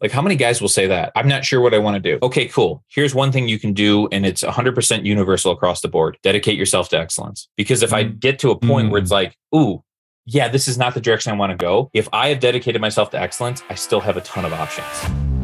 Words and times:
Like, 0.00 0.12
how 0.12 0.22
many 0.22 0.34
guys 0.36 0.60
will 0.62 0.68
say 0.68 0.86
that? 0.86 1.12
I'm 1.14 1.28
not 1.28 1.44
sure 1.44 1.60
what 1.60 1.74
I 1.74 1.78
want 1.78 2.02
to 2.02 2.10
do. 2.12 2.18
Okay, 2.22 2.48
cool. 2.48 2.82
Here's 2.88 3.14
one 3.14 3.32
thing 3.32 3.48
you 3.48 3.58
can 3.58 3.74
do, 3.74 4.08
and 4.12 4.24
it's 4.24 4.42
100% 4.42 5.04
universal 5.04 5.52
across 5.52 5.82
the 5.82 5.88
board 5.88 6.16
dedicate 6.22 6.56
yourself 6.56 6.88
to 6.90 6.98
excellence. 6.98 7.48
Because 7.56 7.82
if 7.82 7.92
I 7.92 8.04
Mm. 8.04 8.18
get 8.20 8.38
to 8.40 8.50
a 8.50 8.58
point 8.58 8.90
where 8.90 9.00
Mm. 9.00 9.04
it's 9.04 9.12
like, 9.12 9.36
ooh, 9.54 9.82
yeah, 10.26 10.48
this 10.48 10.68
is 10.68 10.78
not 10.78 10.94
the 10.94 11.00
direction 11.00 11.32
I 11.32 11.36
want 11.36 11.50
to 11.50 11.56
go. 11.56 11.90
If 11.92 12.08
I 12.12 12.28
have 12.28 12.40
dedicated 12.40 12.80
myself 12.80 13.10
to 13.10 13.20
excellence, 13.20 13.62
I 13.68 13.74
still 13.74 14.00
have 14.00 14.16
a 14.16 14.20
ton 14.22 14.44
of 14.44 14.52
options. 14.52 15.39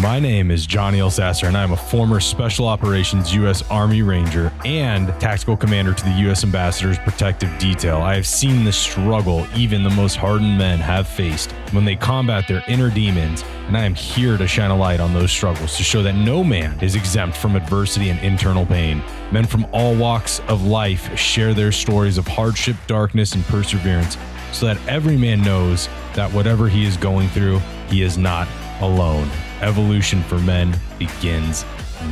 My 0.00 0.18
name 0.18 0.50
is 0.50 0.66
Johnny 0.66 0.98
Elsasser, 0.98 1.46
and 1.46 1.56
I'm 1.56 1.70
a 1.70 1.76
former 1.76 2.18
Special 2.18 2.66
Operations 2.66 3.32
U.S. 3.32 3.62
Army 3.70 4.02
Ranger 4.02 4.52
and 4.64 5.08
Tactical 5.20 5.56
Commander 5.56 5.94
to 5.94 6.04
the 6.04 6.10
U.S. 6.22 6.42
Ambassador's 6.42 6.98
Protective 6.98 7.56
Detail. 7.58 7.98
I 7.98 8.16
have 8.16 8.26
seen 8.26 8.64
the 8.64 8.72
struggle 8.72 9.46
even 9.54 9.84
the 9.84 9.90
most 9.90 10.16
hardened 10.16 10.58
men 10.58 10.80
have 10.80 11.06
faced 11.06 11.52
when 11.70 11.84
they 11.84 11.94
combat 11.94 12.48
their 12.48 12.64
inner 12.66 12.90
demons, 12.90 13.44
and 13.68 13.76
I 13.76 13.84
am 13.84 13.94
here 13.94 14.36
to 14.36 14.48
shine 14.48 14.72
a 14.72 14.76
light 14.76 14.98
on 14.98 15.14
those 15.14 15.30
struggles 15.30 15.76
to 15.76 15.84
show 15.84 16.02
that 16.02 16.16
no 16.16 16.42
man 16.42 16.76
is 16.80 16.96
exempt 16.96 17.36
from 17.36 17.54
adversity 17.54 18.08
and 18.10 18.18
internal 18.18 18.66
pain. 18.66 19.00
Men 19.30 19.46
from 19.46 19.64
all 19.70 19.94
walks 19.94 20.40
of 20.48 20.66
life 20.66 21.16
share 21.16 21.54
their 21.54 21.70
stories 21.70 22.18
of 22.18 22.26
hardship, 22.26 22.74
darkness, 22.88 23.36
and 23.36 23.44
perseverance 23.44 24.18
so 24.50 24.66
that 24.66 24.78
every 24.88 25.16
man 25.16 25.40
knows 25.40 25.88
that 26.14 26.32
whatever 26.32 26.68
he 26.68 26.84
is 26.84 26.96
going 26.96 27.28
through, 27.28 27.60
he 27.88 28.02
is 28.02 28.18
not 28.18 28.48
alone. 28.80 29.30
Evolution 29.64 30.22
for 30.24 30.38
Men 30.40 30.78
begins 30.98 31.64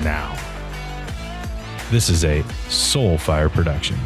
now. 0.02 0.34
This 1.90 2.08
is 2.08 2.24
a 2.24 2.42
Soulfire 2.70 3.52
production. 3.52 3.98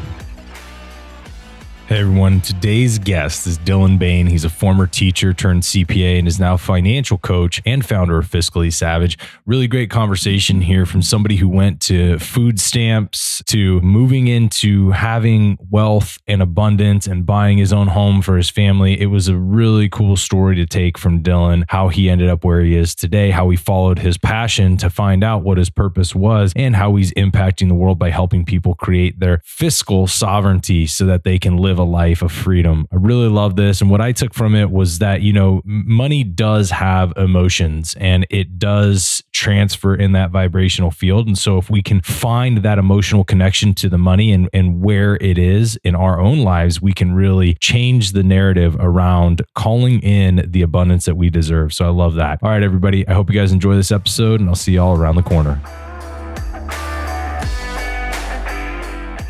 Hey 1.88 2.00
everyone, 2.00 2.40
today's 2.40 2.98
guest 2.98 3.46
is 3.46 3.60
Dylan 3.60 3.96
Bain. 3.96 4.26
He's 4.26 4.42
a 4.44 4.50
former 4.50 4.88
teacher 4.88 5.32
turned 5.32 5.62
CPA 5.62 6.18
and 6.18 6.26
is 6.26 6.40
now 6.40 6.56
financial 6.56 7.16
coach 7.16 7.62
and 7.64 7.86
founder 7.86 8.18
of 8.18 8.26
Fiscally 8.28 8.72
Savage. 8.72 9.16
Really 9.46 9.68
great 9.68 9.88
conversation 9.88 10.60
here 10.62 10.84
from 10.84 11.00
somebody 11.00 11.36
who 11.36 11.48
went 11.48 11.80
to 11.82 12.18
food 12.18 12.58
stamps 12.58 13.40
to 13.46 13.80
moving 13.82 14.26
into 14.26 14.90
having 14.90 15.58
wealth 15.70 16.18
and 16.26 16.42
abundance 16.42 17.06
and 17.06 17.24
buying 17.24 17.56
his 17.56 17.72
own 17.72 17.86
home 17.86 18.20
for 18.20 18.36
his 18.36 18.50
family. 18.50 19.00
It 19.00 19.06
was 19.06 19.28
a 19.28 19.36
really 19.36 19.88
cool 19.88 20.16
story 20.16 20.56
to 20.56 20.66
take 20.66 20.98
from 20.98 21.22
Dylan, 21.22 21.66
how 21.68 21.86
he 21.86 22.10
ended 22.10 22.28
up 22.28 22.42
where 22.42 22.62
he 22.62 22.74
is 22.74 22.96
today, 22.96 23.30
how 23.30 23.48
he 23.50 23.56
followed 23.56 24.00
his 24.00 24.18
passion 24.18 24.76
to 24.78 24.90
find 24.90 25.22
out 25.22 25.44
what 25.44 25.56
his 25.56 25.70
purpose 25.70 26.16
was, 26.16 26.52
and 26.56 26.74
how 26.74 26.96
he's 26.96 27.12
impacting 27.12 27.68
the 27.68 27.76
world 27.76 27.96
by 27.96 28.10
helping 28.10 28.44
people 28.44 28.74
create 28.74 29.20
their 29.20 29.40
fiscal 29.44 30.08
sovereignty 30.08 30.84
so 30.84 31.06
that 31.06 31.22
they 31.22 31.38
can 31.38 31.56
live 31.56 31.75
a 31.78 31.84
life 31.84 32.22
of 32.22 32.32
freedom. 32.32 32.86
I 32.92 32.96
really 32.96 33.28
love 33.28 33.56
this. 33.56 33.80
And 33.80 33.90
what 33.90 34.00
I 34.00 34.12
took 34.12 34.34
from 34.34 34.54
it 34.54 34.70
was 34.70 34.98
that, 34.98 35.22
you 35.22 35.32
know, 35.32 35.62
money 35.64 36.24
does 36.24 36.70
have 36.70 37.12
emotions 37.16 37.94
and 37.98 38.26
it 38.30 38.58
does 38.58 39.22
transfer 39.32 39.94
in 39.94 40.12
that 40.12 40.30
vibrational 40.30 40.90
field. 40.90 41.26
And 41.26 41.38
so 41.38 41.58
if 41.58 41.70
we 41.70 41.82
can 41.82 42.00
find 42.00 42.58
that 42.58 42.78
emotional 42.78 43.24
connection 43.24 43.74
to 43.74 43.88
the 43.88 43.98
money 43.98 44.32
and, 44.32 44.48
and 44.52 44.82
where 44.82 45.16
it 45.20 45.38
is 45.38 45.78
in 45.84 45.94
our 45.94 46.20
own 46.20 46.40
lives, 46.40 46.80
we 46.80 46.92
can 46.92 47.14
really 47.14 47.54
change 47.54 48.12
the 48.12 48.22
narrative 48.22 48.76
around 48.78 49.42
calling 49.54 50.00
in 50.00 50.44
the 50.48 50.62
abundance 50.62 51.04
that 51.04 51.16
we 51.16 51.30
deserve. 51.30 51.72
So 51.72 51.84
I 51.84 51.90
love 51.90 52.14
that. 52.14 52.38
All 52.42 52.50
right, 52.50 52.62
everybody. 52.62 53.06
I 53.06 53.14
hope 53.14 53.30
you 53.30 53.38
guys 53.38 53.52
enjoy 53.52 53.74
this 53.74 53.92
episode 53.92 54.40
and 54.40 54.48
I'll 54.48 54.54
see 54.54 54.72
y'all 54.72 54.98
around 54.98 55.16
the 55.16 55.22
corner. 55.22 55.60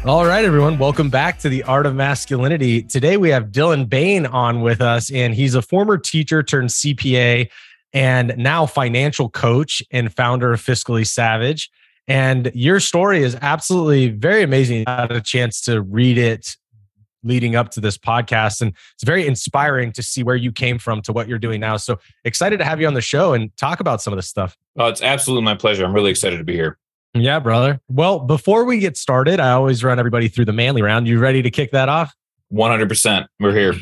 All 0.06 0.24
right, 0.24 0.44
everyone. 0.44 0.78
Welcome 0.78 1.10
back 1.10 1.40
to 1.40 1.48
the 1.48 1.64
Art 1.64 1.84
of 1.84 1.96
Masculinity. 1.96 2.80
Today 2.80 3.16
we 3.16 3.30
have 3.30 3.46
Dylan 3.46 3.88
Bain 3.88 4.24
on 4.24 4.60
with 4.60 4.80
us, 4.80 5.10
and 5.10 5.34
he's 5.34 5.56
a 5.56 5.62
former 5.62 5.98
teacher 5.98 6.44
turned 6.44 6.68
CPA 6.68 7.50
and 7.92 8.32
now 8.38 8.66
financial 8.66 9.28
coach 9.28 9.82
and 9.90 10.14
founder 10.14 10.52
of 10.52 10.62
Fiscally 10.62 11.04
Savage. 11.04 11.72
And 12.06 12.52
your 12.54 12.78
story 12.78 13.24
is 13.24 13.36
absolutely 13.42 14.10
very 14.10 14.44
amazing. 14.44 14.84
I 14.86 15.00
had 15.00 15.10
a 15.10 15.20
chance 15.20 15.60
to 15.62 15.82
read 15.82 16.18
it 16.18 16.56
leading 17.24 17.56
up 17.56 17.70
to 17.70 17.80
this 17.80 17.98
podcast, 17.98 18.60
and 18.60 18.74
it's 18.94 19.02
very 19.02 19.26
inspiring 19.26 19.90
to 19.90 20.04
see 20.04 20.22
where 20.22 20.36
you 20.36 20.52
came 20.52 20.78
from 20.78 21.02
to 21.02 21.12
what 21.12 21.26
you're 21.26 21.40
doing 21.40 21.58
now. 21.58 21.78
So 21.78 21.98
excited 22.24 22.58
to 22.58 22.64
have 22.64 22.80
you 22.80 22.86
on 22.86 22.94
the 22.94 23.00
show 23.00 23.32
and 23.32 23.50
talk 23.56 23.80
about 23.80 24.00
some 24.00 24.12
of 24.12 24.18
this 24.18 24.28
stuff. 24.28 24.56
Oh, 24.78 24.86
it's 24.86 25.02
absolutely 25.02 25.42
my 25.44 25.56
pleasure. 25.56 25.84
I'm 25.84 25.92
really 25.92 26.10
excited 26.10 26.36
to 26.36 26.44
be 26.44 26.54
here. 26.54 26.78
Yeah, 27.20 27.38
brother. 27.38 27.80
Well, 27.88 28.20
before 28.20 28.64
we 28.64 28.78
get 28.78 28.96
started, 28.96 29.40
I 29.40 29.52
always 29.52 29.82
run 29.84 29.98
everybody 29.98 30.28
through 30.28 30.46
the 30.46 30.52
manly 30.52 30.82
round. 30.82 31.06
You 31.06 31.18
ready 31.18 31.42
to 31.42 31.50
kick 31.50 31.72
that 31.72 31.88
off? 31.88 32.14
100%. 32.52 33.26
We're 33.40 33.52
here. 33.52 33.74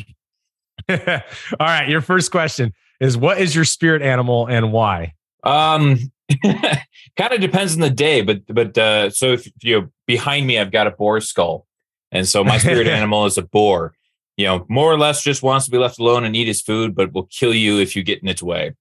All 1.61 1.67
right. 1.67 1.89
Your 1.89 2.01
first 2.01 2.31
question 2.31 2.73
is 3.01 3.17
what 3.17 3.39
is 3.39 3.55
your 3.55 3.65
spirit 3.65 4.03
animal 4.03 4.47
and 4.47 4.73
why? 4.73 5.15
Um, 5.43 5.99
kind 6.45 7.33
of 7.33 7.41
depends 7.41 7.75
on 7.75 7.81
the 7.81 7.91
day, 7.91 8.23
but 8.23 8.43
but 8.47 8.77
uh, 8.79 9.11
so 9.11 9.33
if 9.33 9.49
you 9.63 9.81
know, 9.81 9.89
behind 10.07 10.47
me, 10.47 10.59
I've 10.59 10.73
got 10.73 10.87
a 10.87 10.91
boar 10.91 11.21
skull, 11.21 11.67
and 12.11 12.27
so 12.27 12.43
my 12.43 12.59
spirit 12.59 12.87
animal 12.89 13.27
is 13.27 13.39
a 13.39 13.43
boar. 13.43 13.95
You 14.37 14.47
know, 14.47 14.67
more 14.69 14.91
or 14.91 14.99
less 14.99 15.23
just 15.23 15.43
wants 15.43 15.67
to 15.67 15.71
be 15.71 15.79
left 15.79 15.99
alone 15.99 16.25
and 16.25 16.35
eat 16.35 16.49
his 16.49 16.61
food, 16.61 16.95
but 16.95 17.13
will 17.13 17.27
kill 17.27 17.55
you 17.55 17.79
if 17.79 17.95
you 17.95 18.03
get 18.03 18.21
in 18.21 18.29
its 18.29 18.43
way. 18.43 18.73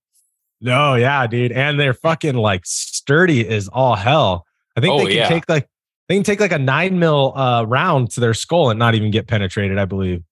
No, 0.63 0.95
yeah, 0.95 1.27
dude. 1.27 1.51
And 1.51 1.79
they're 1.79 1.93
fucking 1.93 2.35
like 2.35 2.61
sturdy 2.65 3.47
as 3.47 3.67
all 3.67 3.95
hell. 3.95 4.45
I 4.75 4.81
think 4.81 4.93
Oh, 4.93 4.99
they 4.99 5.05
can 5.09 5.15
yeah. 5.17 5.27
take 5.27 5.47
like 5.49 5.67
they 6.09 6.15
can 6.15 6.23
take 6.23 6.39
like 6.39 6.51
a 6.51 6.57
nine 6.59 6.97
mil 6.99 7.33
uh 7.37 7.63
round 7.65 8.11
to 8.11 8.19
their 8.19 8.33
skull 8.33 8.69
and 8.71 8.79
not 8.79 8.95
even 8.95 9.11
get 9.11 9.27
penetrated, 9.27 9.77
I 9.77 9.85
believe. 9.85 10.23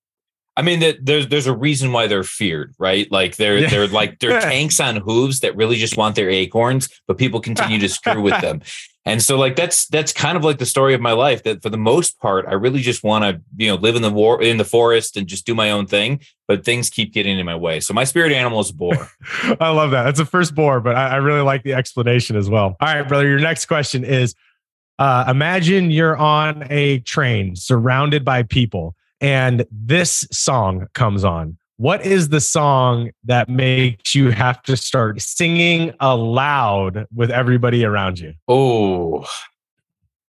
I 0.57 0.63
mean, 0.63 0.79
that 0.79 1.05
there's 1.05 1.27
there's 1.27 1.47
a 1.47 1.55
reason 1.55 1.91
why 1.91 2.07
they're 2.07 2.23
feared, 2.23 2.73
right? 2.79 3.09
Like 3.11 3.35
they're 3.37 3.57
Yeah. 3.59 3.69
they're 3.69 3.87
like 3.87 4.19
they're 4.19 4.39
tanks 4.41 4.79
on 4.79 4.97
hooves 4.97 5.41
that 5.41 5.55
really 5.55 5.75
just 5.77 5.97
want 5.97 6.15
their 6.15 6.29
acorns, 6.29 6.89
but 7.07 7.17
people 7.17 7.39
continue 7.39 7.79
to 7.79 7.89
screw 7.89 8.21
with 8.21 8.39
them. 8.41 8.61
And 9.03 9.21
so, 9.21 9.35
like 9.35 9.55
that's 9.55 9.87
that's 9.87 10.13
kind 10.13 10.37
of 10.37 10.43
like 10.43 10.59
the 10.59 10.65
story 10.65 10.93
of 10.93 11.01
my 11.01 11.13
life. 11.13 11.41
That 11.43 11.63
for 11.63 11.69
the 11.69 11.77
most 11.77 12.19
part, 12.19 12.45
I 12.47 12.53
really 12.53 12.81
just 12.81 13.03
want 13.03 13.23
to 13.23 13.41
you 13.57 13.69
know 13.69 13.75
live 13.75 13.95
in 13.95 14.03
the 14.03 14.11
war 14.11 14.41
in 14.41 14.57
the 14.57 14.65
forest 14.65 15.17
and 15.17 15.25
just 15.25 15.45
do 15.45 15.55
my 15.55 15.71
own 15.71 15.87
thing. 15.87 16.19
But 16.47 16.63
things 16.63 16.89
keep 16.89 17.11
getting 17.11 17.39
in 17.39 17.45
my 17.45 17.55
way. 17.55 17.79
So 17.79 17.93
my 17.95 18.03
spirit 18.03 18.31
animal 18.31 18.59
is 18.59 18.69
a 18.69 18.75
boar. 18.75 19.09
I 19.59 19.69
love 19.69 19.91
that. 19.91 20.03
That's 20.03 20.19
the 20.19 20.25
first 20.25 20.53
boar, 20.53 20.81
but 20.81 20.95
I, 20.95 21.09
I 21.09 21.15
really 21.15 21.41
like 21.41 21.63
the 21.63 21.73
explanation 21.73 22.35
as 22.35 22.49
well. 22.49 22.75
All 22.79 22.93
right, 22.93 23.07
brother. 23.07 23.27
Your 23.27 23.39
next 23.39 23.65
question 23.65 24.03
is 24.03 24.35
uh, 24.99 25.25
Imagine 25.27 25.89
you're 25.89 26.17
on 26.17 26.67
a 26.69 26.99
train 26.99 27.55
surrounded 27.55 28.23
by 28.23 28.43
people, 28.43 28.95
and 29.19 29.65
this 29.71 30.27
song 30.31 30.87
comes 30.93 31.23
on. 31.23 31.57
What 31.81 32.05
is 32.05 32.29
the 32.29 32.39
song 32.39 33.09
that 33.23 33.49
makes 33.49 34.13
you 34.13 34.29
have 34.29 34.61
to 34.63 34.77
start 34.77 35.19
singing 35.19 35.95
aloud 35.99 37.07
with 37.11 37.31
everybody 37.31 37.83
around 37.83 38.19
you? 38.19 38.35
Oh. 38.47 39.25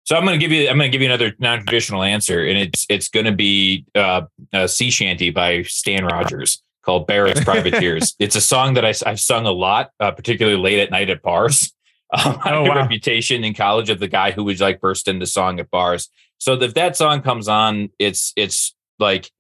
So 0.06 0.16
I'm 0.16 0.26
going 0.26 0.40
to 0.40 0.44
give 0.44 0.52
you 0.52 0.68
I'm 0.68 0.80
going 0.80 0.92
to 0.92 0.98
give 0.98 1.04
you 1.04 1.08
another 1.08 1.36
non-traditional 1.38 2.02
answer 2.02 2.44
and 2.44 2.58
it's 2.58 2.88
it's 2.90 3.10
going 3.10 3.28
to 3.28 3.32
be 3.32 3.86
uh, 3.94 4.24
a 4.54 4.68
sea 4.68 4.90
shanty 4.90 5.30
by 5.30 5.62
Stan 5.62 6.06
Rogers 6.06 6.64
called 6.82 7.06
Barrett's 7.06 7.44
Privateers. 7.44 8.16
it's 8.20 8.36
a 8.36 8.42
song 8.42 8.74
that 8.74 8.84
I, 8.84 8.96
have 9.08 9.20
sung 9.20 9.46
a 9.46 9.52
lot, 9.52 9.92
uh, 10.00 10.10
particularly 10.10 10.58
late 10.58 10.80
at 10.80 10.90
night 10.90 11.12
at 11.12 11.22
bars. 11.22 11.72
Um, 12.14 12.40
I 12.44 12.54
Oh, 12.54 12.64
had 12.66 12.78
a 12.78 12.80
reputation 12.82 13.44
in 13.44 13.56
college 13.56 13.90
of 13.90 14.00
the 14.00 14.08
guy 14.08 14.32
who 14.32 14.44
would 14.46 14.60
like 14.60 14.80
burst 14.80 15.08
into 15.08 15.26
song 15.26 15.60
at 15.60 15.70
bars. 15.72 16.08
So 16.38 16.54
if 16.54 16.76
that 16.76 16.96
song 16.96 17.22
comes 17.22 17.48
on, 17.48 17.90
it's 18.00 18.32
it's 18.36 18.76
like 19.00 19.32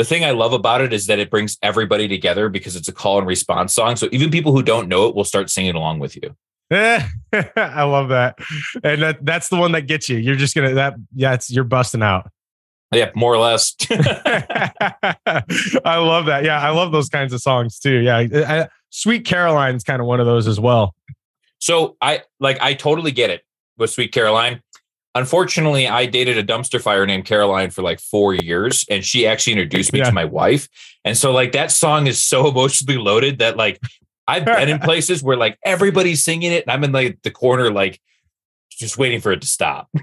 the 0.00 0.04
thing 0.04 0.24
I 0.24 0.30
love 0.30 0.54
about 0.54 0.80
it 0.80 0.94
is 0.94 1.06
that 1.08 1.18
it 1.18 1.30
brings 1.30 1.58
everybody 1.62 2.08
together 2.08 2.48
because 2.48 2.74
it's 2.74 2.88
a 2.88 2.92
call 2.92 3.18
and 3.18 3.26
response 3.26 3.74
song. 3.74 3.96
So 3.96 4.08
even 4.12 4.30
people 4.30 4.52
who 4.52 4.62
don't 4.62 4.88
know 4.88 5.06
it 5.06 5.14
will 5.14 5.24
start 5.24 5.50
singing 5.50 5.74
along 5.74 5.98
with 5.98 6.16
you. 6.16 6.34
I 6.70 7.82
love 7.82 8.08
that. 8.08 8.38
And 8.82 9.02
that, 9.02 9.26
that's 9.26 9.50
the 9.50 9.56
one 9.56 9.72
that 9.72 9.82
gets 9.82 10.08
you. 10.08 10.16
You're 10.16 10.36
just 10.36 10.54
going 10.54 10.70
to, 10.70 10.74
that, 10.76 10.94
yeah, 11.14 11.34
it's, 11.34 11.50
you're 11.50 11.64
busting 11.64 12.02
out. 12.02 12.30
Yeah, 12.94 13.10
more 13.14 13.34
or 13.34 13.38
less. 13.38 13.76
I 13.90 14.72
love 15.84 16.26
that. 16.26 16.44
Yeah, 16.44 16.60
I 16.60 16.70
love 16.70 16.92
those 16.92 17.10
kinds 17.10 17.34
of 17.34 17.42
songs 17.42 17.78
too. 17.78 17.98
Yeah, 17.98 18.16
I, 18.16 18.68
Sweet 18.88 19.26
Caroline's 19.26 19.84
kind 19.84 20.00
of 20.00 20.06
one 20.06 20.18
of 20.18 20.26
those 20.26 20.48
as 20.48 20.58
well. 20.58 20.94
So 21.58 21.98
I 22.00 22.22
like 22.40 22.58
I 22.62 22.72
totally 22.72 23.12
get 23.12 23.28
it 23.28 23.42
with 23.76 23.90
Sweet 23.90 24.12
Caroline. 24.12 24.62
Unfortunately, 25.14 25.88
I 25.88 26.06
dated 26.06 26.38
a 26.38 26.44
dumpster 26.44 26.80
fire 26.80 27.04
named 27.06 27.24
Caroline 27.24 27.70
for 27.70 27.82
like 27.82 28.00
four 28.00 28.34
years, 28.34 28.84
and 28.88 29.04
she 29.04 29.26
actually 29.26 29.54
introduced 29.54 29.92
me 29.92 29.98
Yeah. 29.98 30.06
to 30.06 30.12
my 30.12 30.24
wife. 30.24 30.68
And 31.04 31.16
so, 31.16 31.32
like, 31.32 31.52
that 31.52 31.70
song 31.72 32.06
is 32.06 32.22
so 32.22 32.48
emotionally 32.50 32.96
loaded 32.98 33.38
that, 33.40 33.56
like, 33.56 33.80
I've 34.28 34.44
been 34.44 34.68
in 34.68 34.78
places 34.90 35.22
where 35.22 35.36
like 35.36 35.58
everybody's 35.64 36.22
singing 36.22 36.52
it, 36.52 36.62
and 36.64 36.70
I'm 36.70 36.84
in 36.84 36.92
like 36.92 37.18
the 37.22 37.30
corner, 37.32 37.70
like, 37.72 38.00
just 38.70 38.96
waiting 38.96 39.20
for 39.20 39.30
it 39.32 39.40
to 39.42 39.46
stop. 39.48 39.88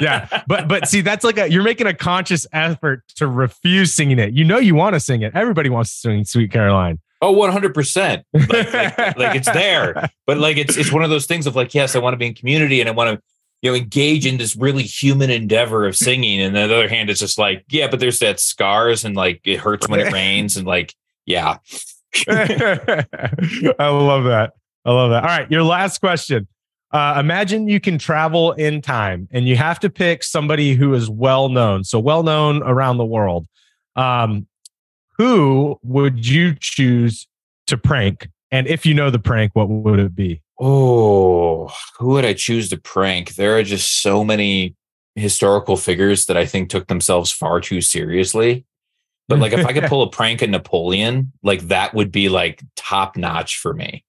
Yeah, 0.00 0.26
but 0.48 0.66
but 0.68 0.88
see, 0.88 1.00
that's 1.02 1.22
like 1.22 1.38
a 1.38 1.50
you're 1.50 1.62
making 1.62 1.86
a 1.86 1.92
conscious 1.94 2.46
effort 2.52 3.02
to 3.16 3.26
refuse 3.26 3.94
singing 3.94 4.18
it. 4.18 4.32
You 4.32 4.42
know, 4.44 4.58
you 4.58 4.74
want 4.74 4.94
to 4.94 5.00
sing 5.00 5.20
it. 5.22 5.32
Everybody 5.34 5.68
wants 5.68 5.92
to 5.92 5.98
sing 6.08 6.24
Sweet 6.24 6.50
Caroline. 6.50 6.98
Oh, 7.20 7.32
100%. 7.34 8.24
Like, 8.32 8.72
like, 8.72 9.18
like 9.18 9.36
it's 9.36 9.52
there. 9.52 10.10
But 10.26 10.38
like 10.38 10.56
it's 10.56 10.76
it's 10.76 10.90
one 10.90 11.04
of 11.04 11.10
those 11.10 11.26
things 11.26 11.46
of 11.46 11.54
like, 11.54 11.74
yes, 11.74 11.94
I 11.94 11.98
want 12.00 12.14
to 12.14 12.16
be 12.16 12.26
in 12.26 12.34
community 12.34 12.80
and 12.80 12.88
I 12.88 12.92
want 12.92 13.10
to, 13.16 13.22
you 13.62 13.70
know, 13.70 13.76
engage 13.76 14.26
in 14.26 14.36
this 14.38 14.56
really 14.56 14.82
human 14.82 15.30
endeavor 15.30 15.86
of 15.86 15.96
singing. 15.96 16.40
And 16.40 16.56
on 16.56 16.68
the 16.68 16.74
other 16.74 16.88
hand, 16.88 17.08
it's 17.08 17.20
just 17.20 17.38
like, 17.38 17.64
yeah, 17.70 17.88
but 17.88 18.00
there's 18.00 18.18
that 18.18 18.40
scars 18.40 19.04
and 19.04 19.16
like 19.16 19.40
it 19.44 19.60
hurts 19.60 19.88
when 19.88 20.00
it 20.00 20.12
rains 20.12 20.56
and 20.56 20.66
like, 20.66 20.94
yeah. 21.24 21.58
I 22.28 23.06
love 23.78 24.24
that. 24.24 24.52
I 24.84 24.90
love 24.90 25.10
that. 25.10 25.22
All 25.22 25.28
right, 25.28 25.50
your 25.50 25.62
last 25.62 26.00
question. 26.00 26.48
Uh, 26.90 27.16
imagine 27.18 27.68
you 27.68 27.80
can 27.80 27.96
travel 27.96 28.52
in 28.52 28.82
time 28.82 29.26
and 29.30 29.46
you 29.46 29.56
have 29.56 29.80
to 29.80 29.88
pick 29.88 30.22
somebody 30.22 30.74
who 30.74 30.92
is 30.92 31.08
well 31.08 31.48
known, 31.48 31.84
so 31.84 31.98
well 31.98 32.22
known 32.22 32.62
around 32.64 32.98
the 32.98 33.04
world. 33.04 33.46
Um, 33.96 34.46
who 35.16 35.78
would 35.82 36.26
you 36.26 36.54
choose 36.58 37.26
to 37.68 37.78
prank? 37.78 38.28
And 38.50 38.66
if 38.66 38.84
you 38.84 38.92
know 38.92 39.08
the 39.08 39.18
prank, 39.18 39.52
what 39.54 39.70
would 39.70 40.00
it 40.00 40.14
be? 40.14 40.42
Oh, 40.64 41.72
who 41.98 42.10
would 42.10 42.24
I 42.24 42.34
choose 42.34 42.68
to 42.68 42.76
prank? 42.76 43.34
There 43.34 43.58
are 43.58 43.64
just 43.64 44.00
so 44.00 44.22
many 44.22 44.76
historical 45.16 45.76
figures 45.76 46.26
that 46.26 46.36
I 46.36 46.46
think 46.46 46.70
took 46.70 46.86
themselves 46.86 47.32
far 47.32 47.60
too 47.60 47.80
seriously. 47.80 48.64
But 49.26 49.40
like 49.40 49.52
if 49.52 49.66
I 49.66 49.72
could 49.72 49.84
pull 49.88 50.04
a 50.04 50.10
prank 50.10 50.40
at 50.40 50.50
Napoleon, 50.50 51.32
like 51.42 51.62
that 51.62 51.94
would 51.94 52.12
be 52.12 52.28
like 52.28 52.62
top 52.76 53.16
notch 53.16 53.58
for 53.58 53.74
me. 53.74 54.04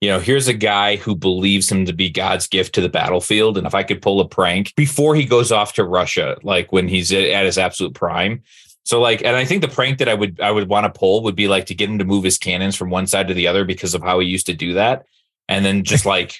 You 0.00 0.08
know, 0.08 0.18
here's 0.18 0.48
a 0.48 0.54
guy 0.54 0.96
who 0.96 1.14
believes 1.14 1.70
him 1.70 1.84
to 1.84 1.92
be 1.92 2.08
God's 2.08 2.46
gift 2.46 2.74
to 2.76 2.80
the 2.80 2.88
battlefield. 2.88 3.58
And 3.58 3.66
if 3.66 3.74
I 3.74 3.82
could 3.82 4.00
pull 4.00 4.20
a 4.20 4.26
prank 4.26 4.74
before 4.74 5.14
he 5.14 5.26
goes 5.26 5.52
off 5.52 5.74
to 5.74 5.84
Russia, 5.84 6.38
like 6.42 6.72
when 6.72 6.88
he's 6.88 7.12
at 7.12 7.44
his 7.44 7.58
absolute 7.58 7.94
prime. 7.94 8.42
So 8.84 8.98
like, 8.98 9.22
and 9.22 9.36
I 9.36 9.44
think 9.44 9.60
the 9.60 9.68
prank 9.68 9.98
that 9.98 10.08
I 10.08 10.14
would 10.14 10.40
I 10.40 10.52
would 10.52 10.70
want 10.70 10.92
to 10.92 10.98
pull 10.98 11.22
would 11.24 11.36
be 11.36 11.48
like 11.48 11.66
to 11.66 11.74
get 11.74 11.90
him 11.90 11.98
to 11.98 12.04
move 12.06 12.24
his 12.24 12.38
cannons 12.38 12.76
from 12.76 12.88
one 12.88 13.06
side 13.06 13.28
to 13.28 13.34
the 13.34 13.46
other 13.46 13.66
because 13.66 13.94
of 13.94 14.02
how 14.02 14.20
he 14.20 14.26
used 14.26 14.46
to 14.46 14.54
do 14.54 14.72
that. 14.72 15.04
And 15.52 15.64
then 15.64 15.84
just 15.84 16.06
like 16.06 16.36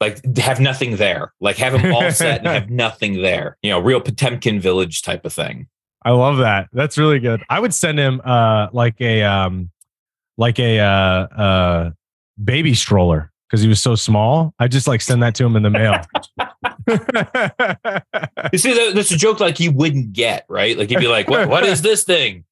like 0.00 0.36
have 0.36 0.60
nothing 0.60 0.96
there. 0.96 1.32
Like 1.40 1.56
have 1.56 1.72
them 1.72 1.92
all 1.92 2.10
set 2.10 2.38
and 2.38 2.48
have 2.48 2.70
nothing 2.84 3.22
there. 3.22 3.56
You 3.62 3.70
know, 3.70 3.80
real 3.80 4.00
Potemkin 4.00 4.60
village 4.60 5.02
type 5.02 5.24
of 5.24 5.32
thing. 5.32 5.68
I 6.04 6.10
love 6.10 6.38
that. 6.38 6.68
That's 6.72 6.98
really 6.98 7.18
good. 7.18 7.42
I 7.48 7.58
would 7.60 7.74
send 7.74 7.98
him 7.98 8.20
uh 8.24 8.68
like 8.72 9.00
a 9.00 9.22
um 9.22 9.70
like 10.36 10.58
a 10.58 10.78
uh 10.78 10.84
uh 10.84 11.90
baby 12.42 12.74
stroller 12.74 13.32
because 13.48 13.62
he 13.62 13.68
was 13.68 13.82
so 13.82 13.94
small. 13.94 14.54
I 14.58 14.68
just 14.68 14.86
like 14.86 15.00
send 15.00 15.22
that 15.22 15.34
to 15.36 15.46
him 15.46 15.56
in 15.56 15.62
the 15.62 15.70
mail. 15.70 16.00
you 18.52 18.58
see, 18.58 18.74
that, 18.74 18.92
that's 18.94 19.10
a 19.10 19.16
joke 19.16 19.40
like 19.40 19.58
you 19.58 19.72
wouldn't 19.72 20.12
get, 20.12 20.44
right? 20.48 20.76
Like 20.76 20.90
you'd 20.90 21.00
be 21.00 21.08
like, 21.08 21.28
"What? 21.28 21.48
What 21.48 21.64
is 21.64 21.82
this 21.82 22.04
thing?" 22.04 22.44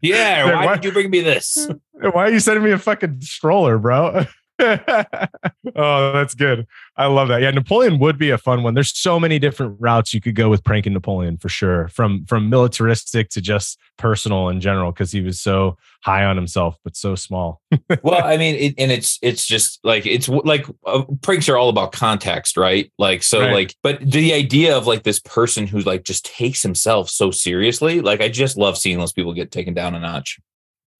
Yeah, 0.00 0.44
why, 0.44 0.66
why 0.66 0.74
did 0.76 0.84
you 0.84 0.92
bring 0.92 1.10
me 1.10 1.20
this? 1.20 1.68
Why 1.98 2.26
are 2.26 2.30
you 2.30 2.40
sending 2.40 2.62
me 2.62 2.72
a 2.72 2.78
fucking 2.78 3.22
stroller, 3.22 3.78
bro? 3.78 4.26
oh, 4.60 6.12
that's 6.12 6.34
good. 6.34 6.66
I 6.96 7.06
love 7.06 7.28
that. 7.28 7.42
Yeah, 7.42 7.50
Napoleon 7.50 7.98
would 7.98 8.16
be 8.16 8.30
a 8.30 8.38
fun 8.38 8.62
one. 8.62 8.72
There's 8.72 8.96
so 8.96 9.20
many 9.20 9.38
different 9.38 9.76
routes 9.78 10.14
you 10.14 10.20
could 10.20 10.34
go 10.34 10.48
with 10.48 10.64
pranking 10.64 10.94
Napoleon 10.94 11.36
for 11.36 11.50
sure, 11.50 11.88
from 11.88 12.24
from 12.24 12.48
militaristic 12.48 13.28
to 13.30 13.42
just 13.42 13.78
personal 13.98 14.48
in 14.48 14.60
general, 14.60 14.92
because 14.92 15.12
he 15.12 15.20
was 15.20 15.40
so 15.40 15.76
high 16.02 16.24
on 16.24 16.36
himself 16.36 16.78
but 16.84 16.96
so 16.96 17.14
small. 17.14 17.60
well, 18.02 18.24
I 18.24 18.38
mean, 18.38 18.54
it, 18.54 18.74
and 18.78 18.90
it's 18.90 19.18
it's 19.20 19.46
just 19.46 19.78
like 19.84 20.06
it's 20.06 20.28
like 20.28 20.66
uh, 20.86 21.04
pranks 21.20 21.48
are 21.50 21.58
all 21.58 21.68
about 21.68 21.92
context, 21.92 22.56
right? 22.56 22.90
Like 22.98 23.22
so, 23.22 23.40
right. 23.40 23.52
like, 23.52 23.74
but 23.82 24.00
the 24.00 24.32
idea 24.32 24.74
of 24.74 24.86
like 24.86 25.02
this 25.02 25.20
person 25.20 25.66
who 25.66 25.80
like 25.80 26.04
just 26.04 26.24
takes 26.24 26.62
himself 26.62 27.10
so 27.10 27.30
seriously, 27.30 28.00
like 28.00 28.22
I 28.22 28.30
just 28.30 28.56
love 28.56 28.78
seeing 28.78 28.98
those 28.98 29.12
people 29.12 29.34
get 29.34 29.50
taken 29.50 29.74
down 29.74 29.94
a 29.94 30.00
notch. 30.00 30.38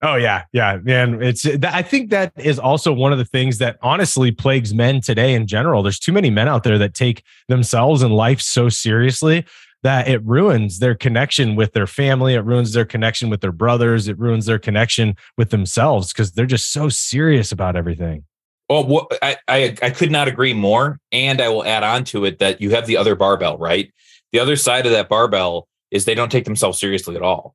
Oh 0.02 0.16
yeah, 0.16 0.44
yeah, 0.52 0.78
man. 0.82 1.22
It's 1.22 1.46
uh, 1.46 1.56
I 1.64 1.82
think 1.82 2.10
that 2.10 2.32
is 2.37 2.58
also 2.58 2.93
one 2.93 3.12
of 3.12 3.19
the 3.19 3.25
things 3.25 3.58
that 3.58 3.78
honestly 3.82 4.31
plagues 4.31 4.75
men 4.75 5.00
today 5.00 5.34
in 5.34 5.46
general. 5.46 5.82
There's 5.82 5.98
too 5.98 6.12
many 6.12 6.28
men 6.28 6.48
out 6.48 6.64
there 6.64 6.76
that 6.78 6.93
take 6.93 7.22
themselves 7.48 8.02
and 8.02 8.14
life 8.14 8.40
so 8.40 8.69
seriously 8.69 9.46
that 9.82 10.06
it 10.08 10.22
ruins 10.25 10.81
their 10.81 10.94
connection 10.94 11.56
with 11.56 11.72
their 11.72 11.87
family. 11.87 12.34
It 12.34 12.40
ruins 12.40 12.72
their 12.72 12.84
connection 12.84 13.31
with 13.31 13.40
their 13.40 13.52
brothers. 13.52 14.06
It 14.06 14.19
ruins 14.19 14.44
their 14.44 14.58
connection 14.58 15.16
with 15.38 15.50
themselves 15.50 16.12
because 16.12 16.32
they're 16.32 16.44
just 16.44 16.72
so 16.72 16.90
serious 16.90 17.50
about 17.50 17.75
everything. 17.75 18.25
Oh, 18.69 18.84
well, 18.84 19.08
I, 19.22 19.37
I 19.48 19.76
I 19.81 19.90
could 19.90 20.10
not 20.10 20.28
agree 20.28 20.52
more. 20.52 20.98
And 21.10 21.40
I 21.40 21.48
will 21.48 21.64
add 21.64 21.84
on 21.84 22.04
to 22.06 22.26
it 22.26 22.38
that 22.40 22.60
you 22.60 22.70
have 22.70 22.87
the 22.87 22.98
other 22.98 23.14
barbell, 23.14 23.56
right? 23.56 23.90
The 24.32 24.40
other 24.40 24.56
side 24.56 24.84
of 24.84 24.93
that 24.93 25.08
barbell 25.08 25.69
is 25.90 26.04
they 26.04 26.14
don't 26.14 26.32
take 26.32 26.44
themselves 26.44 26.78
seriously 26.78 27.16
at 27.16 27.22
all. 27.22 27.54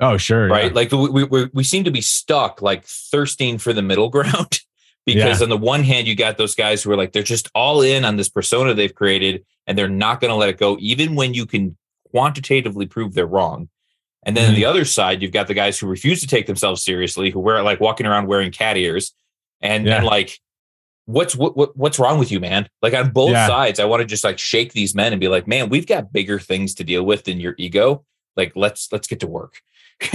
Oh, 0.00 0.16
sure. 0.16 0.48
Right. 0.48 0.66
Yeah. 0.66 0.74
Like 0.74 0.92
we, 0.92 1.24
we, 1.24 1.50
we 1.52 1.64
seem 1.64 1.84
to 1.84 1.90
be 1.90 2.00
stuck 2.00 2.62
like 2.62 2.84
thirsting 2.84 3.58
for 3.58 3.72
the 3.72 3.82
middle 3.82 4.08
ground 4.10 4.60
because 5.04 5.40
yeah. 5.40 5.44
on 5.44 5.50
the 5.50 5.56
one 5.56 5.82
hand, 5.82 6.06
you 6.06 6.14
got 6.14 6.38
those 6.38 6.54
guys 6.54 6.82
who 6.82 6.90
are 6.90 6.96
like, 6.96 7.12
they're 7.12 7.22
just 7.22 7.50
all 7.54 7.82
in 7.82 8.04
on 8.04 8.16
this 8.16 8.28
persona 8.28 8.74
they've 8.74 8.94
created 8.94 9.44
and 9.66 9.76
they're 9.76 9.88
not 9.88 10.20
going 10.20 10.30
to 10.30 10.36
let 10.36 10.48
it 10.48 10.58
go, 10.58 10.76
even 10.80 11.14
when 11.14 11.34
you 11.34 11.46
can 11.46 11.76
quantitatively 12.10 12.86
prove 12.86 13.14
they're 13.14 13.26
wrong. 13.26 13.68
And 14.22 14.36
then 14.36 14.44
mm-hmm. 14.44 14.50
on 14.50 14.56
the 14.56 14.64
other 14.66 14.84
side, 14.84 15.22
you've 15.22 15.32
got 15.32 15.46
the 15.46 15.54
guys 15.54 15.78
who 15.78 15.86
refuse 15.86 16.20
to 16.20 16.26
take 16.26 16.46
themselves 16.46 16.82
seriously, 16.82 17.30
who 17.30 17.40
wear 17.40 17.62
like 17.62 17.80
walking 17.80 18.06
around 18.06 18.26
wearing 18.26 18.50
cat 18.50 18.76
ears 18.76 19.14
and, 19.60 19.86
yeah. 19.86 19.96
and 19.96 20.06
like, 20.06 20.38
what's 21.06 21.34
what, 21.34 21.56
what, 21.56 21.76
what's 21.76 21.98
wrong 21.98 22.18
with 22.18 22.30
you, 22.30 22.40
man? 22.40 22.68
Like 22.82 22.94
on 22.94 23.10
both 23.10 23.30
yeah. 23.30 23.46
sides, 23.46 23.80
I 23.80 23.84
want 23.84 24.00
to 24.00 24.06
just 24.06 24.24
like 24.24 24.38
shake 24.38 24.72
these 24.72 24.94
men 24.94 25.12
and 25.12 25.20
be 25.20 25.28
like, 25.28 25.46
man, 25.46 25.68
we've 25.68 25.86
got 25.86 26.12
bigger 26.12 26.38
things 26.38 26.74
to 26.76 26.84
deal 26.84 27.02
with 27.02 27.24
than 27.24 27.40
your 27.40 27.54
ego. 27.58 28.04
Like 28.36 28.52
let's 28.54 28.92
let's 28.92 29.08
get 29.08 29.20
to 29.20 29.26
work. 29.26 29.60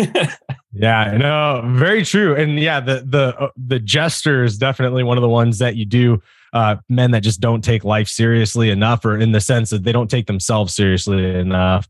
yeah, 0.73 1.15
no, 1.17 1.61
very 1.65 2.03
true. 2.03 2.35
And 2.35 2.59
yeah, 2.59 2.79
the 2.79 3.05
the 3.07 3.35
uh, 3.39 3.49
the 3.55 3.79
jester 3.79 4.43
is 4.43 4.57
definitely 4.57 5.03
one 5.03 5.17
of 5.17 5.21
the 5.21 5.29
ones 5.29 5.59
that 5.59 5.75
you 5.75 5.85
do. 5.85 6.21
Uh, 6.53 6.77
men 6.87 7.11
that 7.11 7.21
just 7.21 7.41
don't 7.41 7.63
take 7.63 7.83
life 7.83 8.07
seriously 8.07 8.69
enough, 8.69 9.03
or 9.03 9.17
in 9.17 9.31
the 9.31 9.41
sense 9.41 9.69
that 9.69 9.83
they 9.83 9.91
don't 9.91 10.09
take 10.09 10.27
themselves 10.27 10.73
seriously 10.73 11.35
enough, 11.35 11.87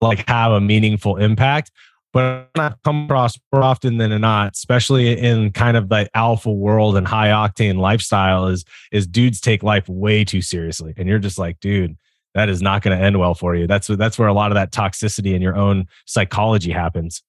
like 0.00 0.28
have 0.28 0.52
a 0.52 0.60
meaningful 0.60 1.16
impact. 1.16 1.70
But 2.12 2.50
I 2.56 2.74
come 2.84 3.06
across 3.06 3.38
more 3.52 3.62
often 3.62 3.98
than 3.98 4.20
not, 4.20 4.52
especially 4.52 5.18
in 5.18 5.50
kind 5.52 5.76
of 5.76 5.88
the 5.88 6.08
alpha 6.14 6.52
world 6.52 6.96
and 6.96 7.06
high 7.06 7.28
octane 7.28 7.78
lifestyle, 7.78 8.48
is 8.48 8.64
is 8.92 9.06
dudes 9.06 9.40
take 9.40 9.62
life 9.62 9.88
way 9.88 10.24
too 10.24 10.42
seriously, 10.42 10.94
and 10.96 11.08
you're 11.08 11.18
just 11.18 11.38
like, 11.38 11.58
dude, 11.60 11.96
that 12.34 12.48
is 12.48 12.60
not 12.60 12.82
going 12.82 12.96
to 12.96 13.04
end 13.04 13.18
well 13.18 13.34
for 13.34 13.54
you. 13.54 13.66
That's 13.66 13.86
that's 13.88 14.18
where 14.18 14.28
a 14.28 14.34
lot 14.34 14.50
of 14.50 14.56
that 14.56 14.72
toxicity 14.72 15.34
in 15.34 15.42
your 15.42 15.56
own 15.56 15.86
psychology 16.04 16.70
happens. 16.70 17.22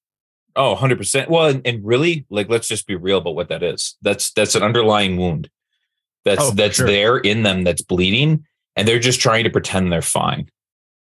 Oh, 0.57 0.75
100%. 0.75 1.27
Well, 1.27 1.47
and, 1.47 1.61
and 1.67 1.85
really, 1.85 2.25
like 2.29 2.49
let's 2.49 2.67
just 2.67 2.87
be 2.87 2.95
real 2.95 3.17
about 3.17 3.35
what 3.35 3.49
that 3.49 3.61
is. 3.61 3.95
That's 4.01 4.31
that's 4.31 4.55
an 4.55 4.63
underlying 4.63 5.17
wound. 5.17 5.49
That's 6.23 6.43
oh, 6.43 6.51
that's 6.51 6.77
sure. 6.77 6.87
there 6.87 7.17
in 7.17 7.43
them 7.43 7.63
that's 7.63 7.81
bleeding 7.81 8.45
and 8.75 8.87
they're 8.87 8.99
just 8.99 9.21
trying 9.21 9.43
to 9.43 9.49
pretend 9.49 9.91
they're 9.91 10.01
fine. 10.01 10.49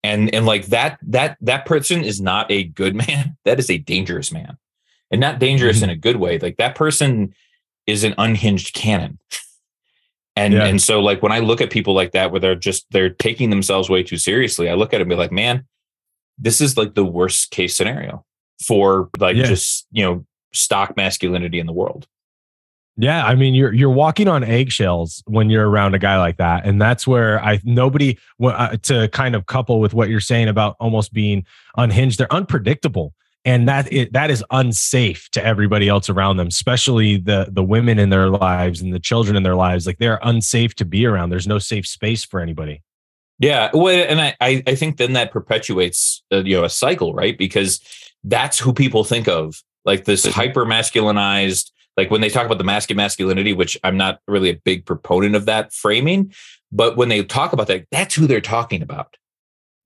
And 0.02 0.34
and 0.34 0.46
like 0.46 0.66
that 0.66 0.98
that 1.02 1.36
that 1.42 1.66
person 1.66 2.02
is 2.02 2.20
not 2.20 2.50
a 2.50 2.64
good 2.64 2.94
man. 3.06 3.36
That 3.44 3.58
is 3.58 3.70
a 3.70 3.78
dangerous 3.78 4.32
man. 4.32 4.56
And 5.10 5.20
not 5.20 5.40
dangerous 5.40 5.78
mm-hmm. 5.78 5.84
in 5.84 5.90
a 5.90 5.96
good 5.96 6.16
way. 6.16 6.38
Like 6.38 6.56
that 6.56 6.76
person 6.76 7.34
is 7.86 8.04
an 8.04 8.14
unhinged 8.16 8.74
cannon. 8.74 9.18
And 10.40 10.54
yeah. 10.54 10.64
and 10.64 10.80
so 10.80 11.00
like 11.00 11.22
when 11.22 11.32
I 11.32 11.40
look 11.40 11.60
at 11.60 11.68
people 11.68 11.92
like 11.94 12.12
that 12.12 12.30
where 12.30 12.40
they're 12.40 12.54
just 12.54 12.86
they're 12.90 13.10
taking 13.10 13.50
themselves 13.50 13.90
way 13.90 14.02
too 14.02 14.16
seriously, 14.16 14.70
I 14.70 14.74
look 14.74 14.94
at 14.94 14.98
them 14.98 15.02
and 15.02 15.10
be 15.10 15.16
like, 15.16 15.32
man, 15.32 15.66
this 16.38 16.62
is 16.62 16.78
like 16.78 16.94
the 16.94 17.04
worst 17.04 17.50
case 17.50 17.76
scenario 17.76 18.24
for 18.66 19.10
like 19.18 19.36
yeah. 19.36 19.44
just, 19.44 19.86
you 19.92 20.02
know, 20.02 20.24
stock 20.54 20.96
masculinity 20.96 21.60
in 21.60 21.66
the 21.66 21.74
world. 21.74 22.06
Yeah, 22.96 23.24
I 23.26 23.34
mean 23.34 23.54
you're 23.54 23.72
you're 23.74 23.90
walking 23.90 24.28
on 24.28 24.42
eggshells 24.42 25.22
when 25.26 25.50
you're 25.50 25.68
around 25.68 25.94
a 25.94 25.98
guy 25.98 26.18
like 26.18 26.38
that, 26.38 26.64
and 26.64 26.80
that's 26.80 27.06
where 27.06 27.42
I 27.44 27.60
nobody 27.62 28.18
uh, 28.42 28.78
to 28.84 29.08
kind 29.08 29.34
of 29.34 29.44
couple 29.44 29.78
with 29.78 29.92
what 29.92 30.08
you're 30.08 30.20
saying 30.20 30.48
about 30.48 30.76
almost 30.80 31.12
being 31.12 31.44
unhinged. 31.76 32.18
They're 32.18 32.32
unpredictable 32.32 33.12
and 33.44 33.68
that 33.68 33.92
it, 33.92 34.12
that 34.12 34.30
is 34.30 34.44
unsafe 34.50 35.30
to 35.30 35.44
everybody 35.44 35.88
else 35.88 36.08
around 36.08 36.36
them 36.36 36.48
especially 36.48 37.16
the 37.16 37.48
the 37.50 37.62
women 37.62 37.98
in 37.98 38.10
their 38.10 38.28
lives 38.28 38.80
and 38.80 38.92
the 38.92 39.00
children 39.00 39.36
in 39.36 39.42
their 39.42 39.54
lives. 39.54 39.86
Like 39.86 39.98
they're 39.98 40.20
unsafe 40.22 40.74
to 40.76 40.84
be 40.84 41.06
around. 41.06 41.30
There's 41.30 41.46
no 41.46 41.58
safe 41.58 41.86
space 41.86 42.24
for 42.24 42.40
anybody. 42.40 42.82
Yeah. 43.38 43.70
Well 43.72 43.88
and 43.88 44.20
i 44.20 44.34
i 44.40 44.74
think 44.74 44.98
then 44.98 45.14
that 45.14 45.30
perpetuates 45.30 46.22
uh, 46.32 46.42
you 46.44 46.56
know 46.56 46.64
a 46.64 46.70
cycle 46.70 47.14
right? 47.14 47.36
Because 47.36 47.80
that's 48.24 48.58
who 48.58 48.72
people 48.72 49.04
think 49.04 49.28
of. 49.28 49.62
Like 49.84 50.04
this 50.04 50.26
hyper 50.26 50.66
masculinized 50.66 51.70
like 51.96 52.10
when 52.10 52.20
they 52.20 52.28
talk 52.28 52.46
about 52.46 52.58
the 52.58 52.64
masculine 52.64 52.98
masculinity 52.98 53.52
which 53.52 53.78
i'm 53.82 53.96
not 53.96 54.20
really 54.28 54.50
a 54.50 54.56
big 54.56 54.84
proponent 54.84 55.34
of 55.34 55.46
that 55.46 55.72
framing 55.72 56.32
but 56.70 56.96
when 56.96 57.08
they 57.08 57.24
talk 57.24 57.52
about 57.52 57.66
that 57.66 57.86
that's 57.90 58.14
who 58.14 58.26
they're 58.26 58.40
talking 58.40 58.82
about. 58.82 59.16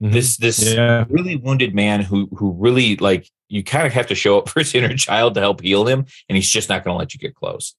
Mm-hmm. 0.02 0.12
this 0.12 0.36
this 0.38 0.74
yeah. 0.74 1.04
really 1.08 1.36
wounded 1.36 1.74
man 1.74 2.00
who 2.00 2.28
who 2.36 2.52
really 2.58 2.96
like 2.96 3.30
you 3.48 3.62
kind 3.62 3.86
of 3.86 3.92
have 3.92 4.06
to 4.06 4.14
show 4.14 4.38
up 4.38 4.48
for 4.50 4.60
his 4.60 4.74
inner 4.74 4.96
child 4.96 5.34
to 5.34 5.40
help 5.40 5.60
heal 5.60 5.86
him 5.86 6.06
and 6.28 6.36
he's 6.36 6.50
just 6.50 6.68
not 6.68 6.84
going 6.84 6.94
to 6.94 6.98
let 6.98 7.14
you 7.14 7.20
get 7.20 7.34
close 7.34 7.74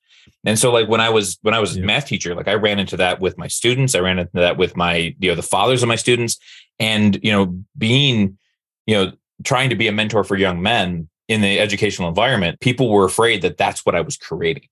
and 0.45 0.57
so 0.57 0.71
like 0.71 0.87
when 0.87 1.01
i 1.01 1.09
was 1.09 1.37
when 1.41 1.53
i 1.53 1.59
was 1.59 1.75
yeah. 1.75 1.83
a 1.83 1.85
math 1.85 2.07
teacher 2.07 2.35
like 2.35 2.47
i 2.47 2.53
ran 2.53 2.79
into 2.79 2.97
that 2.97 3.19
with 3.19 3.37
my 3.37 3.47
students 3.47 3.95
i 3.95 3.99
ran 3.99 4.19
into 4.19 4.31
that 4.33 4.57
with 4.57 4.75
my 4.75 5.15
you 5.19 5.29
know 5.29 5.35
the 5.35 5.41
fathers 5.41 5.83
of 5.83 5.87
my 5.87 5.95
students 5.95 6.37
and 6.79 7.19
you 7.23 7.31
know 7.31 7.57
being 7.77 8.37
you 8.85 8.95
know 8.95 9.11
trying 9.43 9.69
to 9.69 9.75
be 9.75 9.87
a 9.87 9.91
mentor 9.91 10.23
for 10.23 10.35
young 10.35 10.61
men 10.61 11.09
in 11.27 11.41
the 11.41 11.59
educational 11.59 12.07
environment 12.07 12.59
people 12.59 12.89
were 12.89 13.05
afraid 13.05 13.41
that 13.41 13.57
that's 13.57 13.85
what 13.85 13.95
i 13.95 14.01
was 14.01 14.17
creating 14.17 14.67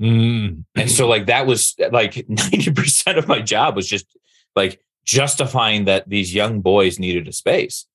mm. 0.00 0.64
and 0.74 0.90
so 0.90 1.08
like 1.08 1.26
that 1.26 1.46
was 1.46 1.74
like 1.90 2.14
90% 2.28 3.16
of 3.16 3.28
my 3.28 3.40
job 3.40 3.76
was 3.76 3.88
just 3.88 4.06
like 4.54 4.80
justifying 5.04 5.86
that 5.86 6.08
these 6.08 6.34
young 6.34 6.60
boys 6.60 6.98
needed 6.98 7.28
a 7.28 7.32
space 7.32 7.86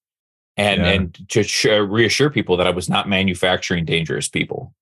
and 0.57 0.81
Yeah. 0.81 0.91
and 0.91 1.29
to 1.29 1.43
sh- 1.43 1.65
reassure 1.65 2.29
people 2.29 2.57
that 2.57 2.67
I 2.67 2.71
was 2.71 2.89
not 2.89 3.09
manufacturing 3.09 3.85
dangerous 3.85 4.27
people. 4.27 4.73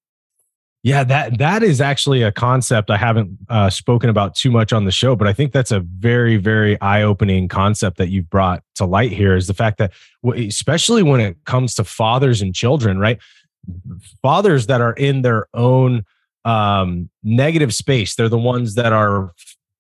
Yeah, 0.83 1.03
that 1.03 1.37
that 1.37 1.61
is 1.61 1.79
actually 1.79 2.23
a 2.23 2.31
concept 2.31 2.89
I 2.89 2.97
haven't 2.97 3.37
uh, 3.49 3.69
spoken 3.69 4.09
about 4.09 4.33
too 4.33 4.49
much 4.49 4.73
on 4.73 4.85
the 4.85 4.91
show, 4.91 5.15
but 5.15 5.27
I 5.27 5.33
think 5.33 5.51
that's 5.51 5.71
a 5.71 5.79
very 5.81 6.37
very 6.37 6.79
eye 6.81 7.03
opening 7.03 7.47
concept 7.47 7.97
that 7.97 8.09
you've 8.09 8.29
brought 8.29 8.63
to 8.75 8.85
light 8.85 9.11
here. 9.11 9.35
Is 9.35 9.45
the 9.45 9.53
fact 9.53 9.77
that, 9.77 9.91
especially 10.35 11.03
when 11.03 11.21
it 11.21 11.37
comes 11.45 11.75
to 11.75 11.83
fathers 11.83 12.41
and 12.41 12.55
children, 12.55 12.97
right? 12.97 13.19
Fathers 14.23 14.65
that 14.67 14.81
are 14.81 14.93
in 14.93 15.21
their 15.21 15.45
own 15.53 16.03
um, 16.45 17.11
negative 17.21 17.75
space, 17.75 18.15
they're 18.15 18.27
the 18.27 18.37
ones 18.39 18.73
that 18.73 18.91
are 18.91 19.33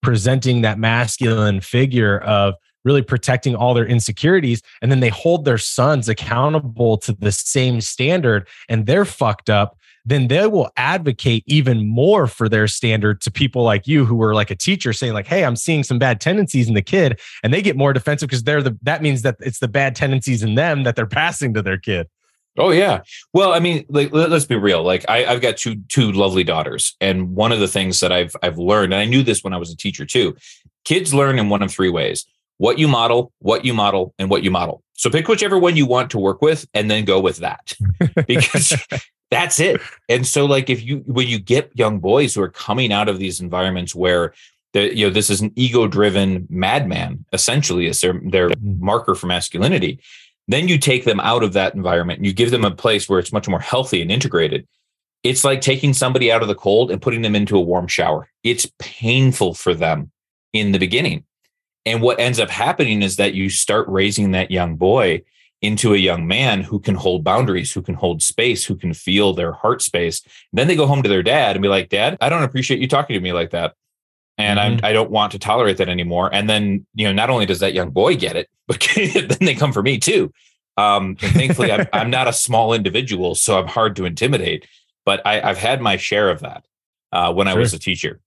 presenting 0.03 0.61
that 0.61 0.77
masculine 0.77 1.61
figure 1.61 2.19
of 2.19 2.53
really 2.83 3.01
protecting 3.01 3.55
all 3.55 3.73
their 3.73 3.85
insecurities, 3.85 4.61
and 4.81 4.91
then 4.91 4.99
they 4.99 5.09
hold 5.09 5.45
their 5.45 5.57
sons 5.57 6.09
accountable 6.09 6.97
to 6.97 7.13
the 7.13 7.31
same 7.31 7.81
standard, 7.81 8.47
and 8.69 8.85
they're 8.85 9.05
fucked 9.05 9.49
up 9.49 9.77
then 10.05 10.27
they 10.27 10.47
will 10.47 10.69
advocate 10.77 11.43
even 11.45 11.87
more 11.87 12.27
for 12.27 12.49
their 12.49 12.67
standard 12.67 13.21
to 13.21 13.31
people 13.31 13.63
like 13.63 13.87
you 13.87 14.05
who 14.05 14.21
are 14.23 14.33
like 14.33 14.49
a 14.49 14.55
teacher 14.55 14.93
saying 14.93 15.13
like 15.13 15.27
hey 15.27 15.45
i'm 15.45 15.55
seeing 15.55 15.83
some 15.83 15.99
bad 15.99 16.19
tendencies 16.19 16.67
in 16.67 16.73
the 16.73 16.81
kid 16.81 17.19
and 17.43 17.53
they 17.53 17.61
get 17.61 17.77
more 17.77 17.93
defensive 17.93 18.27
because 18.27 18.43
they're 18.43 18.63
the 18.63 18.77
that 18.81 19.01
means 19.01 19.21
that 19.21 19.35
it's 19.39 19.59
the 19.59 19.67
bad 19.67 19.95
tendencies 19.95 20.43
in 20.43 20.55
them 20.55 20.83
that 20.83 20.95
they're 20.95 21.05
passing 21.21 21.53
to 21.53 21.61
their 21.61 21.77
kid 21.77 22.07
Oh 22.57 22.71
yeah. 22.71 23.03
Well, 23.31 23.53
I 23.53 23.59
mean, 23.59 23.85
like 23.87 24.11
let- 24.11 24.29
let's 24.29 24.43
be 24.43 24.57
real. 24.57 24.83
Like 24.83 25.05
I, 25.07 25.25
I've 25.25 25.41
got 25.41 25.55
two 25.55 25.77
two 25.87 26.11
lovely 26.11 26.43
daughters, 26.43 26.97
and 26.99 27.33
one 27.33 27.53
of 27.53 27.61
the 27.61 27.67
things 27.67 28.01
that 28.01 28.11
I've 28.11 28.35
I've 28.43 28.57
learned, 28.57 28.91
and 28.93 29.01
I 29.01 29.05
knew 29.05 29.23
this 29.23 29.41
when 29.41 29.53
I 29.53 29.57
was 29.57 29.71
a 29.71 29.77
teacher 29.77 30.05
too. 30.05 30.35
Kids 30.83 31.13
learn 31.13 31.39
in 31.39 31.47
one 31.47 31.61
of 31.63 31.71
three 31.71 31.89
ways: 31.89 32.25
what 32.61 32.77
you 32.77 32.87
model, 32.87 33.33
what 33.39 33.65
you 33.65 33.73
model, 33.73 34.13
and 34.19 34.29
what 34.29 34.43
you 34.43 34.51
model. 34.51 34.83
So 34.93 35.09
pick 35.09 35.27
whichever 35.27 35.57
one 35.57 35.75
you 35.75 35.87
want 35.87 36.11
to 36.11 36.19
work 36.19 36.43
with, 36.43 36.67
and 36.75 36.91
then 36.91 37.05
go 37.05 37.19
with 37.19 37.37
that, 37.37 37.73
because 38.27 38.77
that's 39.31 39.59
it. 39.59 39.81
And 40.07 40.27
so, 40.27 40.45
like, 40.45 40.69
if 40.69 40.83
you 40.83 40.97
when 41.07 41.27
you 41.27 41.39
get 41.39 41.71
young 41.73 41.99
boys 41.99 42.35
who 42.35 42.41
are 42.43 42.49
coming 42.49 42.93
out 42.93 43.09
of 43.09 43.17
these 43.17 43.41
environments 43.41 43.95
where 43.95 44.35
the 44.73 44.95
you 44.95 45.07
know 45.07 45.11
this 45.11 45.31
is 45.31 45.41
an 45.41 45.51
ego 45.55 45.87
driven 45.87 46.47
madman, 46.51 47.25
essentially, 47.33 47.87
is 47.87 47.99
their 47.99 48.21
their 48.25 48.49
mm-hmm. 48.49 48.85
marker 48.85 49.15
for 49.15 49.25
masculinity 49.25 49.99
then 50.47 50.67
you 50.67 50.77
take 50.77 51.05
them 51.05 51.19
out 51.19 51.43
of 51.43 51.53
that 51.53 51.75
environment 51.75 52.17
and 52.17 52.25
you 52.25 52.33
give 52.33 52.51
them 52.51 52.65
a 52.65 52.71
place 52.71 53.07
where 53.07 53.19
it's 53.19 53.31
much 53.31 53.47
more 53.47 53.59
healthy 53.59 54.01
and 54.01 54.11
integrated 54.11 54.67
it's 55.23 55.43
like 55.43 55.61
taking 55.61 55.93
somebody 55.93 56.31
out 56.31 56.41
of 56.41 56.47
the 56.47 56.55
cold 56.55 56.89
and 56.89 57.01
putting 57.01 57.21
them 57.21 57.35
into 57.35 57.55
a 57.55 57.61
warm 57.61 57.87
shower 57.87 58.27
it's 58.43 58.69
painful 58.79 59.53
for 59.53 59.73
them 59.73 60.11
in 60.51 60.71
the 60.71 60.79
beginning 60.79 61.23
and 61.85 62.01
what 62.01 62.19
ends 62.19 62.39
up 62.39 62.49
happening 62.49 63.01
is 63.01 63.15
that 63.15 63.33
you 63.33 63.49
start 63.49 63.87
raising 63.89 64.31
that 64.31 64.51
young 64.51 64.75
boy 64.75 65.21
into 65.61 65.93
a 65.93 65.97
young 65.97 66.27
man 66.27 66.61
who 66.61 66.79
can 66.79 66.95
hold 66.95 67.23
boundaries 67.23 67.71
who 67.71 67.81
can 67.81 67.95
hold 67.95 68.21
space 68.21 68.65
who 68.65 68.75
can 68.75 68.93
feel 68.93 69.33
their 69.33 69.51
heart 69.51 69.81
space 69.81 70.21
then 70.53 70.67
they 70.67 70.75
go 70.75 70.87
home 70.87 71.03
to 71.03 71.09
their 71.09 71.23
dad 71.23 71.55
and 71.55 71.61
be 71.61 71.69
like 71.69 71.89
dad 71.89 72.17
i 72.21 72.29
don't 72.29 72.43
appreciate 72.43 72.79
you 72.79 72.87
talking 72.87 73.13
to 73.13 73.19
me 73.19 73.33
like 73.33 73.51
that 73.51 73.75
and 74.37 74.59
Mhm. 74.59 74.83
I, 74.83 74.89
I 74.89 74.93
don't 74.93 75.11
want 75.11 75.31
to 75.33 75.39
tolerate 75.39 75.77
that 75.77 75.89
anymore. 75.89 76.29
And 76.33 76.49
then, 76.49 76.85
you 76.95 77.05
know, 77.05 77.13
not 77.13 77.29
only 77.29 77.45
does 77.45 77.59
that 77.59 77.73
young 77.73 77.91
boy 77.91 78.15
get 78.15 78.35
it, 78.35 78.49
but 78.67 78.85
then 78.95 79.37
they 79.39 79.53
come 79.53 79.71
for 79.71 79.83
me 79.83 79.97
too. 79.97 80.31
Um, 80.77 81.17
and 81.21 81.33
thankfully, 81.33 81.71
I'm, 81.71 81.87
I'm 81.93 82.09
not 82.09 82.27
a 82.27 82.33
small 82.33 82.73
individual, 82.73 83.35
so 83.35 83.59
I'm 83.59 83.67
hard 83.67 83.95
to 83.97 84.05
intimidate. 84.05 84.65
But 85.05 85.21
I, 85.25 85.41
I've 85.41 85.57
had 85.57 85.81
my 85.81 85.97
share 85.97 86.29
of 86.29 86.39
that 86.39 86.65
uh, 87.11 87.33
when 87.33 87.47
I 87.47 87.55
was 87.55 87.73
a 87.73 87.79
teacher. 87.79 88.19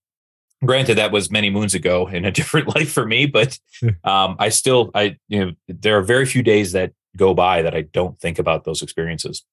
Granted, 0.64 0.98
that 0.98 1.12
was 1.12 1.30
many 1.30 1.50
moons 1.50 1.74
ago 1.74 2.06
in 2.08 2.24
a 2.24 2.30
different 2.38 2.74
life 2.74 2.92
for 2.92 3.06
me, 3.06 3.26
but 3.26 3.58
um, 4.04 4.36
I 4.38 4.48
still, 4.48 4.90
I, 4.94 5.16
you 5.28 5.44
know, 5.44 5.52
there 5.68 5.98
are 5.98 6.02
very 6.02 6.26
few 6.26 6.42
days 6.42 6.72
that 6.72 6.92
go 7.16 7.34
by 7.34 7.62
that 7.62 7.74
I 7.74 7.82
don't 7.82 8.18
think 8.18 8.38
about 8.38 8.64
those 8.64 8.82
experiences. 8.82 9.44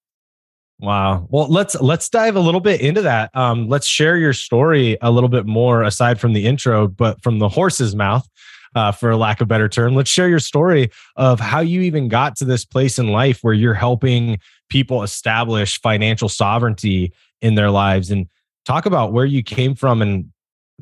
Wow. 0.79 1.27
Well, 1.29 1.47
let's 1.47 1.79
let's 1.79 2.09
dive 2.09 2.35
a 2.35 2.39
little 2.39 2.59
bit 2.59 2.81
into 2.81 3.03
that. 3.03 3.29
Um, 3.35 3.69
let's 3.69 3.85
share 3.85 4.17
your 4.17 4.33
story 4.33 4.97
a 5.01 5.11
little 5.11 5.29
bit 5.29 5.45
more 5.45 5.83
aside 5.83 6.19
from 6.19 6.33
the 6.33 6.47
intro, 6.47 6.87
but 6.87 7.21
from 7.21 7.37
the 7.37 7.49
horse's 7.49 7.95
mouth, 7.95 8.27
uh, 8.75 8.91
for 8.91 9.15
lack 9.15 9.41
of 9.41 9.45
a 9.45 9.47
better 9.47 9.69
term. 9.69 9.95
Let's 9.95 10.09
share 10.09 10.29
your 10.29 10.39
story 10.39 10.89
of 11.15 11.39
how 11.39 11.59
you 11.59 11.81
even 11.81 12.07
got 12.07 12.35
to 12.37 12.45
this 12.45 12.65
place 12.65 12.97
in 12.97 13.09
life 13.09 13.39
where 13.41 13.53
you're 13.53 13.73
helping 13.73 14.39
people 14.69 15.03
establish 15.03 15.79
financial 15.81 16.29
sovereignty 16.29 17.13
in 17.41 17.55
their 17.55 17.69
lives 17.69 18.11
and 18.11 18.27
talk 18.65 18.85
about 18.85 19.13
where 19.13 19.25
you 19.25 19.43
came 19.43 19.75
from 19.75 20.01
and 20.01 20.31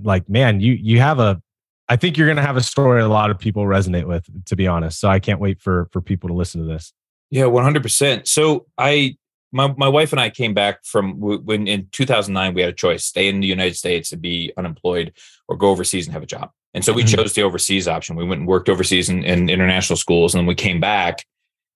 like, 0.04 0.30
man, 0.30 0.62
you 0.62 0.74
you 0.74 1.00
have 1.00 1.20
a 1.20 1.42
I 1.88 1.96
think 1.96 2.18
you're 2.18 2.28
gonna 2.28 2.46
have 2.46 2.58
a 2.58 2.64
story 2.64 3.02
a 3.02 3.08
lot 3.08 3.32
of 3.32 3.40
people 3.40 3.64
resonate 3.64 4.08
with, 4.08 4.26
to 4.46 4.56
be 4.56 4.68
honest. 4.68 5.00
So 5.00 5.10
I 5.10 5.20
can't 5.20 5.40
wait 5.40 5.62
for 5.62 5.90
for 5.92 6.02
people 6.02 6.30
to 6.30 6.36
listen 6.36 6.62
to 6.62 6.68
this. 6.68 6.94
Yeah, 7.32 7.46
one 7.46 7.64
hundred 7.64 7.84
percent. 7.84 8.28
So 8.28 8.68
I, 8.78 9.18
my 9.52 9.74
my 9.78 9.88
wife 9.88 10.12
and 10.12 10.20
I 10.20 10.30
came 10.30 10.54
back 10.54 10.84
from 10.84 11.20
when 11.20 11.68
in 11.68 11.88
two 11.92 12.06
thousand 12.06 12.34
nine 12.34 12.54
we 12.54 12.62
had 12.62 12.70
a 12.70 12.74
choice: 12.74 13.06
stay 13.06 13.28
in 13.28 13.40
the 13.40 13.48
United 13.48 13.76
States 13.76 14.12
and 14.12 14.22
be 14.22 14.52
unemployed, 14.58 15.14
or 15.48 15.58
go 15.58 15.70
overseas 15.70 16.06
and 16.08 16.14
have 16.14 16.24
a 16.24 16.28
job. 16.28 16.52
And 16.76 16.86
so 16.86 16.94
we 16.94 17.04
Mhm. 17.04 17.16
chose 17.16 17.34
the 17.34 17.42
overseas 17.42 17.88
option. 17.88 18.16
We 18.16 18.26
went 18.26 18.42
and 18.42 18.48
worked 18.48 18.70
overseas 18.70 19.10
in, 19.10 19.24
in 19.24 19.50
international 19.50 19.98
schools, 19.98 20.36
and 20.36 20.40
then 20.40 20.46
we 20.48 20.54
came 20.54 20.80
back. 20.80 21.26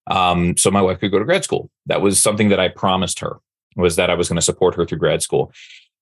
Um, 0.05 0.55
so 0.57 0.69
my 0.69 0.81
wife 0.81 0.99
could 0.99 1.11
go 1.11 1.17
to 1.17 1.25
grad 1.25 1.43
school. 1.43 1.71
That 1.87 2.01
was 2.01 2.21
something 2.21 2.49
that 2.49 2.59
I 2.59 2.67
promised 2.67 3.19
her 3.19 3.37
was 3.75 3.95
that 3.95 4.11
I 4.11 4.13
was 4.13 4.27
going 4.29 4.35
to 4.35 4.41
support 4.43 4.75
her 4.75 4.85
through 4.85 4.99
grad 4.99 5.23
school. 5.23 5.51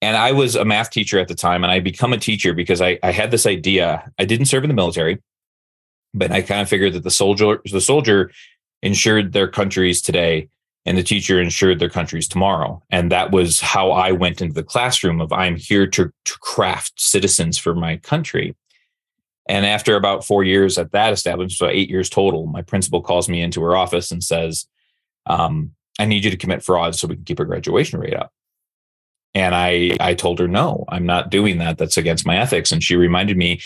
And 0.01 0.17
I 0.17 0.31
was 0.31 0.55
a 0.55 0.65
math 0.65 0.89
teacher 0.89 1.19
at 1.19 1.27
the 1.27 1.35
time, 1.35 1.63
and 1.63 1.71
I 1.71 1.79
become 1.79 2.11
a 2.11 2.17
teacher 2.17 2.53
because 2.53 2.81
I, 2.81 2.97
I 3.03 3.11
had 3.11 3.29
this 3.29 3.45
idea. 3.45 4.11
I 4.17 4.25
didn't 4.25 4.47
serve 4.47 4.63
in 4.63 4.67
the 4.67 4.73
military, 4.73 5.21
but 6.13 6.31
I 6.31 6.41
kind 6.41 6.61
of 6.61 6.69
figured 6.69 6.93
that 6.93 7.03
the 7.03 7.11
soldier 7.11 7.61
the 7.71 7.81
soldier 7.81 8.31
ensured 8.81 9.33
their 9.33 9.47
countries 9.47 10.01
today 10.01 10.49
and 10.85 10.97
the 10.97 11.03
teacher 11.03 11.39
ensured 11.39 11.79
their 11.79 11.89
countries 11.89 12.27
tomorrow. 12.27 12.81
And 12.89 13.11
that 13.11 13.31
was 13.31 13.59
how 13.59 13.91
i 13.91 14.11
went 14.11 14.41
into 14.41 14.53
the 14.53 14.63
classroom 14.63 15.21
of 15.21 15.31
i'm 15.31 15.55
here 15.55 15.85
to, 15.87 16.11
to 16.25 16.37
craft 16.39 16.93
citizens 16.99 17.57
for 17.57 17.75
my 17.75 17.97
country. 17.97 18.55
And 19.47 19.65
after 19.65 19.95
about 19.95 20.25
four 20.25 20.43
years 20.43 20.77
at 20.77 20.91
that 20.93 21.13
establishment 21.13 21.51
so 21.51 21.67
eight 21.67 21.89
years 21.89 22.09
total 22.09 22.47
my 22.47 22.61
principal 22.61 23.01
calls 23.01 23.29
me 23.29 23.41
into 23.41 23.61
her 23.61 23.75
office 23.75 24.11
and 24.11 24.23
says 24.23 24.65
um, 25.27 25.75
i 25.99 26.05
need 26.05 26.23
you 26.23 26.31
to 26.31 26.37
commit 26.37 26.63
fraud 26.63 26.95
so 26.95 27.07
we 27.07 27.15
can 27.15 27.25
keep 27.25 27.39
our 27.39 27.45
graduation 27.45 27.99
rate 27.99 28.15
up 28.15 28.31
and 29.33 29.55
i 29.55 29.95
i 29.99 30.13
told 30.13 30.39
her 30.39 30.47
no 30.47 30.85
i'm 30.89 31.05
not 31.05 31.29
doing 31.29 31.57
that. 31.59 31.77
That's 31.77 31.97
against 31.97 32.25
my 32.25 32.37
ethics. 32.37 32.71
And 32.71 32.83
she 32.83 32.95
reminded 32.95 33.37
me 33.37 33.61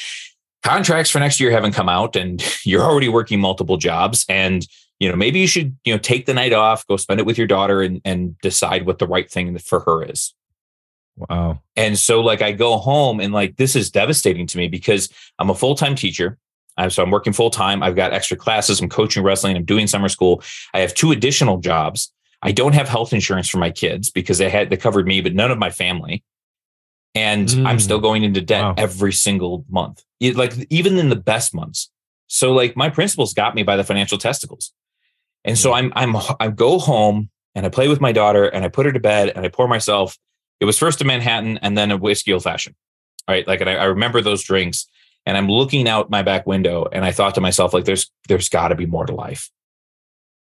contracts 0.63 1.11
for 1.11 1.19
next 1.19 1.39
year 1.39 1.51
haven't 1.51 1.73
come 1.73 1.89
out 1.89 2.15
and 2.15 2.43
you're 2.65 2.83
already 2.83 3.09
working 3.09 3.39
multiple 3.39 3.77
jobs. 3.77 4.25
And 4.27 4.65
you 4.99 5.09
know 5.09 5.15
maybe 5.15 5.39
you 5.39 5.47
should 5.47 5.75
you 5.83 5.93
know 5.93 5.97
take 5.97 6.25
the 6.25 6.33
night 6.33 6.53
off 6.53 6.87
go 6.87 6.97
spend 6.97 7.19
it 7.19 7.25
with 7.25 7.37
your 7.37 7.47
daughter 7.47 7.81
and 7.81 8.01
and 8.05 8.39
decide 8.39 8.85
what 8.85 8.99
the 8.99 9.07
right 9.07 9.29
thing 9.29 9.57
for 9.57 9.81
her 9.81 10.03
is. 10.03 10.33
Wow. 11.17 11.61
and 11.77 11.97
so 11.97 12.21
like 12.21 12.41
i 12.41 12.51
go 12.51 12.77
home 12.77 13.21
and 13.21 13.33
like 13.33 13.55
this 13.55 13.75
is 13.77 13.89
devastating 13.89 14.47
to 14.47 14.57
me 14.57 14.67
because 14.67 15.09
i'm 15.39 15.49
a 15.49 15.55
full-time 15.55 15.95
teacher. 15.95 16.37
I'm, 16.77 16.89
so 16.89 17.03
i'm 17.03 17.11
working 17.11 17.33
full-time. 17.33 17.83
I've 17.83 17.95
got 17.95 18.13
extra 18.13 18.35
classes. 18.35 18.81
I'm 18.81 18.89
coaching 18.89 19.23
wrestling. 19.23 19.55
I'm 19.55 19.63
doing 19.63 19.87
summer 19.87 20.09
school. 20.09 20.43
I 20.73 20.79
have 20.79 20.93
two 20.93 21.11
additional 21.11 21.57
jobs 21.57 22.11
i 22.45 22.51
don't 22.51 22.73
have 22.73 22.87
health 22.87 23.11
insurance 23.13 23.49
for 23.49 23.57
my 23.57 23.69
kids 23.69 24.09
because 24.09 24.37
they 24.37 24.49
had 24.49 24.69
they 24.69 24.77
covered 24.77 25.05
me 25.07 25.19
but 25.21 25.33
none 25.35 25.51
of 25.51 25.57
my 25.57 25.69
family 25.69 26.23
and 27.13 27.49
i'm 27.67 27.77
Mm. 27.77 27.81
still 27.81 27.99
going 27.99 28.23
into 28.23 28.41
debt 28.41 28.63
Wow. 28.63 28.73
every 28.77 29.13
single 29.13 29.65
month 29.69 30.03
It- 30.19 30.35
like 30.37 30.53
even 30.69 30.97
in 30.97 31.09
the 31.09 31.15
best 31.15 31.53
months 31.53 31.91
so 32.27 32.53
like 32.53 32.75
my 32.75 32.89
principals 32.89 33.33
got 33.33 33.55
me 33.55 33.63
by 33.63 33.75
the 33.77 33.83
financial 33.83 34.17
testicles 34.17 34.71
and 35.43 35.57
so 35.57 35.73
i'm 35.73 35.91
i'm 35.95 36.15
i 36.39 36.47
go 36.49 36.79
home 36.79 37.29
and 37.55 37.65
i 37.65 37.69
play 37.69 37.87
with 37.87 38.01
my 38.01 38.11
daughter 38.11 38.45
and 38.45 38.63
i 38.65 38.67
put 38.69 38.85
her 38.85 38.91
to 38.91 38.99
bed 38.99 39.31
and 39.35 39.45
i 39.45 39.49
pour 39.49 39.67
myself 39.67 40.17
it 40.61 40.65
was 40.65 40.77
first 40.79 41.01
a 41.01 41.05
Manhattan 41.05 41.57
and 41.57 41.77
then 41.77 41.91
a 41.91 41.97
whiskey 41.97 42.31
old 42.31 42.41
fashioned. 42.43 42.75
Right. 43.27 43.45
Like, 43.45 43.59
and 43.59 43.69
I, 43.69 43.73
I 43.73 43.83
remember 43.85 44.21
those 44.21 44.41
drinks 44.41 44.87
and 45.25 45.35
I'm 45.35 45.49
looking 45.49 45.85
out 45.85 46.09
my 46.09 46.21
back 46.21 46.47
window 46.47 46.87
and 46.89 47.03
I 47.03 47.11
thought 47.11 47.35
to 47.35 47.41
myself, 47.41 47.73
like, 47.73 47.83
there's, 47.83 48.09
there's 48.29 48.47
got 48.47 48.69
to 48.69 48.75
be 48.75 48.85
more 48.85 49.05
to 49.05 49.13
life. 49.13 49.49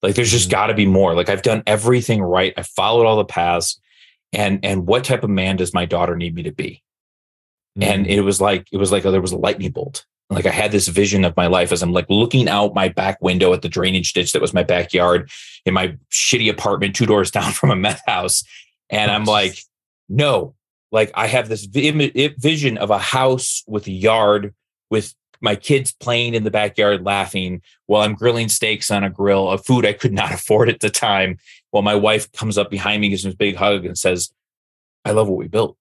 Like, 0.06 0.14
there's 0.14 0.30
just 0.30 0.48
Mhm. 0.48 0.52
got 0.52 0.66
to 0.68 0.74
be 0.74 0.86
more. 0.86 1.14
Like, 1.16 1.28
I've 1.28 1.42
done 1.42 1.64
everything 1.66 2.22
right. 2.22 2.54
I 2.56 2.62
followed 2.62 3.06
all 3.06 3.16
the 3.16 3.24
paths. 3.24 3.80
And, 4.32 4.64
and 4.64 4.86
what 4.86 5.02
type 5.02 5.24
of 5.24 5.30
man 5.30 5.56
does 5.56 5.74
my 5.74 5.84
daughter 5.84 6.14
need 6.14 6.32
me 6.34 6.44
to 6.44 6.52
be? 6.52 6.84
And 7.80 8.06
it 8.06 8.20
was 8.20 8.40
like, 8.40 8.68
it 8.70 8.76
was 8.76 8.92
like, 8.92 9.04
oh, 9.04 9.10
there 9.10 9.20
was 9.20 9.32
a 9.32 9.36
lightning 9.36 9.72
bolt. 9.72 10.06
Like 10.30 10.46
I 10.46 10.50
had 10.50 10.70
this 10.70 10.86
vision 10.88 11.24
of 11.24 11.36
my 11.36 11.48
life 11.48 11.72
as 11.72 11.82
I'm 11.82 11.92
like 11.92 12.06
looking 12.08 12.48
out 12.48 12.72
my 12.74 12.88
back 12.88 13.20
window 13.20 13.52
at 13.52 13.62
the 13.62 13.68
drainage 13.68 14.12
ditch 14.12 14.32
that 14.32 14.40
was 14.40 14.54
my 14.54 14.62
backyard 14.62 15.28
in 15.64 15.74
my 15.74 15.96
shitty 16.12 16.48
apartment, 16.48 16.94
two 16.94 17.04
doors 17.06 17.30
down 17.32 17.52
from 17.52 17.70
a 17.72 17.76
meth 17.76 18.02
house. 18.06 18.44
And 18.90 19.10
I'm 19.10 19.24
like, 19.24 19.58
no, 20.08 20.54
like 20.92 21.10
I 21.14 21.26
have 21.26 21.48
this 21.48 21.64
vision 21.66 22.78
of 22.78 22.90
a 22.90 22.98
house 22.98 23.64
with 23.66 23.86
a 23.88 23.92
yard 23.92 24.54
with 24.88 25.14
my 25.40 25.56
kids 25.56 25.92
playing 25.92 26.34
in 26.34 26.44
the 26.44 26.50
backyard 26.50 27.04
laughing 27.04 27.62
while 27.86 28.02
I'm 28.02 28.14
grilling 28.14 28.48
steaks 28.48 28.90
on 28.90 29.04
a 29.04 29.10
grill 29.10 29.50
of 29.50 29.64
food 29.64 29.86
I 29.86 29.92
could 29.92 30.12
not 30.12 30.32
afford 30.34 30.68
at 30.68 30.80
the 30.80 30.90
time. 30.90 31.38
While 31.70 31.82
my 31.82 31.94
wife 31.94 32.30
comes 32.32 32.56
up 32.56 32.70
behind 32.70 33.00
me, 33.00 33.10
gives 33.10 33.26
me 33.26 33.32
a 33.32 33.36
big 33.36 33.56
hug 33.56 33.84
and 33.84 33.98
says, 33.98 34.32
I 35.04 35.12
love 35.12 35.28
what 35.28 35.38
we 35.38 35.48
built. 35.48 35.76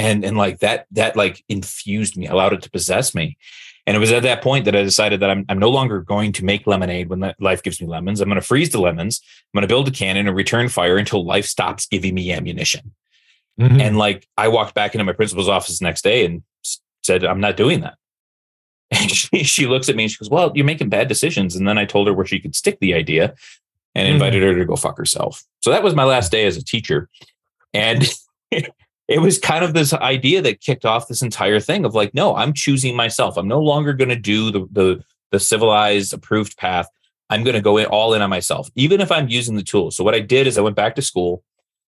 and 0.00 0.24
and 0.24 0.36
like 0.36 0.60
that 0.60 0.86
that 0.90 1.14
like 1.16 1.44
infused 1.48 2.16
me 2.16 2.26
allowed 2.26 2.52
it 2.52 2.62
to 2.62 2.70
possess 2.70 3.14
me 3.14 3.36
and 3.86 3.96
it 3.96 4.00
was 4.00 4.12
at 4.12 4.22
that 4.22 4.42
point 4.42 4.64
that 4.64 4.74
i 4.74 4.82
decided 4.82 5.20
that 5.20 5.30
i'm, 5.30 5.44
I'm 5.48 5.58
no 5.58 5.70
longer 5.70 6.00
going 6.00 6.32
to 6.32 6.44
make 6.44 6.66
lemonade 6.66 7.08
when 7.08 7.34
life 7.38 7.62
gives 7.62 7.80
me 7.80 7.86
lemons 7.86 8.20
i'm 8.20 8.28
going 8.28 8.40
to 8.40 8.46
freeze 8.46 8.70
the 8.70 8.80
lemons 8.80 9.20
i'm 9.22 9.58
going 9.58 9.68
to 9.68 9.72
build 9.72 9.88
a 9.88 9.90
cannon 9.90 10.26
and 10.26 10.36
return 10.36 10.68
fire 10.68 10.96
until 10.96 11.24
life 11.24 11.44
stops 11.46 11.86
giving 11.86 12.14
me 12.14 12.32
ammunition 12.32 12.94
mm-hmm. 13.60 13.80
and 13.80 13.98
like 13.98 14.26
i 14.36 14.48
walked 14.48 14.74
back 14.74 14.94
into 14.94 15.04
my 15.04 15.12
principal's 15.12 15.48
office 15.48 15.80
next 15.80 16.02
day 16.02 16.24
and 16.24 16.42
said 17.10 17.24
i'm 17.24 17.40
not 17.40 17.56
doing 17.56 17.80
that 17.80 17.96
and 18.90 19.10
she, 19.10 19.44
she 19.44 19.66
looks 19.66 19.88
at 19.88 19.96
me 19.96 20.04
and 20.04 20.10
she 20.10 20.18
goes 20.18 20.30
well 20.30 20.52
you're 20.54 20.64
making 20.64 20.88
bad 20.88 21.08
decisions 21.08 21.56
and 21.56 21.66
then 21.66 21.78
i 21.78 21.84
told 21.84 22.06
her 22.06 22.14
where 22.14 22.26
she 22.26 22.40
could 22.40 22.54
stick 22.54 22.78
the 22.80 22.94
idea 22.94 23.34
and 23.94 24.06
mm-hmm. 24.06 24.14
invited 24.14 24.42
her 24.42 24.54
to 24.54 24.64
go 24.64 24.76
fuck 24.76 24.96
herself 24.96 25.42
so 25.60 25.70
that 25.70 25.82
was 25.82 25.94
my 25.94 26.04
last 26.04 26.30
day 26.32 26.46
as 26.46 26.56
a 26.56 26.64
teacher 26.64 27.08
and 27.72 28.08
it 29.10 29.20
was 29.20 29.40
kind 29.40 29.64
of 29.64 29.74
this 29.74 29.92
idea 29.92 30.40
that 30.40 30.60
kicked 30.60 30.84
off 30.84 31.08
this 31.08 31.20
entire 31.20 31.58
thing 31.58 31.84
of 31.84 31.96
like, 31.96 32.14
no, 32.14 32.36
I'm 32.36 32.52
choosing 32.52 32.94
myself. 32.94 33.36
I'm 33.36 33.48
no 33.48 33.60
longer 33.60 33.92
going 33.92 34.08
to 34.08 34.16
do 34.16 34.52
the, 34.52 34.66
the, 34.70 35.04
the 35.32 35.40
civilized 35.40 36.14
approved 36.14 36.56
path. 36.56 36.86
I'm 37.28 37.42
going 37.42 37.54
to 37.54 37.60
go 37.60 37.76
in 37.76 37.86
all 37.86 38.14
in 38.14 38.22
on 38.22 38.30
myself, 38.30 38.70
even 38.76 39.00
if 39.00 39.10
I'm 39.10 39.28
using 39.28 39.56
the 39.56 39.64
tools. 39.64 39.96
So 39.96 40.04
what 40.04 40.14
I 40.14 40.20
did 40.20 40.46
is 40.46 40.56
I 40.56 40.60
went 40.60 40.76
back 40.76 40.94
to 40.94 41.02
school. 41.02 41.42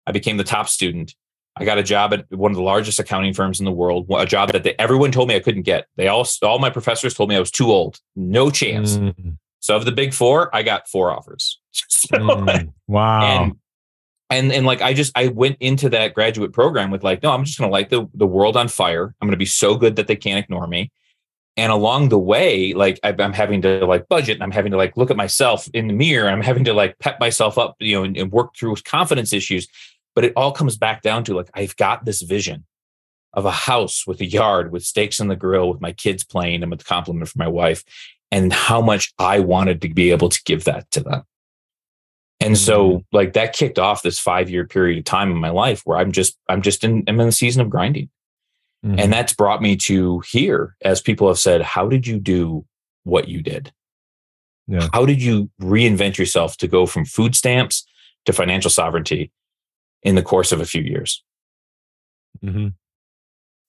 I 0.05 0.11
became 0.11 0.35
the 0.35 0.43
top 0.43 0.67
student. 0.67 1.15
I 1.57 1.65
got 1.65 1.77
a 1.77 1.83
job 1.83 2.13
at 2.13 2.25
one 2.31 2.51
of 2.51 2.57
the 2.57 2.63
largest 2.63 2.99
accounting 2.99 3.33
firms 3.33 3.59
in 3.59 3.65
the 3.65 3.71
world, 3.71 4.07
a 4.15 4.25
job 4.25 4.51
that 4.51 4.63
they, 4.63 4.75
everyone 4.77 5.11
told 5.11 5.29
me 5.29 5.35
I 5.35 5.39
couldn't 5.39 5.63
get. 5.63 5.87
They 5.95 6.07
all, 6.07 6.27
all 6.41 6.59
my 6.59 6.69
professors 6.69 7.13
told 7.13 7.29
me 7.29 7.35
I 7.35 7.39
was 7.39 7.51
too 7.51 7.71
old, 7.71 7.99
no 8.15 8.49
chance. 8.49 8.97
Mm. 8.97 9.37
So 9.61 9.75
of 9.75 9.85
the 9.85 9.91
big 9.91 10.13
four, 10.13 10.53
I 10.53 10.63
got 10.63 10.87
four 10.87 11.11
offers. 11.11 11.59
so, 11.71 12.17
mm. 12.17 12.73
Wow. 12.87 13.21
And 13.23 13.55
and 14.29 14.51
and 14.51 14.65
like 14.65 14.81
I 14.81 14.93
just 14.93 15.11
I 15.15 15.27
went 15.27 15.57
into 15.59 15.89
that 15.89 16.13
graduate 16.13 16.51
program 16.51 16.91
with 16.91 17.03
like, 17.03 17.23
no, 17.23 17.31
I'm 17.31 17.45
just 17.45 17.57
going 17.57 17.69
to 17.69 17.73
light 17.73 17.89
the 17.89 18.07
the 18.13 18.27
world 18.27 18.57
on 18.57 18.67
fire. 18.67 19.15
I'm 19.21 19.27
going 19.27 19.31
to 19.31 19.37
be 19.37 19.45
so 19.45 19.75
good 19.75 19.95
that 19.95 20.07
they 20.07 20.15
can't 20.15 20.43
ignore 20.43 20.67
me. 20.67 20.91
And 21.57 21.71
along 21.71 22.09
the 22.09 22.19
way, 22.19 22.73
like 22.73 22.99
I'm 23.03 23.31
having 23.31 23.61
to 23.61 23.85
like 23.85 24.09
budget, 24.09 24.35
and 24.35 24.43
I'm 24.43 24.51
having 24.51 24.71
to 24.71 24.77
like 24.77 24.97
look 24.97 25.09
at 25.09 25.15
myself 25.15 25.69
in 25.73 25.87
the 25.87 25.93
mirror. 25.93 26.29
I'm 26.29 26.41
having 26.41 26.65
to 26.65 26.73
like 26.73 26.99
pep 26.99 27.19
myself 27.19 27.57
up, 27.57 27.75
you 27.79 27.95
know, 27.95 28.03
and, 28.03 28.17
and 28.17 28.31
work 28.31 28.55
through 28.57 28.75
confidence 28.83 29.31
issues. 29.31 29.67
But 30.15 30.25
it 30.25 30.33
all 30.35 30.51
comes 30.51 30.77
back 30.77 31.01
down 31.01 31.23
to 31.25 31.35
like 31.35 31.49
I've 31.53 31.75
got 31.75 32.05
this 32.05 32.21
vision 32.21 32.65
of 33.33 33.45
a 33.45 33.51
house 33.51 34.07
with 34.07 34.21
a 34.21 34.25
yard, 34.25 34.71
with 34.71 34.83
steaks 34.83 35.19
in 35.19 35.27
the 35.27 35.35
grill, 35.35 35.69
with 35.69 35.81
my 35.81 35.91
kids 35.91 36.23
playing, 36.23 36.63
and 36.63 36.71
with 36.71 36.79
the 36.79 36.85
compliment 36.85 37.27
from 37.27 37.39
my 37.39 37.47
wife, 37.47 37.83
and 38.31 38.51
how 38.51 38.81
much 38.81 39.13
I 39.19 39.39
wanted 39.39 39.81
to 39.81 39.93
be 39.93 40.11
able 40.11 40.29
to 40.29 40.41
give 40.45 40.63
that 40.63 40.89
to 40.91 41.01
them. 41.01 41.23
And 42.39 42.57
so 42.57 42.89
mm-hmm. 42.89 43.15
like 43.15 43.33
that 43.33 43.53
kicked 43.53 43.79
off 43.79 44.01
this 44.01 44.19
five 44.19 44.49
year 44.49 44.65
period 44.65 44.97
of 44.97 45.05
time 45.05 45.31
in 45.31 45.37
my 45.37 45.49
life 45.49 45.81
where 45.85 45.97
I'm 45.97 46.11
just, 46.11 46.37
I'm 46.49 46.61
just 46.61 46.83
in, 46.83 47.03
I'm 47.07 47.19
in 47.19 47.27
the 47.27 47.31
season 47.31 47.61
of 47.61 47.69
grinding. 47.69 48.09
Mm-hmm. 48.85 48.99
And 48.99 49.13
that's 49.13 49.33
brought 49.33 49.61
me 49.61 49.77
to 49.77 50.21
here 50.29 50.75
as 50.81 51.01
people 51.01 51.27
have 51.27 51.39
said, 51.39 51.61
how 51.61 51.87
did 51.87 52.05
you 52.05 52.19
do 52.19 52.65
what 53.03 53.27
you 53.27 53.41
did? 53.41 53.71
Yeah. 54.67 54.89
How 54.93 55.05
did 55.05 55.21
you 55.21 55.49
reinvent 55.61 56.17
yourself 56.17 56.57
to 56.57 56.67
go 56.67 56.85
from 56.85 57.05
food 57.05 57.35
stamps 57.35 57.87
to 58.25 58.33
financial 58.33 58.71
sovereignty 58.71 59.31
in 60.05 60.15
the 60.15 60.23
course 60.23 60.53
of 60.53 60.61
a 60.61 60.65
few 60.65 60.81
years? 60.81 61.21
Mm-hmm. 62.43 62.67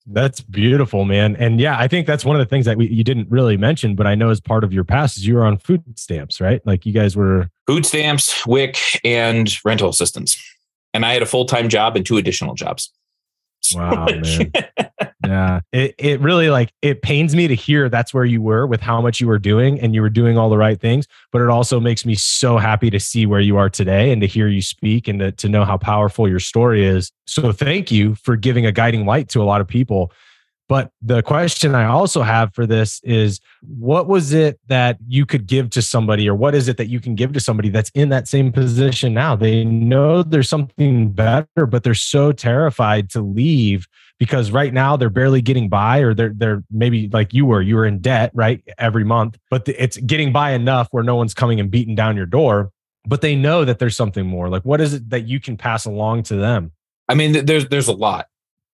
That's 0.08 0.40
beautiful, 0.40 1.04
man. 1.04 1.34
And 1.34 1.60
yeah, 1.60 1.76
I 1.76 1.88
think 1.88 2.06
that's 2.06 2.24
one 2.24 2.36
of 2.36 2.40
the 2.40 2.48
things 2.48 2.64
that 2.66 2.76
we, 2.76 2.86
you 2.86 3.02
didn't 3.02 3.28
really 3.28 3.56
mention, 3.56 3.96
but 3.96 4.06
I 4.06 4.14
know 4.14 4.30
as 4.30 4.40
part 4.40 4.62
of 4.62 4.72
your 4.72 4.84
past 4.84 5.16
is 5.16 5.26
you 5.26 5.34
were 5.34 5.44
on 5.44 5.58
food 5.58 5.82
stamps, 5.98 6.40
right? 6.40 6.64
Like 6.64 6.86
you 6.86 6.92
guys 6.92 7.16
were 7.16 7.50
food 7.66 7.84
stamps, 7.84 8.46
WIC, 8.46 8.76
and 9.04 9.52
rental 9.64 9.88
assistance. 9.88 10.40
And 10.94 11.04
I 11.04 11.12
had 11.12 11.22
a 11.22 11.26
full 11.26 11.44
time 11.44 11.68
job 11.68 11.96
and 11.96 12.06
two 12.06 12.18
additional 12.18 12.54
jobs. 12.54 12.92
Wow, 13.74 14.06
man. 14.06 14.52
yeah. 15.26 15.60
It 15.72 15.94
it 15.98 16.20
really 16.20 16.50
like 16.50 16.70
it 16.82 17.02
pains 17.02 17.34
me 17.34 17.48
to 17.48 17.54
hear 17.54 17.88
that's 17.88 18.14
where 18.14 18.24
you 18.24 18.40
were 18.40 18.66
with 18.66 18.80
how 18.80 19.00
much 19.00 19.20
you 19.20 19.26
were 19.26 19.40
doing 19.40 19.80
and 19.80 19.92
you 19.94 20.02
were 20.02 20.10
doing 20.10 20.38
all 20.38 20.48
the 20.48 20.56
right 20.56 20.80
things. 20.80 21.06
But 21.32 21.42
it 21.42 21.48
also 21.48 21.80
makes 21.80 22.06
me 22.06 22.14
so 22.14 22.58
happy 22.58 22.90
to 22.90 23.00
see 23.00 23.26
where 23.26 23.40
you 23.40 23.56
are 23.56 23.68
today 23.68 24.12
and 24.12 24.20
to 24.20 24.26
hear 24.28 24.46
you 24.46 24.62
speak 24.62 25.08
and 25.08 25.18
to, 25.18 25.32
to 25.32 25.48
know 25.48 25.64
how 25.64 25.78
powerful 25.78 26.28
your 26.28 26.38
story 26.38 26.84
is. 26.84 27.10
So 27.26 27.50
thank 27.50 27.90
you 27.90 28.14
for 28.14 28.36
giving 28.36 28.66
a 28.66 28.72
guiding 28.72 29.04
light 29.04 29.28
to 29.30 29.42
a 29.42 29.44
lot 29.44 29.60
of 29.60 29.66
people 29.66 30.12
but 30.68 30.90
the 31.00 31.22
question 31.22 31.74
I 31.74 31.84
also 31.84 32.22
have 32.22 32.52
for 32.54 32.66
this 32.66 33.00
is 33.04 33.40
what 33.60 34.08
was 34.08 34.32
it 34.32 34.58
that 34.66 34.98
you 35.06 35.24
could 35.24 35.46
give 35.46 35.70
to 35.70 35.82
somebody, 35.82 36.28
or 36.28 36.34
what 36.34 36.54
is 36.54 36.66
it 36.66 36.76
that 36.78 36.88
you 36.88 36.98
can 36.98 37.14
give 37.14 37.32
to 37.34 37.40
somebody 37.40 37.68
that's 37.68 37.90
in 37.90 38.08
that 38.08 38.26
same 38.26 38.50
position 38.50 39.14
now? 39.14 39.36
They 39.36 39.64
know 39.64 40.22
there's 40.22 40.48
something 40.48 41.12
better, 41.12 41.66
but 41.66 41.84
they're 41.84 41.94
so 41.94 42.32
terrified 42.32 43.10
to 43.10 43.20
leave 43.20 43.86
because 44.18 44.50
right 44.50 44.72
now 44.72 44.96
they're 44.96 45.10
barely 45.10 45.40
getting 45.40 45.68
by, 45.68 45.98
or 45.98 46.14
they're 46.14 46.32
they're 46.34 46.64
maybe 46.70 47.08
like 47.12 47.32
you 47.32 47.46
were, 47.46 47.62
you 47.62 47.76
were 47.76 47.86
in 47.86 48.00
debt, 48.00 48.32
right? 48.34 48.62
Every 48.78 49.04
month, 49.04 49.38
but 49.50 49.68
it's 49.68 49.98
getting 49.98 50.32
by 50.32 50.50
enough 50.50 50.88
where 50.90 51.04
no 51.04 51.14
one's 51.14 51.34
coming 51.34 51.60
and 51.60 51.70
beating 51.70 51.94
down 51.94 52.16
your 52.16 52.26
door. 52.26 52.70
But 53.08 53.20
they 53.20 53.36
know 53.36 53.64
that 53.64 53.78
there's 53.78 53.96
something 53.96 54.26
more. 54.26 54.48
Like, 54.48 54.64
what 54.64 54.80
is 54.80 54.94
it 54.94 55.10
that 55.10 55.28
you 55.28 55.38
can 55.38 55.56
pass 55.56 55.84
along 55.84 56.24
to 56.24 56.34
them? 56.34 56.72
I 57.08 57.14
mean, 57.14 57.46
there's 57.46 57.68
there's 57.68 57.86
a 57.86 57.92
lot 57.92 58.26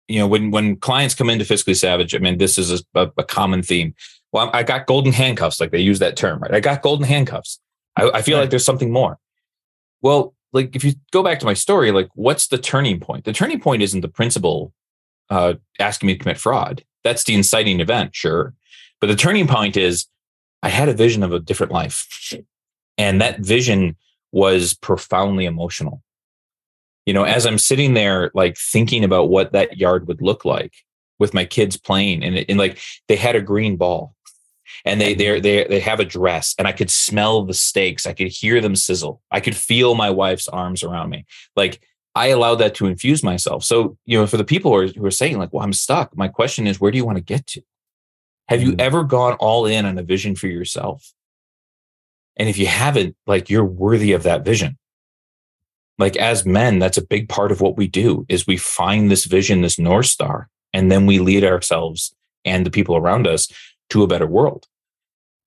you 0.09 0.19
know, 0.19 0.27
when 0.27 0.51
when 0.51 0.77
clients 0.77 1.15
come 1.15 1.31
into 1.31 1.45
Fiscally 1.45 1.77
Savage, 1.77 2.15
I 2.15 2.19
mean, 2.19 2.39
this 2.39 2.59
is 2.59 2.83
a, 2.95 3.11
a 3.17 3.25
common 3.25 3.63
theme. 3.63 3.95
Well, 4.33 4.51
I 4.53 4.63
got 4.63 4.87
golden 4.87 5.13
handcuffs, 5.13 5.61
like 5.61 5.71
they 5.71 5.81
use 5.81 6.01
that 6.01 6.17
term, 6.17 6.41
right? 6.41 6.55
I 6.55 6.61
got 6.61 6.83
golden 6.83 7.07
handcuffs. 7.07 7.61
I, 7.97 8.11
I 8.11 8.23
feel 8.23 8.37
right. 8.37 8.43
like 8.43 8.51
there's 8.51 8.65
something 8.65 8.91
more. 8.91 9.19
Well, 10.03 10.35
like 10.53 10.75
if 10.75 10.85
you 10.85 10.95
go 11.13 11.23
back 11.23 11.39
to 11.41 11.47
my 11.47 11.55
story, 11.55 11.93
like 11.93 12.09
what's 12.15 12.49
the 12.49 12.59
turning 12.59 13.01
point? 13.01 13.25
The 13.25 13.33
turning 13.33 13.61
point 13.61 13.83
isn't 13.83 14.01
the 14.01 14.09
principal 14.09 14.73
uh, 15.31 15.55
asking 15.79 16.07
me 16.09 16.15
to 16.15 16.19
commit 16.19 16.39
fraud. 16.39 16.85
That's 17.05 17.25
the 17.25 17.35
inciting 17.35 17.81
event, 17.81 18.15
sure. 18.15 18.55
But 19.01 19.09
the 19.09 19.17
turning 19.17 19.47
point 19.47 19.77
is 19.77 20.07
I 20.63 20.69
had 20.69 20.89
a 20.89 20.95
vision 20.95 21.23
of 21.23 21.33
a 21.33 21.39
different 21.39 21.73
life. 21.73 22.07
And 22.97 23.21
that 23.21 23.41
vision 23.41 23.97
was 24.33 24.75
profoundly 24.75 25.45
emotional 25.45 26.03
you 27.09 27.15
know, 27.15 27.25
as 27.25 27.47
I'm 27.47 27.57
sitting 27.57 27.95
there, 27.95 28.31
like 28.35 28.59
thinking 28.59 29.03
about 29.03 29.31
what 29.31 29.53
that 29.53 29.79
yard 29.79 30.07
would 30.09 30.21
look 30.21 30.45
like 30.45 30.75
with 31.19 31.33
my 31.33 31.47
kids 31.47 31.79
playing, 31.79 32.23
and, 32.23 32.45
and 32.47 32.59
like 32.59 32.79
they 33.09 33.17
had 33.17 33.35
a 33.35 33.41
green 33.41 33.79
ball, 33.79 34.15
and 34.85 35.01
they 35.01 35.15
they 35.15 35.41
they 35.41 35.65
they 35.65 35.81
have 35.81 36.01
a 36.01 36.05
dress, 36.05 36.55
and 36.59 36.69
I 36.69 36.73
could 36.73 36.91
smell 36.91 37.47
the 37.47 37.55
steaks, 37.55 38.05
I 38.05 38.13
could 38.13 38.27
hear 38.27 38.61
them 38.61 38.77
sizzle, 38.77 39.23
I 39.31 39.41
could 39.41 39.57
feel 39.57 39.95
my 39.95 40.11
wife's 40.11 40.49
arms 40.49 40.83
around 40.83 41.09
me, 41.09 41.25
like. 41.57 41.81
I 42.15 42.29
allowed 42.29 42.57
that 42.57 42.75
to 42.77 42.87
infuse 42.87 43.23
myself. 43.23 43.63
So, 43.63 43.97
you 44.05 44.19
know, 44.19 44.27
for 44.27 44.39
the 44.39 44.43
people 44.43 44.73
who 44.73 44.79
are, 44.79 44.87
who 44.89 45.07
are 45.07 45.11
saying, 45.11 45.39
like, 45.39 45.53
well, 45.53 45.63
I'm 45.63 45.73
stuck, 45.73 46.17
my 46.17 46.27
question 46.27 46.67
is, 46.67 46.81
where 46.81 46.91
do 46.91 46.99
you 46.99 47.05
want 47.05 47.17
to 47.17 47.23
get 47.23 47.47
to? 47.49 47.63
Have 48.49 48.61
you 48.61 48.73
mm. 48.73 48.81
ever 48.81 49.05
gone 49.05 49.35
all 49.35 49.67
in 49.67 49.85
on 49.85 49.97
a 49.99 50.03
vision 50.03 50.35
for 50.35 50.49
yourself? 50.49 51.13
And 52.37 52.49
if 52.49 52.59
you 52.59 52.67
haven't, 52.67 53.15
like, 53.29 53.51
you're 53.51 53.65
worthy 53.65 54.15
of 54.15 54.25
that 54.25 54.45
vision 54.45 54.79
like 55.99 56.17
as 56.17 56.47
men 56.47 56.79
that's 56.79 56.97
a 56.97 57.07
big 57.07 57.29
part 57.29 57.53
of 57.53 57.61
what 57.61 57.77
we 57.77 57.87
do 57.87 58.25
is 58.29 58.47
we 58.47 58.57
find 58.57 59.11
this 59.11 59.25
vision 59.25 59.61
this 59.61 59.79
north 59.79 60.07
star 60.07 60.49
and 60.73 60.91
then 60.91 61.07
we 61.07 61.19
lead 61.19 61.45
ourselves 61.45 62.15
and 62.45 62.65
the 62.65 62.71
people 62.71 62.97
around 62.97 63.27
us 63.27 63.51
to 63.91 64.03
a 64.03 64.07
better 64.07 64.27
world 64.27 64.67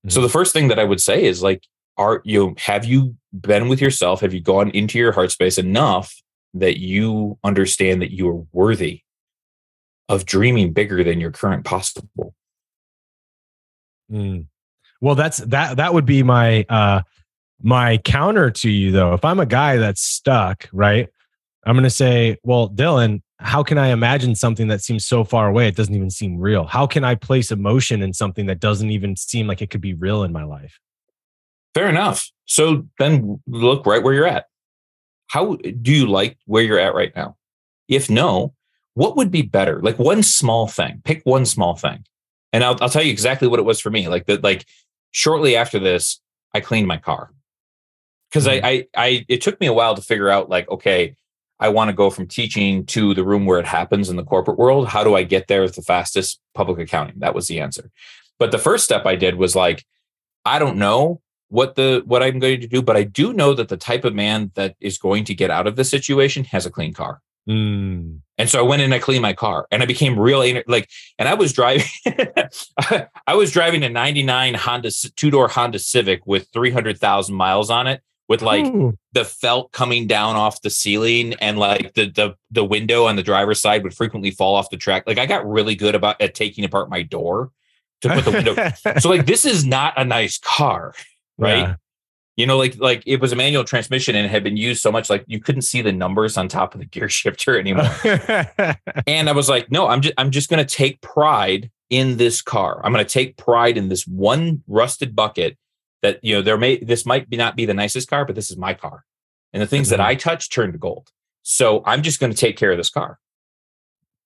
mm-hmm. 0.06 0.10
so 0.10 0.20
the 0.20 0.28
first 0.28 0.52
thing 0.52 0.68
that 0.68 0.78
i 0.78 0.84
would 0.84 1.00
say 1.00 1.24
is 1.24 1.42
like 1.42 1.66
are 1.96 2.22
you 2.24 2.54
have 2.58 2.84
you 2.84 3.16
been 3.32 3.68
with 3.68 3.80
yourself 3.80 4.20
have 4.20 4.34
you 4.34 4.40
gone 4.40 4.70
into 4.70 4.98
your 4.98 5.12
heart 5.12 5.30
space 5.30 5.58
enough 5.58 6.22
that 6.54 6.78
you 6.78 7.38
understand 7.42 8.02
that 8.02 8.12
you 8.12 8.28
are 8.28 8.44
worthy 8.52 9.00
of 10.08 10.26
dreaming 10.26 10.72
bigger 10.72 11.02
than 11.02 11.20
your 11.20 11.30
current 11.30 11.64
possible 11.64 12.34
mm. 14.10 14.46
well 15.00 15.14
that's 15.14 15.38
that 15.38 15.76
that 15.78 15.94
would 15.94 16.04
be 16.04 16.22
my 16.22 16.64
uh 16.68 17.00
my 17.62 17.98
counter 17.98 18.50
to 18.50 18.70
you, 18.70 18.92
though, 18.92 19.14
if 19.14 19.24
I'm 19.24 19.40
a 19.40 19.46
guy 19.46 19.76
that's 19.76 20.02
stuck, 20.02 20.68
right, 20.72 21.08
I'm 21.64 21.74
going 21.74 21.84
to 21.84 21.90
say, 21.90 22.38
well, 22.42 22.68
Dylan, 22.68 23.22
how 23.38 23.62
can 23.62 23.78
I 23.78 23.88
imagine 23.88 24.34
something 24.34 24.68
that 24.68 24.82
seems 24.82 25.04
so 25.04 25.24
far 25.24 25.48
away? 25.48 25.68
It 25.68 25.76
doesn't 25.76 25.94
even 25.94 26.10
seem 26.10 26.38
real. 26.38 26.64
How 26.66 26.86
can 26.86 27.04
I 27.04 27.14
place 27.14 27.50
emotion 27.50 28.02
in 28.02 28.12
something 28.12 28.46
that 28.46 28.60
doesn't 28.60 28.90
even 28.90 29.16
seem 29.16 29.46
like 29.46 29.62
it 29.62 29.70
could 29.70 29.80
be 29.80 29.94
real 29.94 30.22
in 30.22 30.32
my 30.32 30.44
life? 30.44 30.78
Fair 31.74 31.88
enough. 31.88 32.30
So 32.46 32.86
then 32.98 33.40
look 33.46 33.86
right 33.86 34.02
where 34.02 34.14
you're 34.14 34.26
at. 34.26 34.46
How 35.28 35.56
do 35.56 35.92
you 35.92 36.06
like 36.06 36.38
where 36.46 36.62
you're 36.62 36.78
at 36.78 36.94
right 36.94 37.12
now? 37.16 37.36
If 37.88 38.10
no, 38.10 38.54
what 38.94 39.16
would 39.16 39.30
be 39.30 39.42
better? 39.42 39.80
Like 39.80 39.98
one 39.98 40.22
small 40.22 40.66
thing, 40.66 41.00
pick 41.04 41.22
one 41.24 41.46
small 41.46 41.74
thing. 41.74 42.04
And 42.52 42.62
I'll, 42.62 42.76
I'll 42.80 42.90
tell 42.90 43.02
you 43.02 43.10
exactly 43.10 43.48
what 43.48 43.58
it 43.58 43.64
was 43.64 43.80
for 43.80 43.90
me. 43.90 44.08
Like 44.08 44.26
that, 44.26 44.44
like 44.44 44.66
shortly 45.10 45.56
after 45.56 45.78
this, 45.78 46.20
I 46.54 46.60
cleaned 46.60 46.86
my 46.86 46.98
car 46.98 47.30
because. 48.32 48.46
I, 48.46 48.60
I 48.64 48.86
i 48.96 49.24
it 49.28 49.40
took 49.40 49.60
me 49.60 49.66
a 49.66 49.72
while 49.72 49.94
to 49.94 50.02
figure 50.02 50.28
out 50.28 50.48
like 50.48 50.68
okay 50.70 51.14
i 51.60 51.68
want 51.68 51.88
to 51.88 51.92
go 51.92 52.10
from 52.10 52.26
teaching 52.26 52.86
to 52.86 53.14
the 53.14 53.24
room 53.24 53.46
where 53.46 53.58
it 53.58 53.66
happens 53.66 54.08
in 54.08 54.16
the 54.16 54.24
corporate 54.24 54.58
world 54.58 54.88
how 54.88 55.04
do 55.04 55.14
i 55.14 55.22
get 55.22 55.48
there 55.48 55.62
with 55.62 55.74
the 55.74 55.82
fastest 55.82 56.40
public 56.54 56.78
accounting 56.78 57.18
that 57.18 57.34
was 57.34 57.48
the 57.48 57.60
answer 57.60 57.90
but 58.38 58.50
the 58.50 58.58
first 58.58 58.84
step 58.84 59.06
i 59.06 59.16
did 59.16 59.36
was 59.36 59.54
like 59.54 59.84
i 60.44 60.58
don't 60.58 60.76
know 60.76 61.20
what 61.48 61.74
the 61.74 62.02
what 62.06 62.22
i'm 62.22 62.38
going 62.38 62.60
to 62.60 62.66
do 62.66 62.80
but 62.82 62.96
i 62.96 63.02
do 63.02 63.32
know 63.32 63.54
that 63.54 63.68
the 63.68 63.76
type 63.76 64.04
of 64.04 64.14
man 64.14 64.50
that 64.54 64.74
is 64.80 64.98
going 64.98 65.24
to 65.24 65.34
get 65.34 65.50
out 65.50 65.66
of 65.66 65.76
the 65.76 65.84
situation 65.84 66.44
has 66.44 66.66
a 66.66 66.70
clean 66.70 66.92
car 66.92 67.20
Mm. 67.48 68.20
And 68.38 68.48
so 68.48 68.58
I 68.58 68.62
went 68.62 68.82
in 68.82 68.86
and 68.86 68.94
I 68.94 68.98
cleaned 68.98 69.22
my 69.22 69.32
car 69.32 69.66
and 69.70 69.82
I 69.82 69.86
became 69.86 70.18
real 70.18 70.38
like, 70.66 70.88
and 71.18 71.28
I 71.28 71.34
was 71.34 71.52
driving, 71.52 71.86
I 73.26 73.34
was 73.34 73.52
driving 73.52 73.82
a 73.82 73.88
99 73.88 74.54
Honda, 74.54 74.90
two 75.16 75.30
door 75.30 75.48
Honda 75.48 75.78
Civic 75.78 76.26
with 76.26 76.48
300,000 76.52 77.34
miles 77.34 77.70
on 77.70 77.86
it 77.86 78.02
with 78.32 78.40
like 78.40 78.64
Ooh. 78.64 78.96
the 79.12 79.26
felt 79.26 79.72
coming 79.72 80.06
down 80.06 80.36
off 80.36 80.62
the 80.62 80.70
ceiling 80.70 81.34
and 81.34 81.58
like 81.58 81.92
the, 81.92 82.06
the, 82.06 82.34
the 82.50 82.64
window 82.64 83.04
on 83.04 83.16
the 83.16 83.22
driver's 83.22 83.60
side 83.60 83.82
would 83.82 83.92
frequently 83.92 84.30
fall 84.30 84.54
off 84.54 84.70
the 84.70 84.78
track. 84.78 85.04
Like 85.06 85.18
I 85.18 85.26
got 85.26 85.46
really 85.46 85.74
good 85.74 85.94
about 85.94 86.18
at 86.18 86.34
taking 86.34 86.64
apart 86.64 86.88
my 86.88 87.02
door 87.02 87.50
to 88.00 88.08
put 88.08 88.24
the 88.24 88.30
window. 88.30 88.98
so 89.00 89.10
like, 89.10 89.26
this 89.26 89.44
is 89.44 89.66
not 89.66 89.92
a 89.98 90.04
nice 90.06 90.38
car, 90.38 90.94
right? 91.36 91.58
Yeah 91.58 91.74
you 92.36 92.46
know 92.46 92.56
like 92.56 92.78
like 92.78 93.02
it 93.04 93.20
was 93.20 93.30
a 93.30 93.36
manual 93.36 93.62
transmission 93.62 94.16
and 94.16 94.24
it 94.24 94.30
had 94.30 94.42
been 94.42 94.56
used 94.56 94.80
so 94.80 94.90
much 94.90 95.10
like 95.10 95.22
you 95.26 95.38
couldn't 95.38 95.60
see 95.60 95.82
the 95.82 95.92
numbers 95.92 96.38
on 96.38 96.48
top 96.48 96.72
of 96.72 96.80
the 96.80 96.86
gear 96.86 97.06
shifter 97.10 97.58
anymore 97.58 97.94
and 99.06 99.28
i 99.28 99.32
was 99.32 99.50
like 99.50 99.70
no 99.70 99.86
i'm 99.86 100.00
just 100.00 100.14
i'm 100.16 100.30
just 100.30 100.48
going 100.48 100.64
to 100.64 100.74
take 100.74 100.98
pride 101.02 101.70
in 101.90 102.16
this 102.16 102.40
car 102.40 102.80
i'm 102.82 102.92
going 102.94 103.04
to 103.04 103.12
take 103.12 103.36
pride 103.36 103.76
in 103.76 103.90
this 103.90 104.06
one 104.06 104.62
rusted 104.66 105.14
bucket 105.14 105.58
that 106.02 106.18
you 106.22 106.34
know 106.34 106.42
there 106.42 106.58
may 106.58 106.78
this 106.78 107.06
might 107.06 107.28
be 107.28 107.36
not 107.36 107.56
be 107.56 107.64
the 107.64 107.74
nicest 107.74 108.08
car 108.08 108.24
but 108.24 108.34
this 108.34 108.50
is 108.50 108.56
my 108.56 108.74
car 108.74 109.04
and 109.52 109.62
the 109.62 109.66
things 109.66 109.88
mm-hmm. 109.88 109.98
that 109.98 110.06
i 110.06 110.14
touch 110.14 110.50
turn 110.50 110.72
to 110.72 110.78
gold 110.78 111.08
so 111.42 111.82
i'm 111.86 112.02
just 112.02 112.20
going 112.20 112.32
to 112.32 112.38
take 112.38 112.56
care 112.56 112.72
of 112.72 112.76
this 112.76 112.90
car 112.90 113.18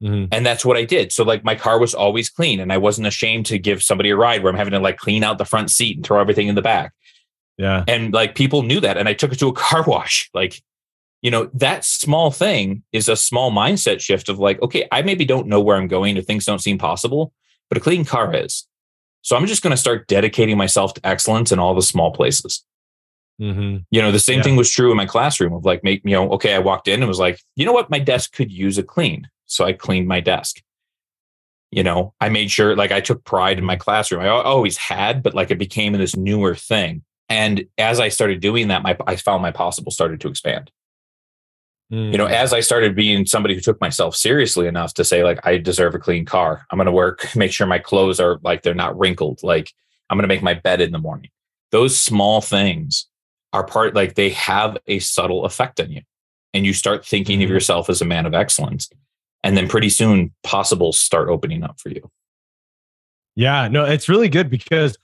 mm-hmm. 0.03 0.27
and 0.33 0.45
that's 0.45 0.65
what 0.65 0.77
i 0.77 0.85
did 0.85 1.13
so 1.13 1.25
like 1.25 1.45
my 1.45 1.55
car 1.55 1.79
was 1.79 1.95
always 1.95 2.29
clean 2.29 2.61
and 2.61 2.73
i 2.73 2.79
wasn't 2.79 3.07
ashamed 3.07 3.47
to 3.47 3.59
give 3.59 3.83
somebody 3.83 4.11
a 4.11 4.17
ride 4.17 4.43
where 4.43 4.53
i'm 4.53 4.59
having 4.59 4.73
to 4.73 4.81
like 4.81 4.97
clean 4.97 5.23
out 5.23 5.39
the 5.39 5.45
front 5.45 5.71
seat 5.71 5.97
and 5.97 6.05
throw 6.05 6.21
everything 6.21 6.49
in 6.49 6.55
the 6.55 6.63
back 6.63 6.93
yeah. 7.59 7.85
And 7.89 8.13
like 8.13 8.35
people 8.35 8.63
knew 8.63 8.81
that. 8.81 8.99
And 8.99 9.09
I 9.09 9.15
took 9.15 9.33
it 9.33 9.39
to 9.41 9.49
a 9.49 9.53
car 9.55 9.83
wash. 9.85 10.31
Like, 10.35 10.63
you 11.23 11.31
know, 11.31 11.51
that 11.55 11.85
small 11.85 12.31
thing 12.31 12.83
is 12.93 13.09
a 13.09 13.17
small 13.17 13.51
mindset 13.51 14.01
shift 14.01 14.29
of 14.29 14.39
like, 14.39 14.61
okay, 14.63 14.87
I 14.93 15.03
maybe 15.03 15.25
don't 15.25 15.49
know 15.49 15.61
where 15.61 15.77
I'm 15.77 15.89
going 15.89 16.17
or 16.17 16.23
things 16.23 16.45
don't 16.45 16.61
seem 16.61 16.79
possible, 16.79 17.33
but 17.69 17.79
a 17.79 17.81
clean 17.81 18.05
car 18.05 18.35
is. 18.35 18.67
So 19.27 19.35
I'm 19.35 19.47
just 19.47 19.61
going 19.61 19.73
to 19.73 19.77
start 19.77 20.07
dedicating 20.07 20.57
myself 20.57 20.95
to 20.95 21.05
excellence 21.05 21.51
in 21.51 21.59
all 21.59 21.75
the 21.75 21.83
small 21.83 22.13
places. 22.13 22.65
Mm-hmm. 23.43 23.79
You 23.91 24.01
know, 24.01 24.13
the 24.13 24.21
same 24.21 24.37
yeah. 24.37 24.45
thing 24.45 24.55
was 24.55 24.71
true 24.71 24.93
in 24.93 24.97
my 24.97 25.05
classroom 25.05 25.53
of 25.53 25.65
like, 25.65 25.83
make, 25.83 26.01
you 26.05 26.13
know, 26.13 26.31
okay, 26.31 26.55
I 26.55 26.61
walked 26.61 26.87
in 26.87 27.01
and 27.01 27.09
was 27.09 27.19
like, 27.19 27.41
you 27.57 27.67
know 27.67 27.73
what? 27.73 27.91
My 27.91 27.99
desk 27.99 28.33
could 28.33 28.53
use 28.53 28.79
a 28.79 28.85
clean. 28.85 29.29
So 29.47 29.65
I 29.65 29.73
cleaned 29.73 30.07
my 30.07 30.21
desk. 30.21 30.63
You 31.73 31.83
know, 31.83 32.15
I 32.21 32.29
made 32.29 32.53
sure 32.53 32.77
like 32.77 32.93
I 32.93 33.01
took 33.01 33.25
pride 33.25 33.59
in 33.59 33.65
my 33.65 33.75
classroom. 33.75 34.23
I 34.23 34.29
always 34.29 34.77
had, 34.77 35.25
but 35.25 35.35
like 35.35 35.51
it 35.51 35.59
became 35.59 35.95
this 35.95 36.15
newer 36.15 36.55
thing. 36.55 37.03
And 37.29 37.67
as 37.79 37.99
I 37.99 38.11
started 38.11 38.39
doing 38.39 38.69
that, 38.69 38.85
my 38.85 38.97
I 39.09 39.17
found 39.17 39.43
my 39.43 39.51
possible 39.51 39.91
started 39.91 40.21
to 40.21 40.29
expand. 40.29 40.71
Mm. 41.93 42.13
You 42.13 42.19
know, 42.19 42.27
hmm. 42.27 42.33
as 42.33 42.53
I 42.53 42.61
started 42.61 42.97
being 42.97 43.27
somebody 43.27 43.55
who 43.55 43.61
took 43.61 43.81
myself 43.81 44.17
seriously 44.17 44.67
enough 44.67 44.95
to 44.95 45.05
say, 45.05 45.23
like, 45.23 45.45
I 45.47 45.59
deserve 45.59 45.95
a 45.95 45.99
clean 45.99 46.25
car. 46.25 46.67
I'm 46.71 46.79
going 46.79 46.87
to 46.87 46.93
work, 46.93 47.29
make 47.37 47.53
sure 47.53 47.67
my 47.67 47.79
clothes 47.79 48.19
are 48.21 48.39
like 48.43 48.63
they're 48.63 48.75
not 48.75 48.99
wrinkled. 48.99 49.41
Like, 49.43 49.73
I'm 50.11 50.17
going 50.17 50.29
to 50.29 50.35
make 50.35 50.43
my 50.43 50.55
bed 50.55 50.81
in 50.81 50.93
the 50.93 50.99
morning. 50.99 51.31
Those 51.71 51.99
small 51.99 52.41
things 52.41 53.07
are 53.53 53.65
part, 53.65 53.95
like, 53.95 54.15
they 54.15 54.31
have 54.31 54.77
a 54.87 54.99
subtle 54.99 55.45
effect 55.45 55.81
on 55.81 55.91
you. 55.91 56.03
And 56.55 56.65
you 56.65 56.73
start 56.73 57.05
thinking 57.05 57.41
mm. 57.41 57.45
of 57.45 57.49
hmm. 57.49 57.55
yourself 57.55 57.89
as 57.89 58.01
a 58.01 58.07
man 58.07 58.27
of 58.27 58.35
excellence. 58.35 58.89
And 59.45 59.57
then 59.57 59.69
pretty 59.69 59.91
soon, 59.91 60.35
possibles 60.43 60.99
start 60.99 61.29
opening 61.29 61.63
up 61.63 61.79
for 61.81 61.91
you. 61.91 62.11
Yeah, 63.37 63.69
no, 63.69 63.85
it's 63.85 64.09
really 64.09 64.29
good 64.29 64.51
because 64.51 64.97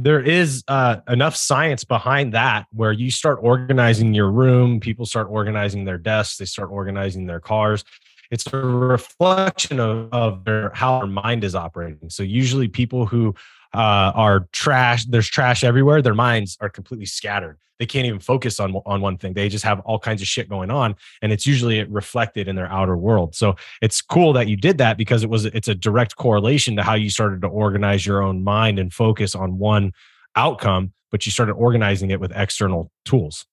there 0.00 0.20
is 0.20 0.62
uh, 0.68 0.98
enough 1.08 1.34
science 1.34 1.82
behind 1.82 2.32
that 2.32 2.66
where 2.72 2.92
you 2.92 3.10
start 3.10 3.40
organizing 3.42 4.14
your 4.14 4.30
room, 4.30 4.78
people 4.78 5.04
start 5.04 5.26
organizing 5.28 5.84
their 5.84 5.98
desks, 5.98 6.38
they 6.38 6.44
start 6.44 6.70
organizing 6.70 7.26
their 7.26 7.40
cars. 7.40 7.84
It's 8.30 8.46
a 8.52 8.58
reflection 8.58 9.80
of, 9.80 10.08
of 10.12 10.44
their, 10.44 10.70
how 10.72 11.00
their 11.00 11.08
mind 11.08 11.42
is 11.42 11.56
operating. 11.56 12.10
So 12.10 12.22
usually 12.22 12.68
people 12.68 13.06
who 13.06 13.34
uh, 13.74 14.12
are 14.14 14.48
trash, 14.52 15.04
there's 15.06 15.28
trash 15.28 15.64
everywhere. 15.64 16.02
Their 16.02 16.14
minds 16.14 16.56
are 16.60 16.68
completely 16.68 17.06
scattered. 17.06 17.58
They 17.78 17.86
can't 17.86 18.06
even 18.06 18.18
focus 18.18 18.58
on 18.58 18.74
on 18.86 19.00
one 19.00 19.18
thing. 19.18 19.34
They 19.34 19.48
just 19.48 19.64
have 19.64 19.80
all 19.80 19.98
kinds 19.98 20.20
of 20.20 20.26
shit 20.26 20.48
going 20.48 20.70
on, 20.70 20.96
and 21.22 21.32
it's 21.32 21.46
usually 21.46 21.84
reflected 21.84 22.48
in 22.48 22.56
their 22.56 22.70
outer 22.70 22.96
world. 22.96 23.36
So 23.36 23.54
it's 23.80 24.02
cool 24.02 24.32
that 24.32 24.48
you 24.48 24.56
did 24.56 24.78
that 24.78 24.98
because 24.98 25.22
it 25.22 25.30
was 25.30 25.44
it's 25.44 25.68
a 25.68 25.74
direct 25.74 26.16
correlation 26.16 26.74
to 26.76 26.82
how 26.82 26.94
you 26.94 27.08
started 27.08 27.40
to 27.42 27.48
organize 27.48 28.04
your 28.04 28.20
own 28.20 28.42
mind 28.42 28.78
and 28.78 28.92
focus 28.92 29.34
on 29.34 29.58
one 29.58 29.92
outcome, 30.34 30.92
but 31.10 31.24
you 31.24 31.30
started 31.30 31.52
organizing 31.52 32.10
it 32.10 32.20
with 32.20 32.32
external 32.34 32.90
tools. 33.04 33.46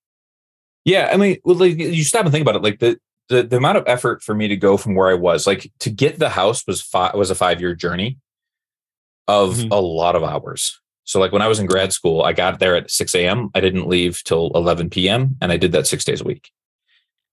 Yeah, 0.84 1.10
I 1.12 1.16
mean, 1.16 1.38
well, 1.44 1.56
like, 1.56 1.76
you 1.76 2.04
stop 2.04 2.24
and 2.24 2.32
think 2.32 2.42
about 2.42 2.56
it. 2.56 2.62
Like 2.62 2.78
the, 2.80 2.98
the 3.28 3.44
the 3.44 3.56
amount 3.56 3.78
of 3.78 3.84
effort 3.86 4.22
for 4.22 4.34
me 4.34 4.48
to 4.48 4.56
go 4.56 4.76
from 4.76 4.96
where 4.96 5.08
I 5.08 5.14
was, 5.14 5.46
like 5.46 5.70
to 5.80 5.90
get 5.90 6.18
the 6.18 6.30
house 6.30 6.66
was 6.66 6.82
five 6.82 7.14
was 7.14 7.30
a 7.30 7.36
five 7.36 7.60
year 7.60 7.76
journey 7.76 8.18
of 9.28 9.56
mm-hmm. 9.56 9.72
a 9.72 9.80
lot 9.80 10.16
of 10.16 10.22
hours. 10.22 10.80
So, 11.04 11.20
like 11.20 11.32
when 11.32 11.42
I 11.42 11.48
was 11.48 11.58
in 11.58 11.66
grad 11.66 11.92
school, 11.92 12.22
I 12.22 12.32
got 12.32 12.58
there 12.58 12.74
at 12.74 12.90
6 12.90 13.14
a.m. 13.14 13.50
I 13.54 13.60
didn't 13.60 13.88
leave 13.88 14.22
till 14.24 14.50
11 14.54 14.90
p.m. 14.90 15.36
and 15.40 15.52
I 15.52 15.56
did 15.56 15.72
that 15.72 15.86
six 15.86 16.04
days 16.04 16.20
a 16.20 16.24
week. 16.24 16.50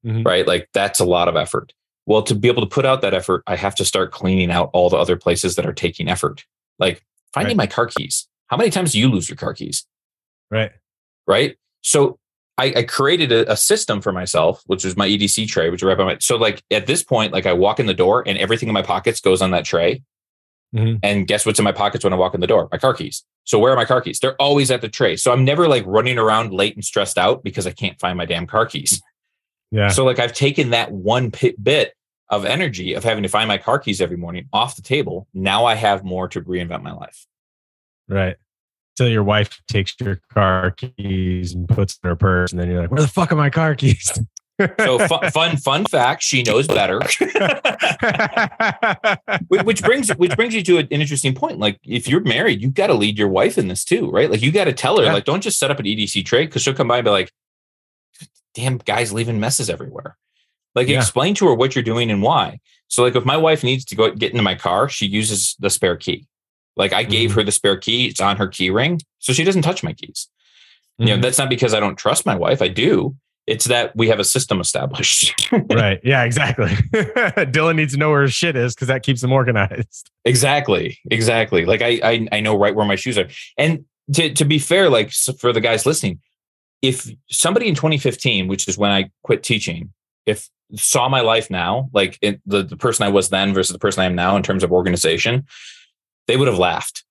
Mm-hmm. 0.05 0.23
Right. 0.23 0.47
Like 0.47 0.69
that's 0.73 0.99
a 0.99 1.05
lot 1.05 1.27
of 1.27 1.35
effort. 1.35 1.73
Well, 2.05 2.21
to 2.23 2.35
be 2.35 2.49
able 2.49 2.61
to 2.61 2.67
put 2.67 2.85
out 2.85 3.01
that 3.01 3.13
effort, 3.13 3.43
I 3.47 3.55
have 3.55 3.75
to 3.75 3.85
start 3.85 4.11
cleaning 4.11 4.51
out 4.51 4.69
all 4.73 4.89
the 4.89 4.97
other 4.97 5.15
places 5.15 5.55
that 5.55 5.65
are 5.65 5.73
taking 5.73 6.09
effort. 6.09 6.45
Like 6.77 7.03
finding 7.33 7.57
right. 7.57 7.63
my 7.63 7.67
car 7.67 7.87
keys. 7.87 8.27
How 8.47 8.57
many 8.57 8.69
times 8.69 8.91
do 8.91 8.99
you 8.99 9.09
lose 9.09 9.29
your 9.29 9.37
car 9.37 9.53
keys? 9.53 9.85
Right. 10.51 10.71
Right. 11.25 11.55
So 11.81 12.19
I, 12.57 12.73
I 12.77 12.83
created 12.83 13.31
a, 13.31 13.51
a, 13.51 13.57
system 13.57 14.01
for 14.01 14.11
myself, 14.11 14.61
which 14.67 14.85
is 14.85 14.95
my 14.95 15.07
EDC 15.07 15.47
tray, 15.47 15.69
which 15.69 15.81
is 15.81 15.85
right 15.85 15.97
by 15.97 16.03
my. 16.03 16.17
So 16.19 16.35
like 16.35 16.61
at 16.69 16.85
this 16.85 17.03
point, 17.03 17.33
like 17.33 17.45
I 17.45 17.53
walk 17.53 17.79
in 17.79 17.87
the 17.87 17.93
door 17.93 18.23
and 18.27 18.37
everything 18.37 18.69
in 18.69 18.73
my 18.73 18.83
pockets 18.83 19.19
goes 19.21 19.41
on 19.41 19.51
that 19.51 19.65
tray. 19.65 20.03
Mm-hmm. 20.73 20.97
And 21.03 21.27
guess 21.27 21.45
what's 21.45 21.59
in 21.59 21.65
my 21.65 21.71
pockets 21.71 22.03
when 22.03 22.13
I 22.13 22.15
walk 22.15 22.33
in 22.33 22.41
the 22.41 22.47
door? 22.47 22.67
My 22.71 22.77
car 22.77 22.93
keys. 22.93 23.23
So 23.43 23.59
where 23.59 23.71
are 23.71 23.75
my 23.75 23.85
car 23.85 24.01
keys? 24.01 24.19
They're 24.19 24.41
always 24.41 24.71
at 24.71 24.81
the 24.81 24.89
tray. 24.89 25.15
So 25.15 25.31
I'm 25.31 25.45
never 25.45 25.67
like 25.67 25.83
running 25.85 26.17
around 26.17 26.51
late 26.51 26.75
and 26.75 26.83
stressed 26.83 27.17
out 27.17 27.43
because 27.43 27.67
I 27.67 27.71
can't 27.71 27.99
find 27.99 28.17
my 28.17 28.25
damn 28.25 28.47
car 28.47 28.65
keys. 28.65 29.01
Yeah. 29.71 29.89
So 29.89 30.05
like 30.05 30.19
I've 30.19 30.33
taken 30.33 30.71
that 30.71 30.91
one 30.91 31.31
bit 31.61 31.93
of 32.29 32.45
energy 32.45 32.93
of 32.93 33.03
having 33.03 33.23
to 33.23 33.29
find 33.29 33.47
my 33.47 33.57
car 33.57 33.79
keys 33.79 34.01
every 34.01 34.17
morning 34.17 34.47
off 34.51 34.75
the 34.75 34.81
table. 34.81 35.27
Now 35.33 35.65
I 35.65 35.75
have 35.75 36.03
more 36.03 36.27
to 36.29 36.41
reinvent 36.41 36.81
my 36.81 36.93
life. 36.93 37.27
Right. 38.07 38.35
Till 38.95 39.07
your 39.07 39.23
wife 39.23 39.61
takes 39.67 39.95
your 39.99 40.21
car 40.31 40.71
keys 40.71 41.53
and 41.53 41.67
puts 41.67 41.99
in 42.03 42.09
her 42.09 42.15
purse, 42.15 42.51
and 42.51 42.61
then 42.61 42.69
you're 42.69 42.81
like, 42.81 42.91
"Where 42.91 43.01
the 43.01 43.07
fuck 43.07 43.31
are 43.31 43.35
my 43.35 43.49
car 43.49 43.73
keys?" 43.73 44.11
so 44.79 44.99
fun, 45.07 45.31
fun, 45.31 45.57
fun 45.57 45.85
fact: 45.85 46.23
she 46.23 46.43
knows 46.43 46.67
better. 46.67 46.99
which 49.47 49.81
brings 49.81 50.09
which 50.15 50.35
brings 50.35 50.53
you 50.53 50.63
to 50.63 50.77
an 50.77 50.87
interesting 50.89 51.33
point. 51.33 51.59
Like, 51.59 51.79
if 51.83 52.07
you're 52.07 52.21
married, 52.21 52.61
you've 52.61 52.73
got 52.73 52.87
to 52.87 52.93
lead 52.93 53.17
your 53.17 53.29
wife 53.29 53.57
in 53.57 53.67
this 53.67 53.83
too, 53.83 54.09
right? 54.09 54.29
Like, 54.29 54.41
you 54.41 54.51
got 54.51 54.65
to 54.65 54.73
tell 54.73 54.97
her, 54.97 55.05
yeah. 55.05 55.13
like, 55.13 55.25
don't 55.25 55.41
just 55.41 55.57
set 55.59 55.71
up 55.71 55.79
an 55.79 55.85
EDC 55.85 56.25
tray 56.25 56.45
because 56.45 56.61
she'll 56.61 56.73
come 56.73 56.87
by 56.87 56.97
and 56.97 57.05
be 57.05 57.11
like, 57.11 57.31
"Damn, 58.53 58.77
guys 58.77 59.11
leaving 59.11 59.39
messes 59.39 59.69
everywhere." 59.69 60.17
Like, 60.75 60.87
yeah. 60.87 60.97
explain 60.97 61.35
to 61.35 61.47
her 61.47 61.53
what 61.53 61.75
you're 61.75 61.83
doing 61.83 62.09
and 62.09 62.21
why. 62.21 62.59
So, 62.87 63.03
like, 63.03 63.15
if 63.15 63.25
my 63.25 63.37
wife 63.37 63.63
needs 63.63 63.85
to 63.85 63.95
go 63.95 64.11
get 64.11 64.31
into 64.31 64.43
my 64.43 64.55
car, 64.55 64.89
she 64.89 65.07
uses 65.07 65.55
the 65.59 65.69
spare 65.69 65.97
key. 65.97 66.27
Like, 66.75 66.93
I 66.93 67.03
gave 67.03 67.29
mm-hmm. 67.31 67.39
her 67.39 67.43
the 67.43 67.51
spare 67.51 67.77
key; 67.77 68.07
it's 68.07 68.21
on 68.21 68.37
her 68.37 68.47
key 68.47 68.69
ring, 68.69 69.01
so 69.19 69.33
she 69.33 69.43
doesn't 69.43 69.63
touch 69.63 69.83
my 69.83 69.93
keys. 69.93 70.27
Mm-hmm. 70.99 71.03
You 71.03 71.07
know, 71.07 71.13
mm-hmm. 71.15 71.21
that's 71.23 71.37
not 71.39 71.49
because 71.49 71.73
I 71.73 71.79
don't 71.79 71.97
trust 71.97 72.25
my 72.25 72.35
wife. 72.35 72.61
I 72.61 72.67
do 72.67 73.15
it's 73.45 73.65
that 73.65 73.95
we 73.95 74.07
have 74.07 74.19
a 74.19 74.23
system 74.23 74.61
established. 74.61 75.33
right. 75.71 75.99
Yeah, 76.03 76.23
exactly. 76.23 76.67
Dylan 76.93 77.75
needs 77.75 77.93
to 77.93 77.99
know 77.99 78.09
where 78.09 78.21
his 78.21 78.33
shit 78.33 78.55
is 78.55 78.73
because 78.73 78.87
that 78.87 79.03
keeps 79.03 79.23
him 79.23 79.31
organized. 79.31 80.09
Exactly. 80.25 80.97
Exactly. 81.11 81.65
Like 81.65 81.81
I, 81.81 81.99
I, 82.03 82.27
I 82.31 82.39
know 82.39 82.57
right 82.57 82.73
where 82.73 82.85
my 82.85 82.95
shoes 82.95 83.17
are. 83.17 83.27
And 83.57 83.85
to, 84.13 84.33
to 84.33 84.45
be 84.45 84.59
fair, 84.59 84.89
like 84.89 85.11
for 85.11 85.51
the 85.51 85.61
guys 85.61 85.85
listening, 85.85 86.21
if 86.81 87.09
somebody 87.29 87.67
in 87.67 87.75
2015, 87.75 88.47
which 88.47 88.67
is 88.67 88.77
when 88.77 88.91
I 88.91 89.09
quit 89.23 89.43
teaching, 89.43 89.91
if 90.25 90.49
saw 90.75 91.09
my 91.09 91.21
life 91.21 91.49
now, 91.49 91.89
like 91.93 92.17
it, 92.21 92.41
the, 92.45 92.63
the 92.63 92.77
person 92.77 93.05
I 93.05 93.09
was 93.09 93.29
then 93.29 93.53
versus 93.53 93.73
the 93.73 93.79
person 93.79 94.01
I 94.01 94.05
am 94.05 94.15
now 94.15 94.37
in 94.37 94.43
terms 94.43 94.63
of 94.63 94.71
organization, 94.71 95.45
they 96.27 96.37
would 96.37 96.47
have 96.47 96.59
laughed 96.59 97.02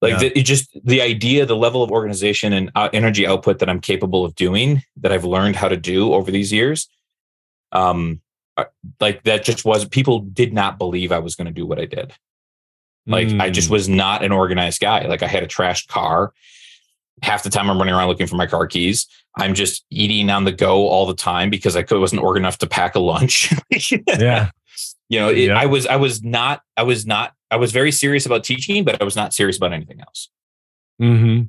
like 0.00 0.12
yeah. 0.12 0.18
the, 0.18 0.38
it 0.38 0.42
just 0.42 0.76
the 0.84 1.00
idea 1.00 1.46
the 1.46 1.56
level 1.56 1.82
of 1.82 1.90
organization 1.90 2.52
and 2.52 2.70
uh, 2.74 2.88
energy 2.92 3.26
output 3.26 3.58
that 3.58 3.68
i'm 3.68 3.80
capable 3.80 4.24
of 4.24 4.34
doing 4.34 4.82
that 4.96 5.12
i've 5.12 5.24
learned 5.24 5.56
how 5.56 5.68
to 5.68 5.76
do 5.76 6.12
over 6.12 6.30
these 6.30 6.52
years 6.52 6.88
um 7.72 8.20
like 9.00 9.22
that 9.24 9.44
just 9.44 9.64
was 9.64 9.84
people 9.84 10.20
did 10.20 10.52
not 10.52 10.78
believe 10.78 11.12
i 11.12 11.18
was 11.18 11.34
going 11.34 11.46
to 11.46 11.52
do 11.52 11.66
what 11.66 11.78
i 11.78 11.84
did 11.84 12.12
like 13.06 13.28
mm. 13.28 13.40
i 13.40 13.50
just 13.50 13.68
mm. 13.68 13.72
was 13.72 13.88
not 13.88 14.24
an 14.24 14.32
organized 14.32 14.80
guy 14.80 15.06
like 15.06 15.22
i 15.22 15.26
had 15.26 15.42
a 15.42 15.48
trashed 15.48 15.88
car 15.88 16.32
half 17.22 17.42
the 17.42 17.50
time 17.50 17.70
i'm 17.70 17.78
running 17.78 17.94
around 17.94 18.08
looking 18.08 18.26
for 18.26 18.36
my 18.36 18.46
car 18.46 18.66
keys 18.66 19.06
i'm 19.38 19.54
just 19.54 19.84
eating 19.90 20.30
on 20.30 20.44
the 20.44 20.52
go 20.52 20.88
all 20.88 21.06
the 21.06 21.14
time 21.14 21.50
because 21.50 21.76
i 21.76 21.84
wasn't 21.90 22.20
organized 22.20 22.44
enough 22.44 22.58
to 22.58 22.66
pack 22.66 22.94
a 22.94 23.00
lunch 23.00 23.52
yeah 24.18 24.50
you 25.08 25.18
know 25.18 25.28
it, 25.28 25.38
yeah. 25.38 25.58
i 25.58 25.66
was 25.66 25.86
i 25.86 25.96
was 25.96 26.22
not 26.22 26.62
i 26.76 26.82
was 26.82 27.06
not 27.06 27.32
I 27.54 27.56
was 27.56 27.70
very 27.70 27.92
serious 27.92 28.26
about 28.26 28.42
teaching, 28.42 28.82
but 28.82 29.00
I 29.00 29.04
was 29.04 29.14
not 29.14 29.32
serious 29.32 29.56
about 29.56 29.72
anything 29.72 30.00
else. 30.00 30.28
Hmm. 30.98 31.42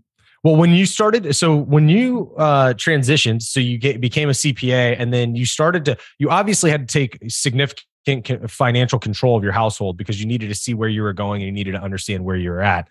Well, 0.43 0.55
when 0.55 0.69
you 0.69 0.85
started, 0.85 1.35
so 1.35 1.55
when 1.55 1.89
you 1.89 2.31
uh, 2.37 2.75
transitioned, 2.75 3.41
so 3.41 3.59
you 3.59 3.79
get, 3.79 3.99
became 3.99 4.29
a 4.29 4.33
CPA, 4.33 4.95
and 4.99 5.11
then 5.11 5.35
you 5.35 5.47
started 5.47 5.83
to, 5.85 5.97
you 6.19 6.29
obviously 6.29 6.69
had 6.69 6.87
to 6.87 6.93
take 6.93 7.17
significant 7.27 8.51
financial 8.51 8.99
control 8.99 9.35
of 9.35 9.43
your 9.43 9.53
household 9.53 9.97
because 9.97 10.19
you 10.19 10.27
needed 10.27 10.49
to 10.49 10.53
see 10.53 10.75
where 10.75 10.89
you 10.89 11.01
were 11.01 11.13
going 11.13 11.41
and 11.41 11.47
you 11.47 11.51
needed 11.51 11.71
to 11.71 11.81
understand 11.81 12.23
where 12.23 12.35
you 12.35 12.51
were 12.51 12.61
at. 12.61 12.87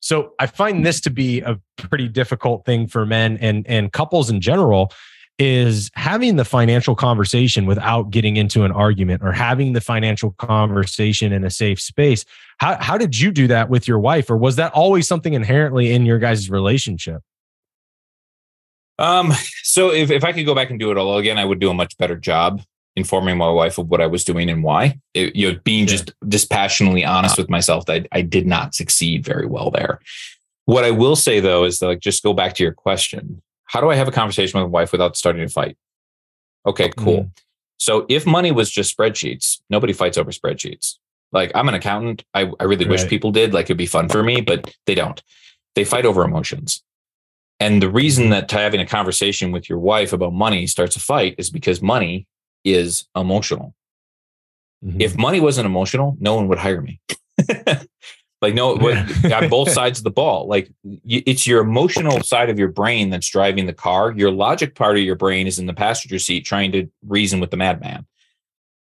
So 0.00 0.32
I 0.38 0.46
find 0.46 0.86
this 0.86 1.02
to 1.02 1.10
be 1.10 1.42
a 1.42 1.60
pretty 1.76 2.08
difficult 2.08 2.64
thing 2.64 2.86
for 2.86 3.04
men 3.04 3.36
and 3.42 3.66
and 3.66 3.92
couples 3.92 4.30
in 4.30 4.40
general 4.40 4.92
is 5.38 5.90
having 5.94 6.36
the 6.36 6.44
financial 6.44 6.94
conversation 6.94 7.66
without 7.66 8.10
getting 8.10 8.36
into 8.36 8.64
an 8.64 8.72
argument 8.72 9.22
or 9.22 9.32
having 9.32 9.74
the 9.74 9.80
financial 9.80 10.32
conversation 10.32 11.32
in 11.32 11.44
a 11.44 11.50
safe 11.50 11.80
space. 11.80 12.24
How 12.58 12.76
how 12.80 12.96
did 12.96 13.18
you 13.18 13.30
do 13.30 13.46
that 13.48 13.68
with 13.68 13.86
your 13.86 13.98
wife 13.98 14.30
or 14.30 14.36
was 14.36 14.56
that 14.56 14.72
always 14.72 15.06
something 15.06 15.34
inherently 15.34 15.92
in 15.92 16.06
your 16.06 16.18
guys' 16.18 16.48
relationship? 16.48 17.22
Um 18.98 19.32
so 19.62 19.92
if 19.92 20.10
if 20.10 20.24
I 20.24 20.32
could 20.32 20.46
go 20.46 20.54
back 20.54 20.70
and 20.70 20.80
do 20.80 20.90
it 20.90 20.96
all 20.96 21.18
again 21.18 21.38
I 21.38 21.44
would 21.44 21.58
do 21.58 21.70
a 21.70 21.74
much 21.74 21.98
better 21.98 22.16
job 22.16 22.62
informing 22.96 23.36
my 23.36 23.50
wife 23.50 23.76
of 23.76 23.88
what 23.88 24.00
I 24.00 24.06
was 24.06 24.24
doing 24.24 24.48
and 24.48 24.64
why. 24.64 24.98
It, 25.12 25.36
you 25.36 25.52
know, 25.52 25.58
being 25.64 25.80
yeah. 25.80 25.96
just 25.96 26.14
dispassionately 26.26 27.04
honest 27.04 27.36
with 27.36 27.50
myself 27.50 27.84
that 27.86 28.06
I, 28.10 28.18
I 28.18 28.22
did 28.22 28.46
not 28.46 28.74
succeed 28.74 29.22
very 29.22 29.46
well 29.46 29.70
there. 29.70 30.00
What 30.64 30.84
I 30.84 30.92
will 30.92 31.14
say 31.14 31.40
though 31.40 31.64
is 31.64 31.78
that 31.78 31.86
like 31.86 32.00
just 32.00 32.22
go 32.22 32.32
back 32.32 32.54
to 32.54 32.62
your 32.62 32.72
question. 32.72 33.42
How 33.66 33.80
do 33.80 33.90
I 33.90 33.96
have 33.96 34.08
a 34.08 34.12
conversation 34.12 34.60
with 34.60 34.70
my 34.70 34.72
wife 34.72 34.92
without 34.92 35.16
starting 35.16 35.46
to 35.46 35.52
fight? 35.52 35.76
Okay, 36.66 36.90
cool. 36.96 37.24
Mm. 37.24 37.30
So 37.78 38.06
if 38.08 38.26
money 38.26 38.52
was 38.52 38.70
just 38.70 38.96
spreadsheets, 38.96 39.60
nobody 39.70 39.92
fights 39.92 40.18
over 40.18 40.30
spreadsheets. 40.30 40.94
Like 41.32 41.52
I'm 41.54 41.68
an 41.68 41.74
accountant. 41.74 42.24
I, 42.34 42.50
I 42.60 42.64
really 42.64 42.84
right. 42.84 42.92
wish 42.92 43.06
people 43.08 43.30
did. 43.30 43.52
Like 43.52 43.66
it'd 43.66 43.76
be 43.76 43.86
fun 43.86 44.08
for 44.08 44.22
me, 44.22 44.40
but 44.40 44.74
they 44.86 44.94
don't. 44.94 45.22
They 45.74 45.84
fight 45.84 46.06
over 46.06 46.24
emotions. 46.24 46.82
And 47.60 47.82
the 47.82 47.90
reason 47.90 48.24
mm-hmm. 48.24 48.32
that 48.32 48.50
having 48.50 48.80
a 48.80 48.86
conversation 48.86 49.50
with 49.50 49.68
your 49.68 49.78
wife 49.78 50.12
about 50.12 50.32
money 50.32 50.66
starts 50.66 50.96
a 50.96 51.00
fight 51.00 51.34
is 51.38 51.50
because 51.50 51.80
money 51.80 52.26
is 52.64 53.06
emotional. 53.14 53.74
Mm-hmm. 54.84 55.00
If 55.00 55.16
money 55.16 55.40
wasn't 55.40 55.66
emotional, 55.66 56.16
no 56.20 56.34
one 56.34 56.48
would 56.48 56.58
hire 56.58 56.82
me. 56.82 57.00
like 58.42 58.54
no, 58.54 58.74
on 58.74 59.48
both 59.48 59.70
sides 59.72 59.98
of 59.98 60.04
the 60.04 60.10
ball. 60.10 60.46
Like 60.46 60.70
it's 61.04 61.46
your 61.46 61.60
emotional 61.60 62.22
side 62.22 62.50
of 62.50 62.58
your 62.58 62.68
brain 62.68 63.10
that's 63.10 63.28
driving 63.28 63.66
the 63.66 63.72
car. 63.72 64.12
Your 64.12 64.30
logic 64.30 64.74
part 64.74 64.96
of 64.96 65.02
your 65.02 65.14
brain 65.14 65.46
is 65.46 65.58
in 65.58 65.66
the 65.66 65.74
passenger 65.74 66.18
seat 66.18 66.44
trying 66.44 66.72
to 66.72 66.86
reason 67.06 67.40
with 67.40 67.50
the 67.50 67.56
madman. 67.56 68.06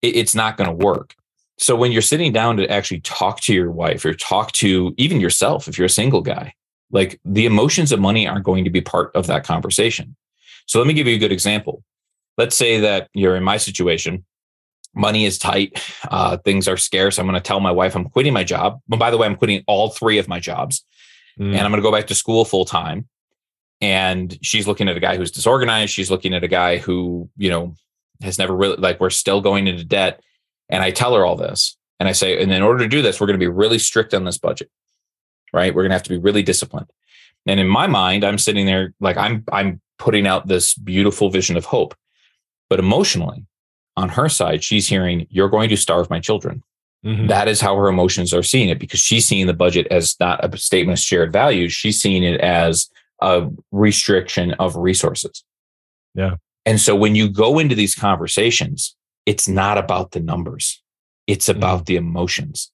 It, 0.01 0.15
it's 0.15 0.35
not 0.35 0.57
going 0.57 0.69
to 0.69 0.85
work. 0.85 1.15
So 1.57 1.75
when 1.75 1.91
you're 1.91 2.01
sitting 2.01 2.33
down 2.33 2.57
to 2.57 2.69
actually 2.69 3.01
talk 3.01 3.41
to 3.41 3.53
your 3.53 3.71
wife 3.71 4.03
or 4.03 4.13
talk 4.13 4.51
to 4.53 4.93
even 4.97 5.21
yourself, 5.21 5.67
if 5.67 5.77
you're 5.77 5.85
a 5.85 5.89
single 5.89 6.21
guy, 6.21 6.53
like 6.91 7.19
the 7.23 7.45
emotions 7.45 7.91
of 7.91 7.99
money 7.99 8.27
aren't 8.27 8.43
going 8.43 8.63
to 8.63 8.69
be 8.71 8.81
part 8.81 9.11
of 9.15 9.27
that 9.27 9.43
conversation. 9.43 10.15
So 10.65 10.79
let 10.79 10.87
me 10.87 10.93
give 10.93 11.07
you 11.07 11.15
a 11.15 11.19
good 11.19 11.31
example 11.31 11.83
let's 12.37 12.55
say 12.55 12.79
that 12.79 13.09
you're 13.13 13.35
in 13.35 13.43
my 13.43 13.57
situation 13.57 14.25
money 14.95 15.25
is 15.25 15.37
tight 15.37 15.81
uh, 16.09 16.37
things 16.37 16.67
are 16.67 16.77
scarce 16.77 17.17
i'm 17.17 17.25
going 17.25 17.33
to 17.35 17.41
tell 17.41 17.59
my 17.59 17.71
wife 17.71 17.95
i'm 17.95 18.09
quitting 18.09 18.33
my 18.33 18.43
job. 18.43 18.79
But 18.87 18.99
by 18.99 19.11
the 19.11 19.17
way 19.17 19.27
i'm 19.27 19.35
quitting 19.35 19.63
all 19.67 19.89
three 19.89 20.17
of 20.17 20.27
my 20.27 20.39
jobs. 20.39 20.85
Mm. 21.39 21.53
and 21.53 21.61
i'm 21.61 21.71
going 21.71 21.81
to 21.81 21.87
go 21.87 21.91
back 21.91 22.07
to 22.07 22.15
school 22.15 22.45
full 22.45 22.65
time 22.65 23.07
and 23.83 24.39
she's 24.41 24.65
looking 24.65 24.87
at 24.87 24.95
a 24.95 25.01
guy 25.01 25.17
who's 25.17 25.29
disorganized. 25.29 25.91
She's 25.91 26.09
looking 26.09 26.33
at 26.33 26.41
a 26.41 26.47
guy 26.47 26.77
who 26.77 27.29
you 27.35 27.49
know 27.49 27.75
has 28.21 28.39
never 28.39 28.55
really 28.55 28.77
like 28.77 29.01
we're 29.01 29.09
still 29.09 29.41
going 29.41 29.67
into 29.67 29.83
debt. 29.83 30.21
And 30.69 30.81
i 30.81 30.89
tell 30.89 31.13
her 31.15 31.25
all 31.25 31.35
this. 31.35 31.77
And 31.99 32.07
i 32.07 32.13
say 32.13 32.41
and 32.41 32.51
in 32.51 32.61
order 32.61 32.79
to 32.79 32.87
do 32.87 33.01
this 33.01 33.19
we're 33.19 33.27
going 33.27 33.39
to 33.39 33.45
be 33.45 33.51
really 33.51 33.79
strict 33.79 34.13
on 34.13 34.23
this 34.23 34.37
budget. 34.37 34.71
Right? 35.51 35.75
We're 35.75 35.83
going 35.83 35.91
to 35.91 35.95
have 35.95 36.03
to 36.03 36.09
be 36.09 36.17
really 36.17 36.43
disciplined. 36.43 36.89
And 37.45 37.59
in 37.59 37.67
my 37.67 37.87
mind 37.87 38.23
i'm 38.23 38.37
sitting 38.37 38.65
there 38.65 38.93
like 39.01 39.17
i'm 39.17 39.43
i'm 39.51 39.81
putting 39.97 40.27
out 40.27 40.47
this 40.47 40.73
beautiful 40.75 41.29
vision 41.29 41.57
of 41.57 41.65
hope. 41.65 41.93
But 42.69 42.79
emotionally, 42.79 43.45
on 43.95 44.09
her 44.09 44.29
side, 44.29 44.63
she's 44.63 44.87
hearing, 44.87 45.27
You're 45.29 45.49
going 45.49 45.69
to 45.69 45.77
starve 45.77 46.09
my 46.09 46.19
children. 46.19 46.63
Mm-hmm. 47.05 47.27
That 47.27 47.47
is 47.47 47.59
how 47.59 47.75
her 47.75 47.87
emotions 47.87 48.33
are 48.33 48.43
seeing 48.43 48.69
it 48.69 48.79
because 48.79 48.99
she's 48.99 49.25
seeing 49.25 49.47
the 49.47 49.53
budget 49.53 49.87
as 49.91 50.15
not 50.19 50.43
a 50.43 50.57
statement 50.57 50.99
of 50.99 51.03
shared 51.03 51.33
values. 51.33 51.73
She's 51.73 52.01
seeing 52.01 52.23
it 52.23 52.39
as 52.39 52.89
a 53.21 53.49
restriction 53.71 54.53
of 54.53 54.75
resources. 54.77 55.43
Yeah. 56.15 56.35
And 56.65 56.79
so 56.79 56.95
when 56.95 57.15
you 57.15 57.29
go 57.29 57.59
into 57.59 57.75
these 57.75 57.93
conversations, 57.93 58.95
it's 59.25 59.47
not 59.47 59.77
about 59.77 60.11
the 60.11 60.21
numbers, 60.21 60.81
it's 61.27 61.49
about 61.49 61.79
mm-hmm. 61.79 61.85
the 61.85 61.95
emotions. 61.97 62.71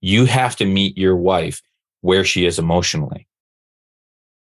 You 0.00 0.26
have 0.26 0.56
to 0.56 0.64
meet 0.64 0.96
your 0.96 1.16
wife 1.16 1.60
where 2.00 2.24
she 2.24 2.46
is 2.46 2.58
emotionally 2.58 3.26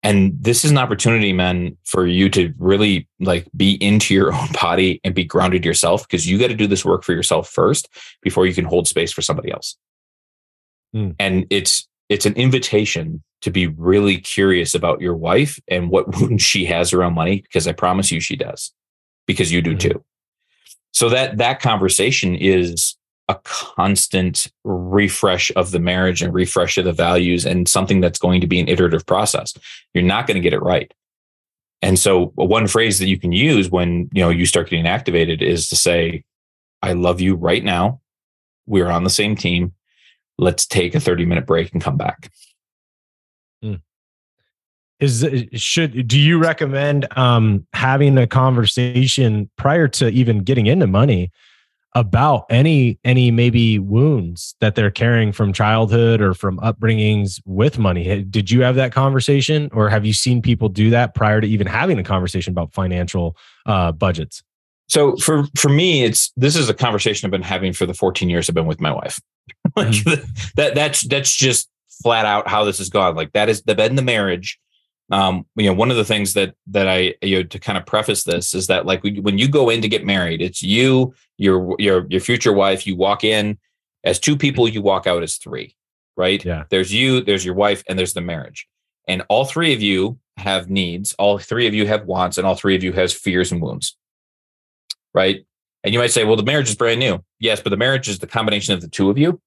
and 0.03 0.33
this 0.41 0.65
is 0.65 0.71
an 0.71 0.79
opportunity 0.79 1.33
man 1.33 1.77
for 1.85 2.07
you 2.07 2.29
to 2.31 2.53
really 2.59 3.09
like 3.21 3.47
be 3.57 3.73
into 3.83 4.15
your 4.15 4.33
own 4.35 4.49
body 4.61 5.01
and 5.05 5.15
be 5.15 5.25
grounded 5.25 5.65
yourself 5.65 6.07
because 6.07 6.27
you 6.27 6.39
got 6.39 6.49
to 6.49 6.55
do 6.55 6.67
this 6.67 6.85
work 6.85 7.05
for 7.05 7.13
yourself 7.13 7.49
first 7.49 7.89
before 8.23 8.47
you 8.47 8.55
can 8.55 8.65
hold 8.65 8.87
space 8.87 9.13
for 9.13 9.23
somebody 9.23 9.51
else 9.51 9.77
mm. 10.95 11.15
and 11.19 11.47
it's 11.51 11.89
it's 12.09 12.27
an 12.27 12.35
invitation 12.35 13.23
to 13.41 13.51
be 13.51 13.67
really 13.69 14.19
curious 14.19 14.75
about 14.75 15.01
your 15.01 15.15
wife 15.15 15.61
and 15.69 15.91
what 15.91 16.09
wounds 16.21 16.43
she 16.43 16.65
has 16.65 16.93
around 16.93 17.15
money 17.15 17.41
because 17.43 17.67
i 17.67 17.73
promise 17.73 18.11
you 18.11 18.21
she 18.21 18.37
does 18.37 18.73
because 19.27 19.53
you 19.53 19.61
do 19.63 19.75
mm. 19.75 19.81
too 19.81 20.05
so 20.93 21.09
that 21.09 21.39
that 21.39 21.61
conversation 21.61 22.35
is 22.35 22.98
a 23.29 23.39
constant 23.45 24.51
refresh 24.65 25.53
of 25.55 25.71
the 25.71 25.79
marriage 25.79 26.23
and 26.23 26.33
refresh 26.33 26.79
of 26.79 26.85
the 26.85 26.93
values 26.93 27.45
and 27.45 27.69
something 27.69 28.01
that's 28.01 28.19
going 28.19 28.41
to 28.41 28.47
be 28.47 28.59
an 28.59 28.69
iterative 28.69 29.05
process. 29.05 29.53
You're 29.93 30.05
not 30.05 30.27
going 30.27 30.37
to 30.37 30.41
get 30.41 30.55
it 30.55 30.63
right. 30.63 30.93
And 31.83 31.99
so 31.99 32.33
one 32.35 32.67
phrase 32.67 32.99
that 32.99 33.09
you 33.09 33.19
can 33.19 33.33
use 33.33 33.71
when, 33.71 34.09
you 34.13 34.23
know, 34.23 34.31
you 34.31 34.47
start 34.47 34.71
getting 34.71 34.87
activated 34.87 35.43
is 35.43 35.69
to 35.69 35.77
say, 35.77 36.25
I 36.83 36.95
love 36.95 37.21
you 37.21 37.35
right 37.35 37.63
now. 37.63 38.01
We're 38.67 38.89
on 38.89 39.05
the 39.05 39.11
same 39.11 39.37
team. 39.37 39.75
Let's 40.39 40.67
take 40.67 40.95
a 40.95 41.01
30 41.01 41.27
minute 41.27 41.47
break 41.47 41.73
and 41.73 41.83
come 41.83 41.97
back. 41.97 42.31
Hmm. 43.63 43.75
Is 45.01 45.25
should 45.53 46.09
do 46.09 46.19
you 46.19 46.39
recommend 46.39 47.07
um 47.17 47.67
having 47.73 48.19
a 48.19 48.27
conversation 48.27 49.49
prior 49.57 49.87
to 49.89 50.09
even 50.09 50.43
getting 50.43 50.67
into 50.67 50.89
money 50.89 51.31
about 51.95 52.45
any 52.51 52.99
any 53.05 53.31
maybe 53.31 53.79
wounds 53.79 54.55
that 54.61 54.75
they're 54.75 54.91
carrying 54.91 55.33
from 55.33 55.53
childhood 55.53 56.21
or 56.21 56.35
from 56.35 56.59
upbringings 56.59 57.41
with 57.45 57.79
money. 57.79 58.23
Did 58.25 58.51
you 58.51 58.63
have 58.63 58.75
that 58.77 58.93
conversation 58.93 59.71
or 59.73 59.89
have 59.89 60.05
you 60.05 60.13
seen 60.13 60.43
people 60.43 60.69
do 60.69 60.91
that 60.91 61.15
prior 61.15 61.41
to 61.41 61.47
even 61.47 61.67
having 61.67 61.99
a 61.99 62.05
conversation 62.05 62.53
about 62.53 62.73
financial 62.73 63.37
uh, 63.67 63.93
budgets? 63.93 64.43
So 64.89 65.17
for 65.17 65.45
for 65.57 65.69
me 65.69 66.05
it's 66.05 66.33
this 66.37 66.57
is 66.57 66.69
a 66.69 66.75
conversation 66.75 67.27
i've 67.27 67.31
been 67.31 67.43
having 67.43 67.73
for 67.73 67.85
the 67.85 67.95
14 67.95 68.31
years 68.31 68.49
i've 68.49 68.55
been 68.55 68.67
with 68.67 68.81
my 68.81 68.93
wife. 68.93 69.21
Like 69.77 69.89
mm-hmm. 69.89 70.25
that 70.57 70.75
that's 70.75 71.03
that's 71.03 71.35
just 71.35 71.69
flat 72.03 72.27
out 72.27 72.49
how 72.49 72.65
this 72.65 72.79
has 72.79 72.89
gone. 72.91 73.17
Like 73.17 73.33
that 73.33 73.49
is 73.49 73.63
the 73.63 73.75
bed 73.75 73.91
in 73.91 73.97
the 73.97 74.03
marriage 74.03 74.59
um, 75.11 75.47
you 75.57 75.67
know, 75.67 75.73
one 75.73 75.91
of 75.91 75.97
the 75.97 76.05
things 76.05 76.35
that 76.35 76.55
that 76.67 76.89
I 76.89 77.15
you 77.23 77.39
know 77.39 77.43
to 77.45 77.59
kind 77.59 77.79
of 77.79 77.87
preface 77.87 78.25
this 78.25 78.55
is 78.55 78.67
that 78.67 78.87
like 78.87 79.03
when 79.03 79.39
you 79.39 79.49
go 79.49 79.71
in 79.71 79.81
to 79.83 79.89
get 79.89 80.05
married, 80.05 80.43
it's 80.43 80.63
you, 80.63 81.15
your 81.39 81.77
your 81.79 82.07
your 82.09 82.21
future 82.21 82.53
wife. 82.53 82.87
You 82.87 82.97
walk 82.97 83.25
in 83.25 83.59
as 84.05 84.19
two 84.19 84.37
people, 84.37 84.69
you 84.69 84.83
walk 84.83 85.07
out 85.07 85.23
as 85.23 85.37
three, 85.37 85.75
right? 86.17 86.45
Yeah. 86.45 86.65
There's 86.71 86.93
you, 86.93 87.23
there's 87.23 87.45
your 87.45 87.55
wife, 87.55 87.83
and 87.89 87.99
there's 87.99 88.13
the 88.13 88.21
marriage, 88.21 88.69
and 89.07 89.23
all 89.29 89.47
three 89.47 89.73
of 89.73 89.81
you 89.81 90.19
have 90.37 90.69
needs, 90.69 91.15
all 91.15 91.39
three 91.39 91.67
of 91.67 91.75
you 91.75 91.87
have 91.87 92.05
wants, 92.05 92.37
and 92.37 92.47
all 92.47 92.55
three 92.55 92.77
of 92.77 92.85
you 92.85 92.93
has 92.93 93.13
fears 93.13 93.51
and 93.51 93.63
wounds, 93.63 93.97
right? 95.15 95.45
And 95.85 95.95
you 95.95 96.01
might 96.01 96.11
say, 96.11 96.25
well, 96.25 96.37
the 96.37 96.43
marriage 96.43 96.69
is 96.69 96.75
brand 96.75 97.01
new. 97.01 97.25
Yes, 97.39 97.61
but 97.61 97.71
the 97.71 97.77
marriage 97.77 98.09
is 98.09 98.19
the 98.19 98.27
combination 98.27 98.75
of 98.75 98.83
the 98.83 98.89
two 98.89 99.09
of 99.09 99.17
you, 99.17 99.41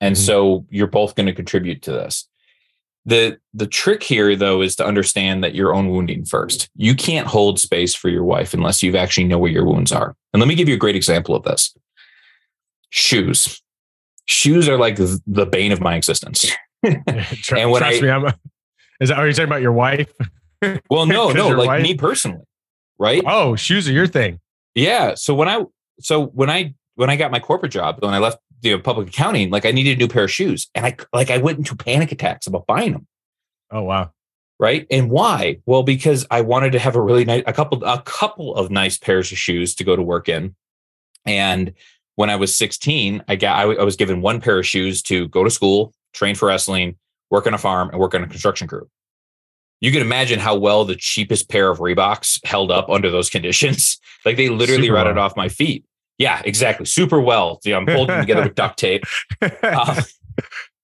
and 0.00 0.16
mm-hmm. 0.16 0.24
so 0.24 0.66
you're 0.70 0.88
both 0.88 1.14
going 1.14 1.26
to 1.26 1.32
contribute 1.32 1.82
to 1.82 1.92
this 1.92 2.28
the 3.06 3.38
the 3.52 3.66
trick 3.66 4.02
here 4.02 4.34
though 4.34 4.62
is 4.62 4.76
to 4.76 4.86
understand 4.86 5.44
that 5.44 5.54
your 5.54 5.74
own 5.74 5.90
wounding 5.90 6.24
first. 6.24 6.68
You 6.76 6.94
can't 6.94 7.26
hold 7.26 7.60
space 7.60 7.94
for 7.94 8.08
your 8.08 8.24
wife 8.24 8.54
unless 8.54 8.82
you 8.82 8.96
actually 8.96 9.24
know 9.24 9.38
where 9.38 9.50
your 9.50 9.66
wounds 9.66 9.92
are. 9.92 10.16
And 10.32 10.40
let 10.40 10.48
me 10.48 10.54
give 10.54 10.68
you 10.68 10.74
a 10.74 10.78
great 10.78 10.96
example 10.96 11.34
of 11.34 11.42
this. 11.44 11.76
Shoes. 12.90 13.62
Shoes 14.26 14.68
are 14.68 14.78
like 14.78 14.96
the 14.96 15.46
bane 15.50 15.72
of 15.72 15.80
my 15.80 15.96
existence. 15.96 16.50
and 17.56 17.70
when 17.70 17.82
I 17.82 17.98
me, 18.00 18.10
I'm 18.10 18.26
a, 18.26 18.38
is 19.00 19.08
that 19.08 19.18
are 19.18 19.26
you 19.26 19.32
talking 19.32 19.46
about 19.48 19.62
your 19.62 19.72
wife? 19.72 20.12
well, 20.90 21.06
no, 21.06 21.30
no, 21.32 21.48
like 21.48 21.66
wife? 21.66 21.82
me 21.82 21.94
personally, 21.94 22.44
right? 22.98 23.22
Oh, 23.26 23.56
shoes 23.56 23.88
are 23.88 23.92
your 23.92 24.06
thing. 24.06 24.40
Yeah. 24.74 25.14
So 25.14 25.34
when 25.34 25.48
I 25.48 25.64
so 26.00 26.26
when 26.26 26.50
I 26.50 26.74
when 26.96 27.10
I 27.10 27.16
got 27.16 27.30
my 27.30 27.40
corporate 27.40 27.72
job, 27.72 28.02
when 28.02 28.12
I 28.12 28.18
left 28.18 28.38
you 28.64 28.72
know, 28.72 28.82
public 28.82 29.08
accounting, 29.08 29.50
like 29.50 29.66
I 29.66 29.70
needed 29.70 29.96
a 29.96 29.98
new 29.98 30.08
pair 30.08 30.24
of 30.24 30.30
shoes. 30.30 30.68
And 30.74 30.86
I 30.86 30.96
like 31.12 31.30
I 31.30 31.38
went 31.38 31.58
into 31.58 31.76
panic 31.76 32.12
attacks 32.12 32.46
about 32.46 32.66
buying 32.66 32.92
them. 32.92 33.06
Oh 33.70 33.82
wow. 33.82 34.12
Right. 34.58 34.86
And 34.90 35.10
why? 35.10 35.58
Well, 35.66 35.82
because 35.82 36.26
I 36.30 36.40
wanted 36.40 36.72
to 36.72 36.78
have 36.78 36.96
a 36.96 37.00
really 37.00 37.24
nice 37.24 37.42
a 37.46 37.52
couple 37.52 37.82
a 37.84 38.00
couple 38.02 38.54
of 38.54 38.70
nice 38.70 38.96
pairs 38.96 39.30
of 39.32 39.38
shoes 39.38 39.74
to 39.76 39.84
go 39.84 39.96
to 39.96 40.02
work 40.02 40.28
in. 40.28 40.54
And 41.26 41.72
when 42.16 42.30
I 42.30 42.36
was 42.36 42.56
16, 42.56 43.24
I 43.26 43.36
got 43.36 43.58
I, 43.58 43.72
I 43.74 43.84
was 43.84 43.96
given 43.96 44.20
one 44.20 44.40
pair 44.40 44.58
of 44.58 44.66
shoes 44.66 45.02
to 45.02 45.28
go 45.28 45.42
to 45.44 45.50
school, 45.50 45.92
train 46.12 46.34
for 46.34 46.46
wrestling, 46.46 46.96
work 47.30 47.46
on 47.46 47.54
a 47.54 47.58
farm, 47.58 47.90
and 47.90 47.98
work 47.98 48.14
on 48.14 48.22
a 48.22 48.28
construction 48.28 48.68
crew. 48.68 48.88
you 49.80 49.90
can 49.92 50.00
imagine 50.00 50.38
how 50.38 50.56
well 50.56 50.84
the 50.84 50.94
cheapest 50.96 51.50
pair 51.50 51.70
of 51.70 51.78
Reeboks 51.78 52.44
held 52.46 52.70
up 52.70 52.88
under 52.88 53.10
those 53.10 53.28
conditions. 53.30 53.98
Like 54.24 54.38
they 54.38 54.48
literally 54.48 54.84
Super 54.84 54.94
rotted 54.94 55.16
well. 55.16 55.26
off 55.26 55.36
my 55.36 55.50
feet. 55.50 55.84
Yeah, 56.18 56.40
exactly. 56.44 56.86
Super 56.86 57.20
well. 57.20 57.60
You 57.64 57.72
know, 57.72 57.78
I'm 57.78 57.88
holding 57.88 58.20
together 58.20 58.42
with 58.44 58.54
duct 58.54 58.78
tape. 58.78 59.04
Um, 59.62 59.96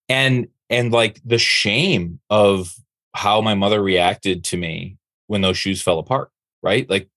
and 0.08 0.48
and 0.68 0.92
like 0.92 1.20
the 1.24 1.38
shame 1.38 2.20
of 2.30 2.72
how 3.14 3.40
my 3.40 3.54
mother 3.54 3.82
reacted 3.82 4.44
to 4.44 4.56
me 4.56 4.96
when 5.26 5.40
those 5.40 5.56
shoes 5.58 5.82
fell 5.82 5.98
apart, 5.98 6.30
right? 6.62 6.88
Like, 6.88 7.08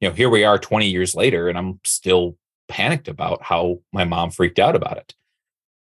you 0.00 0.08
know, 0.08 0.12
here 0.14 0.30
we 0.30 0.44
are 0.44 0.58
20 0.58 0.88
years 0.88 1.14
later, 1.14 1.48
and 1.48 1.58
I'm 1.58 1.80
still 1.84 2.36
panicked 2.68 3.08
about 3.08 3.42
how 3.42 3.80
my 3.92 4.04
mom 4.04 4.30
freaked 4.30 4.58
out 4.58 4.76
about 4.76 4.96
it. 4.98 5.14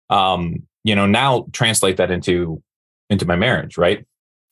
Um, 0.09 0.67
you 0.83 0.95
know, 0.95 1.05
now 1.07 1.47
translate 1.53 1.97
that 1.97 2.11
into 2.11 2.61
into 3.09 3.25
my 3.25 3.35
marriage, 3.35 3.77
right? 3.77 4.05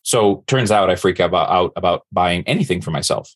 So 0.04 0.44
turns 0.48 0.72
out 0.72 0.90
I 0.90 0.96
freak 0.96 1.20
out 1.20 1.30
about, 1.30 1.50
out 1.50 1.74
about 1.76 2.06
buying 2.12 2.44
anything 2.48 2.82
for 2.82 2.92
myself, 2.92 3.36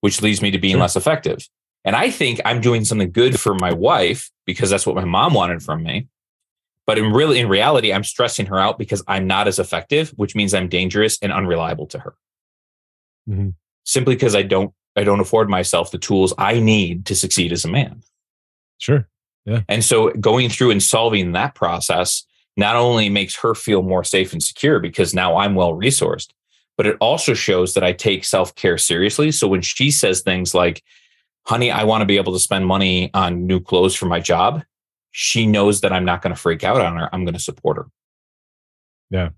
which 0.00 0.20
leads 0.22 0.42
me 0.42 0.50
to 0.50 0.58
being 0.58 0.74
Sure. 0.74 0.80
less 0.80 0.96
effective. 0.96 1.48
And 1.84 1.94
I 1.94 2.10
think 2.10 2.40
I'm 2.44 2.60
doing 2.60 2.84
something 2.84 3.10
good 3.12 3.38
for 3.38 3.54
my 3.54 3.72
wife 3.72 4.30
because 4.46 4.70
that's 4.70 4.86
what 4.86 4.96
my 4.96 5.04
mom 5.04 5.34
wanted 5.34 5.62
from 5.62 5.82
me. 5.82 6.08
But 6.86 6.98
in 6.98 7.12
really, 7.12 7.40
in 7.40 7.48
reality, 7.48 7.92
I'm 7.92 8.04
stressing 8.04 8.46
her 8.46 8.58
out 8.58 8.78
because 8.78 9.02
I'm 9.06 9.26
not 9.26 9.48
as 9.48 9.58
effective, 9.58 10.10
which 10.16 10.34
means 10.34 10.54
I'm 10.54 10.68
dangerous 10.68 11.18
and 11.22 11.32
unreliable 11.32 11.86
to 11.88 11.98
her. 11.98 12.14
Mhm. 13.28 13.54
Simply 13.84 14.14
because 14.14 14.34
I 14.34 14.42
don't, 14.42 14.72
I 14.96 15.04
don't 15.04 15.20
afford 15.20 15.48
myself 15.48 15.90
the 15.90 15.98
tools 15.98 16.34
I 16.38 16.60
need 16.60 17.06
to 17.06 17.14
succeed 17.14 17.52
as 17.52 17.64
a 17.64 17.70
man. 17.70 18.02
Sure. 18.78 19.08
Yeah. 19.44 19.62
And 19.68 19.84
so 19.84 20.10
going 20.10 20.48
through 20.48 20.70
and 20.70 20.82
solving 20.82 21.32
that 21.32 21.54
process 21.54 22.24
not 22.56 22.76
only 22.76 23.08
makes 23.08 23.36
her 23.36 23.54
feel 23.54 23.82
more 23.82 24.04
safe 24.04 24.32
and 24.32 24.42
secure 24.42 24.78
because 24.78 25.14
now 25.14 25.36
I'm 25.36 25.54
well 25.54 25.72
resourced, 25.72 26.28
but 26.76 26.86
it 26.86 26.96
also 27.00 27.34
shows 27.34 27.74
that 27.74 27.84
I 27.84 27.92
take 27.92 28.24
self 28.24 28.54
care 28.54 28.78
seriously. 28.78 29.32
So 29.32 29.48
when 29.48 29.62
she 29.62 29.90
says 29.90 30.20
things 30.20 30.54
like, 30.54 30.82
honey, 31.46 31.70
I 31.70 31.84
want 31.84 32.02
to 32.02 32.06
be 32.06 32.16
able 32.16 32.32
to 32.32 32.38
spend 32.38 32.66
money 32.66 33.10
on 33.14 33.46
new 33.46 33.60
clothes 33.60 33.94
for 33.94 34.06
my 34.06 34.20
job, 34.20 34.62
she 35.12 35.46
knows 35.46 35.80
that 35.82 35.92
I'm 35.92 36.04
not 36.04 36.22
going 36.22 36.34
to 36.34 36.40
freak 36.40 36.64
out 36.64 36.80
on 36.80 36.96
her. 36.96 37.08
I'm 37.12 37.24
going 37.24 37.34
to 37.34 37.40
support 37.40 37.76
her. 37.76 37.86
Yeah. 39.10 39.28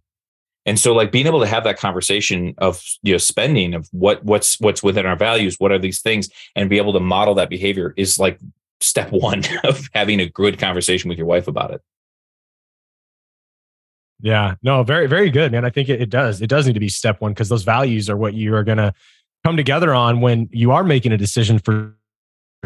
And 0.64 0.80
so 0.80 0.94
like 0.94 1.12
being 1.12 1.26
able 1.26 1.40
to 1.40 1.46
have 1.46 1.64
that 1.64 1.78
conversation 1.78 2.54
of 2.58 2.82
you 3.02 3.12
know 3.12 3.18
spending 3.18 3.74
of 3.74 3.88
what 3.92 4.24
what's 4.24 4.58
what's 4.58 4.82
within 4.82 5.06
our 5.06 5.16
values, 5.16 5.56
what 5.58 5.70
are 5.70 5.78
these 5.78 6.00
things, 6.00 6.28
and 6.56 6.68
be 6.68 6.78
able 6.78 6.92
to 6.94 7.00
model 7.00 7.34
that 7.34 7.50
behavior 7.50 7.94
is 7.96 8.18
like 8.18 8.40
step 8.80 9.08
one 9.12 9.42
of 9.64 9.88
having 9.94 10.20
a 10.20 10.28
good 10.28 10.58
conversation 10.58 11.08
with 11.08 11.18
your 11.18 11.26
wife 11.26 11.46
about 11.46 11.72
it. 11.72 11.82
Yeah, 14.20 14.54
no, 14.62 14.82
very, 14.82 15.06
very 15.06 15.30
good, 15.30 15.52
man. 15.52 15.64
I 15.64 15.70
think 15.70 15.88
it, 15.88 16.00
it 16.00 16.10
does. 16.10 16.40
It 16.40 16.46
does 16.46 16.66
need 16.66 16.72
to 16.72 16.80
be 16.80 16.88
step 16.88 17.20
one 17.20 17.32
because 17.32 17.50
those 17.50 17.64
values 17.64 18.08
are 18.08 18.16
what 18.16 18.32
you 18.32 18.54
are 18.54 18.64
going 18.64 18.78
to 18.78 18.94
come 19.46 19.56
together 19.56 19.94
on 19.94 20.20
when 20.20 20.48
you 20.50 20.72
are 20.72 20.82
making 20.82 21.12
a 21.12 21.16
decision 21.16 21.60
for 21.60 21.94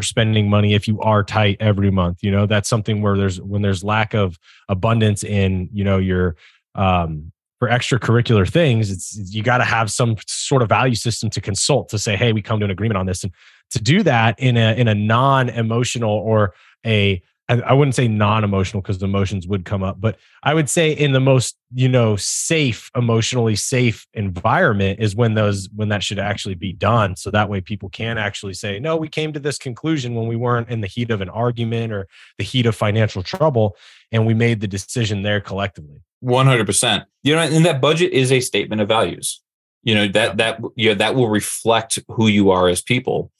spending 0.01 0.49
money 0.49 0.73
if 0.73 0.89
you 0.89 0.99
are 1.01 1.23
tight 1.23 1.59
every 1.61 1.91
month. 1.91 2.23
You 2.23 2.31
know 2.31 2.47
that's 2.47 2.71
something 2.71 3.03
where 3.03 3.19
there's 3.19 3.39
when 3.39 3.61
there's 3.61 3.85
lack 3.85 4.15
of 4.15 4.39
abundance 4.67 5.23
in 5.23 5.69
you 5.75 5.85
know 5.85 5.99
your 5.99 6.37
um 6.75 7.33
for 7.59 7.69
extracurricular 7.69 8.49
things 8.49 8.91
it's 8.91 9.15
you 9.35 9.43
got 9.43 9.59
to 9.59 9.65
have 9.65 9.91
some 9.91 10.17
sort 10.27 10.63
of 10.63 10.71
value 10.71 10.95
system 10.95 11.29
to 11.29 11.43
consult 11.43 11.91
to 11.91 11.99
say 11.99 12.17
hey 12.17 12.33
we 12.33 12.41
come 12.41 12.59
to 12.61 12.65
an 12.65 12.71
agreement 12.71 12.97
on 12.97 13.05
this. 13.05 13.25
And 13.25 13.33
to 13.73 13.83
do 13.83 14.03
that 14.05 14.41
in 14.41 14.57
a 14.57 14.73
in 14.75 14.89
a 14.89 14.95
non-emotional 14.95 16.11
or 16.11 16.55
a 16.87 17.23
I, 17.51 17.61
I 17.61 17.73
wouldn't 17.73 17.97
say 17.97 18.07
non-emotional 18.07 18.81
because 18.81 19.03
emotions 19.03 19.49
would 19.49 19.65
come 19.65 19.83
up, 19.83 20.01
but 20.01 20.17
I 20.45 20.55
would 20.55 20.71
say 20.71 20.93
in 20.93 21.13
the 21.13 21.21
most 21.21 21.57
you 21.75 21.89
know 21.89 22.15
safe, 22.17 22.91
emotionally 22.95 23.57
safe 23.57 24.07
environment 24.15 25.01
is 25.01 25.17
when 25.17 25.35
those 25.35 25.69
when 25.75 25.89
that 25.89 26.05
should 26.05 26.21
actually 26.21 26.55
be 26.55 26.73
done. 26.73 27.17
So 27.17 27.31
that 27.33 27.49
way 27.49 27.61
people 27.61 27.89
can 27.89 28.19
actually 28.19 28.55
say, 28.55 28.79
no, 28.79 28.97
we 28.97 29.09
came 29.09 29.33
to 29.33 29.41
this 29.41 29.59
conclusion 29.59 30.15
when 30.15 30.29
we 30.29 30.37
weren't 30.37 30.69
in 30.69 30.81
the 30.81 30.87
heat 30.87 31.11
of 31.11 31.21
an 31.21 31.29
argument 31.29 31.93
or 31.93 32.07
the 32.39 32.45
heat 32.45 32.67
of 32.67 32.77
financial 32.77 33.23
trouble, 33.23 33.77
and 34.13 34.27
we 34.27 34.35
made 34.35 34.61
the 34.61 34.69
decision 34.69 35.23
there 35.23 35.41
collectively. 35.41 36.01
One 36.21 36.47
hundred 36.47 36.67
percent. 36.67 37.05
You 37.25 37.35
know, 37.35 37.43
and 37.43 37.67
that 37.67 37.81
budget 37.81 38.13
is 38.13 38.31
a 38.31 38.41
statement 38.41 38.81
of 38.81 38.87
values. 38.87 39.43
You 39.83 39.97
know 39.97 40.09
that 40.09 40.37
that 40.37 40.61
you 40.77 40.91
know 40.91 40.95
that 40.95 41.17
will 41.17 41.29
reflect 41.29 41.99
who 42.09 42.29
you 42.29 42.53
are 42.53 42.69
as 42.69 42.81
people. 42.81 43.33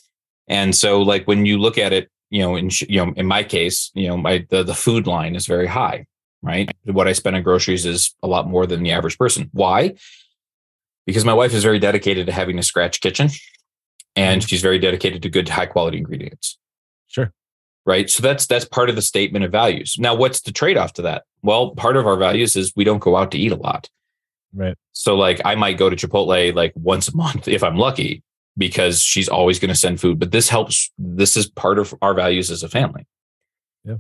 And 0.49 0.75
so, 0.75 1.01
like 1.01 1.29
when 1.29 1.47
you 1.47 1.59
look 1.59 1.79
at 1.79 1.93
it, 1.93 2.11
you 2.31 2.41
know, 2.41 2.57
in 2.57 2.71
you 2.89 3.05
know, 3.05 3.13
in 3.17 3.27
my 3.27 3.43
case, 3.43 3.91
you 3.95 4.09
know, 4.09 4.17
my 4.17 4.47
the 4.49 4.63
the 4.63 4.75
food 4.75 5.07
line 5.07 5.35
is 5.37 5.47
very 5.47 5.67
high, 5.67 6.07
right? 6.43 6.71
What 6.85 7.09
I 7.09 7.13
spend 7.13 7.37
on 7.37 7.43
groceries 7.43 7.85
is 7.85 8.15
a 8.23 8.29
lot 8.29 8.49
more 8.49 8.67
than 8.67 8.83
the 8.83 8.93
average 8.93 9.19
person. 9.19 9.51
Why? 9.53 9.95
Because 11.07 11.25
my 11.25 11.35
wife 11.35 11.53
is 11.53 11.65
very 11.65 11.79
dedicated 11.79 12.27
to 12.27 12.33
having 12.33 12.59
a 12.59 12.63
scratch 12.63 13.01
kitchen, 13.01 13.31
and 14.17 14.41
mm-hmm. 14.41 14.47
she's 14.47 14.63
very 14.63 14.79
dedicated 14.79 15.23
to 15.23 15.31
good, 15.31 15.49
high 15.49 15.67
quality 15.67 15.99
ingredients 15.99 16.59
Sure. 17.09 17.33
right 17.85 18.09
so 18.09 18.23
that's 18.23 18.47
that's 18.47 18.65
part 18.65 18.89
of 18.89 18.97
the 18.97 19.03
statement 19.03 19.45
of 19.45 19.51
values 19.51 19.97
now 19.99 20.15
what's 20.15 20.43
the 20.43 20.53
trade-off 20.53 20.93
to 20.95 21.03
that 21.03 21.25
well 21.43 21.71
part 21.75 21.97
of 21.97 22.07
our 22.07 22.17
values 22.17 22.55
is 22.57 22.73
we 22.77 22.85
don't 22.85 23.01
go 23.01 23.17
out 23.17 23.31
to 23.33 23.39
eat 23.39 23.53
a 23.53 23.57
lot 23.57 23.89
Right. 24.53 24.77
so 24.93 25.17
like 25.17 25.41
i 25.45 25.55
might 25.55 25.79
go 25.79 25.91
to 25.91 25.97
chipotle 25.97 26.55
like 26.55 26.73
once 26.77 27.09
a 27.09 27.17
month 27.17 27.49
if 27.49 27.63
i'm 27.63 27.77
lucky 27.77 28.23
because 28.61 29.03
she's 29.03 29.29
always 29.29 29.59
going 29.59 29.71
to 29.71 29.75
send 29.75 30.01
food 30.01 30.21
but 30.21 30.31
this 30.31 30.49
helps 30.49 30.93
this 30.97 31.37
is 31.37 31.49
part 31.49 31.81
of 31.81 31.93
our 32.01 32.15
values 32.15 32.49
as 32.49 32.63
a 32.63 32.69
family 32.69 33.07
Yeah. 33.85 33.97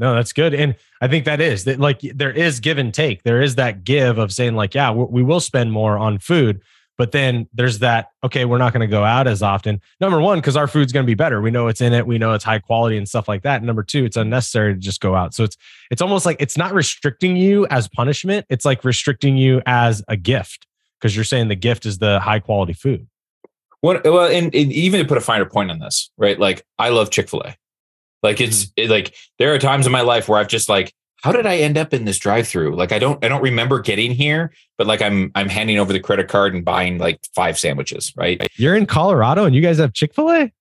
No, 0.00 0.14
that's 0.14 0.32
good. 0.32 0.54
And 0.54 0.76
I 1.02 1.08
think 1.08 1.26
that 1.26 1.42
is 1.42 1.64
that 1.64 1.78
like 1.78 2.00
there 2.00 2.30
is 2.30 2.60
give 2.60 2.78
and 2.78 2.92
take. 2.92 3.22
There 3.22 3.42
is 3.42 3.56
that 3.56 3.84
give 3.84 4.16
of 4.16 4.32
saying, 4.32 4.54
like, 4.54 4.74
yeah, 4.74 4.90
we 4.90 5.22
will 5.22 5.40
spend 5.40 5.72
more 5.72 5.98
on 5.98 6.18
food. 6.18 6.62
But 6.96 7.12
then 7.12 7.48
there's 7.54 7.78
that, 7.80 8.08
okay, 8.24 8.46
we're 8.46 8.58
not 8.58 8.72
going 8.74 8.86
to 8.86 8.90
go 8.90 9.04
out 9.04 9.26
as 9.26 9.42
often. 9.42 9.80
Number 10.00 10.20
one, 10.20 10.38
because 10.38 10.56
our 10.56 10.66
food's 10.66 10.92
going 10.92 11.04
to 11.04 11.06
be 11.06 11.14
better. 11.14 11.40
We 11.40 11.50
know 11.50 11.68
it's 11.68 11.80
in 11.80 11.92
it. 11.92 12.06
We 12.06 12.18
know 12.18 12.32
it's 12.32 12.44
high 12.44 12.58
quality 12.58 12.96
and 12.96 13.08
stuff 13.08 13.28
like 13.28 13.42
that. 13.42 13.56
And 13.56 13.66
number 13.66 13.82
two, 13.82 14.04
it's 14.04 14.16
unnecessary 14.16 14.74
to 14.74 14.78
just 14.78 15.00
go 15.00 15.14
out. 15.14 15.34
So 15.34 15.44
it's 15.44 15.56
it's 15.90 16.02
almost 16.02 16.24
like 16.24 16.36
it's 16.40 16.56
not 16.56 16.72
restricting 16.72 17.36
you 17.36 17.66
as 17.68 17.88
punishment. 17.88 18.46
It's 18.48 18.64
like 18.64 18.84
restricting 18.84 19.36
you 19.36 19.60
as 19.66 20.02
a 20.08 20.16
gift 20.16 20.66
because 20.98 21.14
you're 21.14 21.24
saying 21.24 21.48
the 21.48 21.56
gift 21.56 21.84
is 21.84 21.98
the 21.98 22.20
high 22.20 22.38
quality 22.38 22.72
food. 22.72 23.06
What 23.80 24.04
well 24.04 24.26
and, 24.26 24.54
and 24.54 24.72
even 24.72 25.00
to 25.00 25.06
put 25.06 25.18
a 25.18 25.20
finer 25.22 25.46
point 25.46 25.70
on 25.70 25.78
this 25.78 26.10
right? 26.16 26.38
Like 26.38 26.64
i 26.78 26.88
love 26.90 27.10
chick-fil-a. 27.10 27.56
Like 28.22 28.40
it's 28.40 28.70
it, 28.76 28.90
like 28.90 29.14
there 29.38 29.54
are 29.54 29.58
times 29.58 29.86
in 29.86 29.92
my 29.92 30.02
life 30.02 30.28
where 30.28 30.38
i've 30.38 30.48
just 30.48 30.68
like 30.68 30.92
how 31.22 31.32
did 31.32 31.46
i 31.46 31.56
end 31.58 31.76
up 31.78 31.92
in 31.94 32.04
this 32.06 32.18
drive-through? 32.18 32.74
Like 32.76 32.92
i 32.92 32.98
don't 32.98 33.22
i 33.24 33.28
don't 33.28 33.42
remember 33.42 33.80
getting 33.80 34.10
here 34.12 34.52
but 34.78 34.86
like 34.86 35.00
i'm 35.02 35.30
i'm 35.34 35.48
handing 35.48 35.78
over 35.78 35.92
the 35.92 36.00
credit 36.00 36.28
card 36.28 36.54
and 36.54 36.64
buying 36.64 36.98
like 36.98 37.20
five 37.34 37.58
sandwiches 37.58 38.12
right? 38.16 38.46
You're 38.56 38.76
in 38.76 38.86
Colorado 38.86 39.44
and 39.44 39.54
you 39.54 39.62
guys 39.62 39.78
have 39.78 39.92
Chick 39.92 40.14
fil 40.14 40.30
A? 40.30 40.52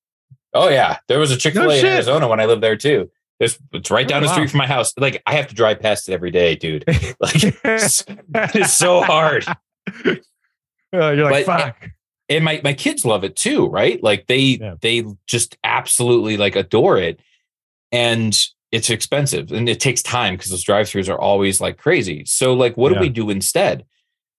oh 0.53 0.69
yeah. 0.69 0.97
There 1.07 1.19
was 1.19 1.31
a 1.31 1.37
chick-fil-a 1.37 1.75
in 1.75 1.81
shit. 1.81 1.85
arizona 1.93 2.27
when 2.27 2.39
i 2.39 2.45
lived 2.45 2.63
there 2.63 2.75
too. 2.77 3.11
It's, 3.39 3.57
it's 3.71 3.89
right 3.89 4.05
Oh, 4.05 4.09
down 4.09 4.21
the 4.23 4.27
wow. 4.27 4.33
street 4.33 4.49
from 4.49 4.57
my 4.57 4.67
house. 4.67 4.93
Like 4.97 5.21
i 5.25 5.33
have 5.35 5.47
to 5.47 5.55
drive 5.55 5.79
past 5.79 6.09
it 6.09 6.13
every 6.13 6.31
day 6.31 6.55
dude. 6.55 6.83
Like 7.19 7.43
it's, 7.63 8.03
it's 8.35 8.73
so 8.73 9.01
hard. 9.01 9.45
Uh, 10.05 10.15
you're 10.93 11.29
like, 11.31 11.45
But- 11.45 11.75
fuck. 11.75 11.89
And 12.29 12.45
my 12.45 12.61
my 12.63 12.73
kids 12.73 13.05
love 13.05 13.23
it 13.23 13.35
too 13.35 13.67
right? 13.67 14.01
Like 14.03 14.27
they 14.27 14.39
Yeah. 14.61 14.75
they 14.81 15.03
just 15.27 15.57
absolutely 15.63 16.37
like 16.37 16.55
adore 16.55 16.97
it. 16.97 17.19
And 17.91 18.37
it's 18.71 18.89
expensive 18.89 19.51
and 19.51 19.67
it 19.67 19.79
takes 19.79 20.03
time 20.03 20.35
because 20.35 20.51
those 20.51 20.63
drive-throughs 20.63 21.09
are 21.11 21.19
always 21.19 21.59
like 21.59 21.77
crazy. 21.77 22.23
So 22.25 22.53
like 22.53 22.77
what 22.77 22.91
Yeah. 22.91 22.99
do 22.99 23.01
we 23.01 23.09
do 23.09 23.29
instead? 23.29 23.85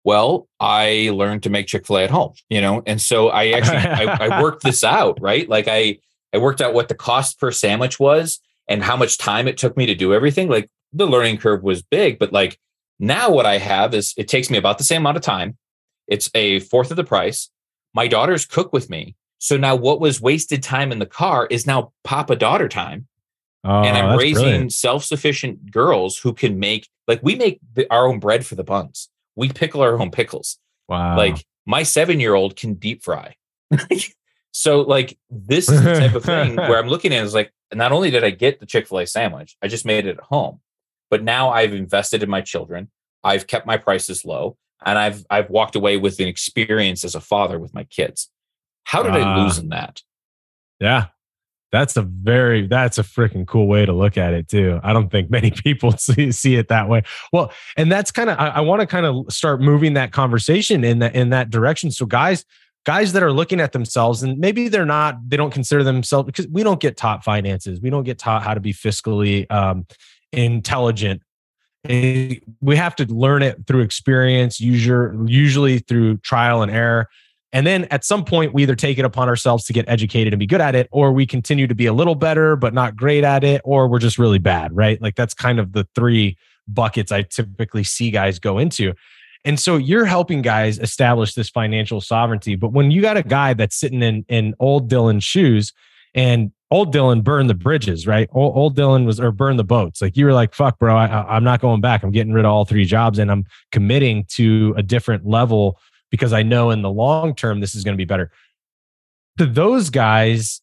Well 0.05 0.49
i 0.61 1.11
learned 1.13 1.43
to 1.43 1.51
make 1.51 1.67
chick-fil-a 1.67 2.05
at 2.05 2.11
home 2.11 2.33
you 2.49 2.61
know? 2.61 2.83
And 2.87 3.01
so 3.01 3.29
i 3.29 3.49
actually 3.51 3.79
I, 3.79 4.29
I 4.29 4.43
worked 4.43 4.63
this 4.69 4.85
out 4.85 5.19
right? 5.21 5.49
Like 5.49 5.67
i 5.69 5.99
i 6.33 6.39
worked 6.39 6.61
out 6.61 6.75
what 6.75 6.89
the 6.89 6.95
cost 6.95 7.39
per 7.41 7.51
sandwich 7.51 7.99
was 7.99 8.41
and 8.69 8.83
how 8.85 8.97
much 8.97 9.19
time 9.19 9.49
it 9.49 9.59
took 9.59 9.77
me 9.77 9.85
to 9.87 9.95
do 9.97 10.15
everything. 10.15 10.49
Like 10.49 10.71
the 10.93 11.07
learning 11.07 11.39
curve 11.39 11.63
was 11.63 11.83
big 11.83 12.19
but 12.19 12.33
like 12.33 12.59
now 12.99 13.31
what 13.31 13.47
i 13.47 13.59
have 13.59 13.95
is 13.95 14.13
it 14.17 14.29
takes 14.29 14.49
me 14.51 14.59
about 14.59 14.79
the 14.79 14.85
same 14.85 15.03
amount 15.03 15.17
of 15.17 15.23
time. 15.23 15.57
It's 16.09 16.31
a 16.35 16.61
fourth 16.61 16.91
of 16.91 16.97
the 16.97 17.05
price 17.05 17.51
my 17.95 18.09
daughters 18.09 18.47
cook 18.47 18.73
with 18.73 18.91
me. 18.91 19.17
So 19.39 19.57
now 19.57 19.75
what 19.75 20.01
was 20.01 20.21
wasted 20.21 20.63
time 20.63 20.93
in 20.93 20.99
the 20.99 21.07
car 21.07 21.47
is 21.51 21.67
now 21.67 21.93
papa 22.05 22.37
daughter 22.37 22.69
time. 22.69 23.07
Oh, 23.65 23.83
and 23.83 23.97
I'm 23.97 24.15
oh, 24.15 24.17
raising 24.17 24.45
brilliant. 24.45 24.73
self 24.73 25.05
sufficient 25.05 25.71
girls 25.71 26.19
who 26.19 26.33
can 26.33 26.59
make, 26.59 26.89
like, 27.07 27.21
we 27.23 27.35
make 27.35 27.61
the, 27.75 27.87
our 27.91 28.07
own 28.07 28.19
bread 28.19 28.47
for 28.47 28.55
the 28.55 28.65
buns. 28.65 29.09
We 29.37 29.51
pickle 29.51 29.83
our 29.83 30.01
own 30.01 30.11
pickles. 30.11 30.59
Wow. 30.89 31.17
Like, 31.17 31.45
my 31.67 31.83
seven 31.83 32.21
year 32.21 32.35
old 32.35 32.57
can 32.57 32.75
deep 32.75 33.03
fry. 33.03 33.37
so, 34.53 34.81
like, 34.81 35.19
this 35.29 35.69
is 35.69 35.83
the 35.83 35.95
type 35.95 36.15
of 36.15 36.25
thing 36.25 36.57
where 36.57 36.79
I'm 36.79 36.89
looking 36.89 37.13
at 37.13 37.25
is 37.25 37.35
like, 37.35 37.53
not 37.73 37.93
only 37.93 38.11
did 38.11 38.25
I 38.25 38.31
get 38.31 38.61
the 38.61 38.67
Chick 38.67 38.89
fil 38.89 39.01
A 39.01 39.07
sandwich, 39.07 39.57
I 39.63 39.69
just 39.69 39.85
made 39.85 40.07
it 40.07 40.19
at 40.19 40.25
home, 40.25 40.61
but 41.11 41.23
now 41.23 41.51
I've 41.51 41.75
invested 41.75 42.23
in 42.23 42.31
my 42.31 42.41
children. 42.41 42.91
I've 43.23 43.47
kept 43.47 43.67
my 43.67 43.77
prices 43.77 44.25
low 44.25 44.57
and 44.85 44.99
I've 44.99 45.25
I've 45.31 45.51
walked 45.51 45.77
away 45.77 45.97
with 45.97 46.21
an 46.21 46.29
experience 46.29 47.05
as 47.05 47.15
a 47.15 47.21
father 47.21 47.59
with 47.59 47.75
my 47.75 47.85
kids. 47.85 48.31
How 48.85 49.03
did 49.03 49.13
I 49.13 49.21
Ah. 49.23 49.43
lose 49.43 49.59
in 49.59 49.69
that? 49.71 50.03
yeah. 50.81 51.07
That's 51.73 51.97
a 51.97 52.03
very 52.03 52.67
that's 52.67 52.99
a 52.99 53.05
freaking 53.05 53.47
cool 53.47 53.69
way 53.69 53.87
to 53.87 53.93
look 53.93 54.19
at 54.19 54.35
it 54.35 54.49
too. 54.49 54.81
I 54.83 54.93
don't 54.93 55.09
think 55.09 55.31
many 55.31 55.51
people 55.65 55.93
see, 55.93 56.33
see 56.33 56.57
it 56.57 56.67
that 56.67 56.89
way. 56.89 57.03
Well, 57.33 57.53
and 57.77 57.93
that's 57.93 58.11
kind 58.11 58.29
of 58.29 58.37
I, 58.41 58.49
I 58.49 58.61
want 58.61 58.81
to 58.81 58.89
kind 58.89 59.07
of 59.07 59.33
start 59.33 59.61
moving 59.61 59.95
that 59.95 60.11
conversation 60.11 60.83
in 60.83 60.99
that 60.99 61.15
in 61.15 61.31
that 61.31 61.51
direction. 61.51 61.93
So 61.93 62.07
guys, 62.07 62.45
guys 62.87 63.13
that 63.13 63.23
are 63.23 63.31
looking 63.33 63.61
at 63.61 63.71
themselves 63.71 64.25
and 64.25 64.37
maybe 64.41 64.67
they're 64.67 64.85
not 64.85 65.17
they 65.29 65.37
don't 65.37 65.53
consider 65.53 65.85
themselves 65.85 66.27
because 66.27 66.49
we 66.49 66.65
don't 66.65 66.81
get 66.81 66.97
taught 66.97 67.23
finances. 67.23 67.81
We 67.81 67.89
don't 67.91 68.03
get 68.03 68.19
taught 68.19 68.43
how 68.43 68.55
to 68.55 68.61
be 68.61 68.73
fiscally 68.73 69.49
um, 69.53 69.87
intelligent. 70.33 71.23
We 71.85 72.77
have 72.77 72.95
to 72.97 73.07
learn 73.07 73.43
it 73.43 73.67
through 73.67 73.81
experience, 73.81 74.61
usually 74.61 75.33
usually 75.33 75.79
through 75.79 76.19
trial 76.19 76.63
and 76.63 76.71
error. 76.71 77.09
And 77.53 77.67
then 77.67 77.85
at 77.91 78.05
some 78.05 78.25
point, 78.25 78.55
we 78.55 78.63
either 78.63 78.77
take 78.77 78.99
it 78.99 79.05
upon 79.05 79.29
ourselves 79.29 79.65
to 79.65 79.73
get 79.73 79.89
educated 79.89 80.33
and 80.33 80.39
be 80.39 80.47
good 80.47 80.61
at 80.61 80.75
it, 80.75 80.89
or 80.93 81.13
we 81.13 81.27
continue 81.27 81.67
to 81.67 81.75
be 81.75 81.87
a 81.87 81.93
little 81.93 82.15
better, 82.15 82.55
but 82.55 82.75
not 82.75 82.95
great 82.95 83.25
at 83.25 83.43
it, 83.43 83.61
or 83.65 83.89
we're 83.89 83.99
just 83.99 84.19
really 84.19 84.39
bad, 84.39 84.75
right? 84.77 85.01
Like 85.03 85.17
that's 85.17 85.35
kind 85.35 85.59
of 85.59 85.73
the 85.73 85.89
three 85.95 86.37
buckets 86.69 87.11
I 87.11 87.23
typically 87.23 87.83
see 87.83 88.11
guys 88.11 88.39
go 88.39 88.59
into. 88.59 88.95
And 89.45 89.59
so 89.59 89.79
you're 89.79 90.05
helping 90.05 90.43
guys 90.43 90.79
establish 90.79 91.35
this 91.35 91.49
financial 91.49 92.01
sovereignty. 92.01 92.57
But 92.57 92.73
when 92.73 92.91
you 92.91 93.01
got 93.01 93.17
a 93.17 93.23
guy 93.23 93.55
that's 93.55 93.75
sitting 93.75 94.03
in, 94.03 94.25
in 94.29 94.55
old 94.61 94.91
Dylan's 94.91 95.25
shoes 95.25 95.73
and 96.15 96.53
old 96.71 96.95
Dylan 96.95 97.25
burned 97.25 97.51
the 97.51 97.55
bridges, 97.55 98.07
right? 98.07 98.29
Old, 98.33 98.57
old 98.57 98.77
Dylan 98.77 99.05
was, 99.05 99.19
or 99.21 99.33
burned 99.33 99.59
the 99.59 99.65
boats. 99.65 100.01
Like 100.01 100.17
you 100.17 100.25
were 100.25 100.33
like, 100.33 100.55
fuck, 100.55 100.79
bro, 100.79 100.97
I, 100.97 101.37
I'm 101.37 101.45
not 101.45 101.61
going 101.61 101.81
back. 101.81 102.03
I'm 102.03 102.13
getting 102.13 102.33
rid 102.33 102.45
of 102.45 102.51
all 102.51 102.65
three 102.65 102.85
jobs 102.85 103.19
and 103.19 103.31
I'm 103.31 103.45
committing 103.73 104.25
to 104.31 104.75
a 104.77 104.83
different 104.83 105.27
level 105.27 105.79
because 106.11 106.33
I 106.33 106.43
know 106.43 106.71
in 106.71 106.83
the 106.83 106.91
long 106.91 107.35
term 107.35 107.61
this 107.61 107.75
is 107.75 107.85
going 107.85 107.95
to 107.95 108.01
be 108.01 108.05
better. 108.05 108.31
To 109.39 109.47
those 109.47 109.91
guys, 109.91 110.61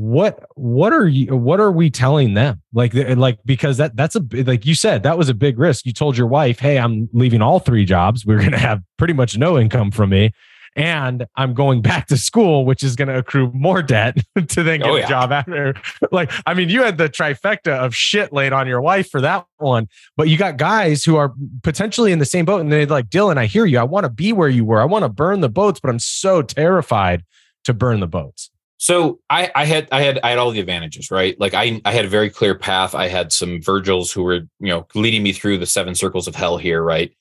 what 0.00 0.46
what 0.54 0.94
are 0.94 1.06
you 1.06 1.36
what 1.36 1.60
are 1.60 1.70
we 1.70 1.90
telling 1.90 2.32
them 2.32 2.62
like 2.72 2.94
like 2.94 3.38
because 3.44 3.76
that 3.76 3.94
that's 3.94 4.16
a 4.16 4.24
like 4.46 4.64
you 4.64 4.74
said 4.74 5.02
that 5.02 5.18
was 5.18 5.28
a 5.28 5.34
big 5.34 5.58
risk 5.58 5.84
you 5.84 5.92
told 5.92 6.16
your 6.16 6.26
wife 6.26 6.58
hey 6.58 6.78
i'm 6.78 7.06
leaving 7.12 7.42
all 7.42 7.58
three 7.58 7.84
jobs 7.84 8.24
we're 8.24 8.38
going 8.38 8.50
to 8.50 8.56
have 8.56 8.80
pretty 8.96 9.12
much 9.12 9.36
no 9.36 9.58
income 9.58 9.90
from 9.90 10.08
me 10.08 10.32
and 10.76 11.26
I'm 11.36 11.54
going 11.54 11.82
back 11.82 12.06
to 12.08 12.16
school, 12.16 12.64
which 12.64 12.82
is 12.82 12.96
going 12.96 13.08
to 13.08 13.18
accrue 13.18 13.50
more 13.52 13.82
debt 13.82 14.18
to 14.48 14.62
then 14.62 14.82
oh, 14.82 14.86
get 14.86 14.90
oh, 14.90 14.96
yeah. 14.96 15.04
a 15.04 15.08
job 15.08 15.32
after. 15.32 15.74
Like, 16.12 16.32
I 16.46 16.54
mean, 16.54 16.68
you 16.70 16.82
had 16.82 16.98
the 16.98 17.08
trifecta 17.08 17.72
of 17.72 17.94
shit 17.94 18.32
laid 18.32 18.52
on 18.52 18.66
your 18.66 18.80
wife 18.80 19.10
for 19.10 19.20
that 19.20 19.46
one, 19.58 19.88
but 20.16 20.28
you 20.28 20.36
got 20.36 20.56
guys 20.56 21.04
who 21.04 21.16
are 21.16 21.32
potentially 21.62 22.10
in 22.10 22.18
the 22.18 22.24
same 22.24 22.44
boat 22.44 22.60
and 22.60 22.72
they're 22.72 22.86
like, 22.86 23.10
Dylan, 23.10 23.36
I 23.36 23.46
hear 23.46 23.64
you. 23.64 23.78
I 23.78 23.84
want 23.84 24.04
to 24.04 24.10
be 24.10 24.32
where 24.32 24.48
you 24.48 24.64
were. 24.64 24.80
I 24.80 24.86
want 24.86 25.04
to 25.04 25.08
burn 25.08 25.40
the 25.40 25.48
boats, 25.48 25.78
but 25.78 25.88
I'm 25.88 25.98
so 25.98 26.42
terrified 26.42 27.24
to 27.64 27.74
burn 27.74 28.00
the 28.00 28.08
boats. 28.08 28.50
So 28.78 29.20
I, 29.28 29.50
I 29.54 29.66
had 29.66 29.88
I 29.92 30.00
had 30.00 30.18
I 30.24 30.30
had 30.30 30.38
all 30.38 30.50
the 30.50 30.58
advantages, 30.58 31.10
right? 31.10 31.38
Like 31.38 31.52
I 31.52 31.82
I 31.84 31.92
had 31.92 32.06
a 32.06 32.08
very 32.08 32.30
clear 32.30 32.54
path. 32.54 32.94
I 32.94 33.08
had 33.08 33.30
some 33.30 33.60
Virgils 33.60 34.10
who 34.10 34.22
were, 34.22 34.40
you 34.58 34.68
know, 34.68 34.86
leading 34.94 35.22
me 35.22 35.34
through 35.34 35.58
the 35.58 35.66
seven 35.66 35.94
circles 35.94 36.26
of 36.26 36.34
hell 36.34 36.56
here, 36.56 36.82
right? 36.82 37.12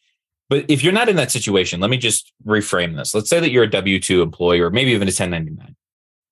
But 0.50 0.66
if 0.68 0.84
you're 0.84 0.94
not 0.94 1.10
in 1.10 1.16
that 1.18 1.32
situation, 1.32 1.80
let 1.80 1.90
me 1.90 1.98
just 1.98 2.34
reframe 2.46 2.96
this. 2.96 3.14
Let's 3.14 3.30
say 3.30 3.40
that 3.40 3.52
you're 3.52 3.64
a 3.64 3.70
W 3.70 4.00
2 4.00 4.22
employee 4.22 4.60
or 4.60 4.72
maybe 4.72 4.92
even 4.92 5.08
a 5.08 5.12
1099, 5.12 5.76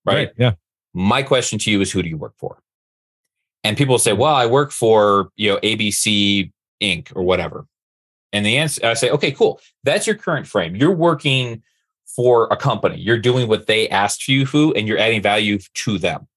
right? 0.06 0.16
right? 0.16 0.32
Yeah. 0.38 0.54
My 0.94 1.22
question 1.22 1.60
to 1.60 1.72
you 1.72 1.82
is 1.82 1.92
who 1.92 2.02
do 2.02 2.10
you 2.10 2.18
work 2.18 2.34
for? 2.38 2.58
And 3.64 3.78
people 3.78 4.00
say, 4.00 4.14
well, 4.14 4.34
I 4.34 4.46
work 4.48 4.72
for, 4.72 5.30
you 5.36 5.52
know, 5.52 5.60
ABC 5.60 6.52
Inc. 6.82 7.12
or 7.16 7.24
whatever. 7.24 7.68
And 8.34 8.46
the 8.46 8.58
answer, 8.58 8.86
I 8.86 8.94
say, 8.94 9.10
okay, 9.12 9.32
cool. 9.32 9.60
That's 9.84 10.08
your 10.08 10.16
current 10.16 10.48
frame. 10.48 10.76
You're 10.76 10.96
working 10.96 11.62
for 12.06 12.48
a 12.52 12.58
company. 12.58 12.98
You're 13.00 13.20
doing 13.20 13.48
what 13.48 13.68
they 13.68 13.88
asked 13.90 14.28
you 14.28 14.46
to, 14.48 14.74
and 14.74 14.88
you're 14.88 14.98
adding 14.98 15.22
value 15.22 15.60
to 15.74 15.98
them. 15.98 16.28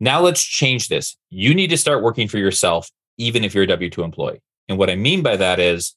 Now 0.00 0.20
let's 0.20 0.42
change 0.42 0.88
this. 0.88 1.16
You 1.30 1.54
need 1.54 1.68
to 1.70 1.76
start 1.76 2.02
working 2.02 2.28
for 2.28 2.38
yourself, 2.38 2.90
even 3.18 3.44
if 3.44 3.54
you're 3.54 3.64
a 3.64 3.68
W 3.68 3.90
2 3.90 4.02
employee. 4.02 4.40
And 4.68 4.78
what 4.78 4.90
I 4.90 4.96
mean 4.96 5.22
by 5.22 5.36
that 5.36 5.60
is 5.60 5.94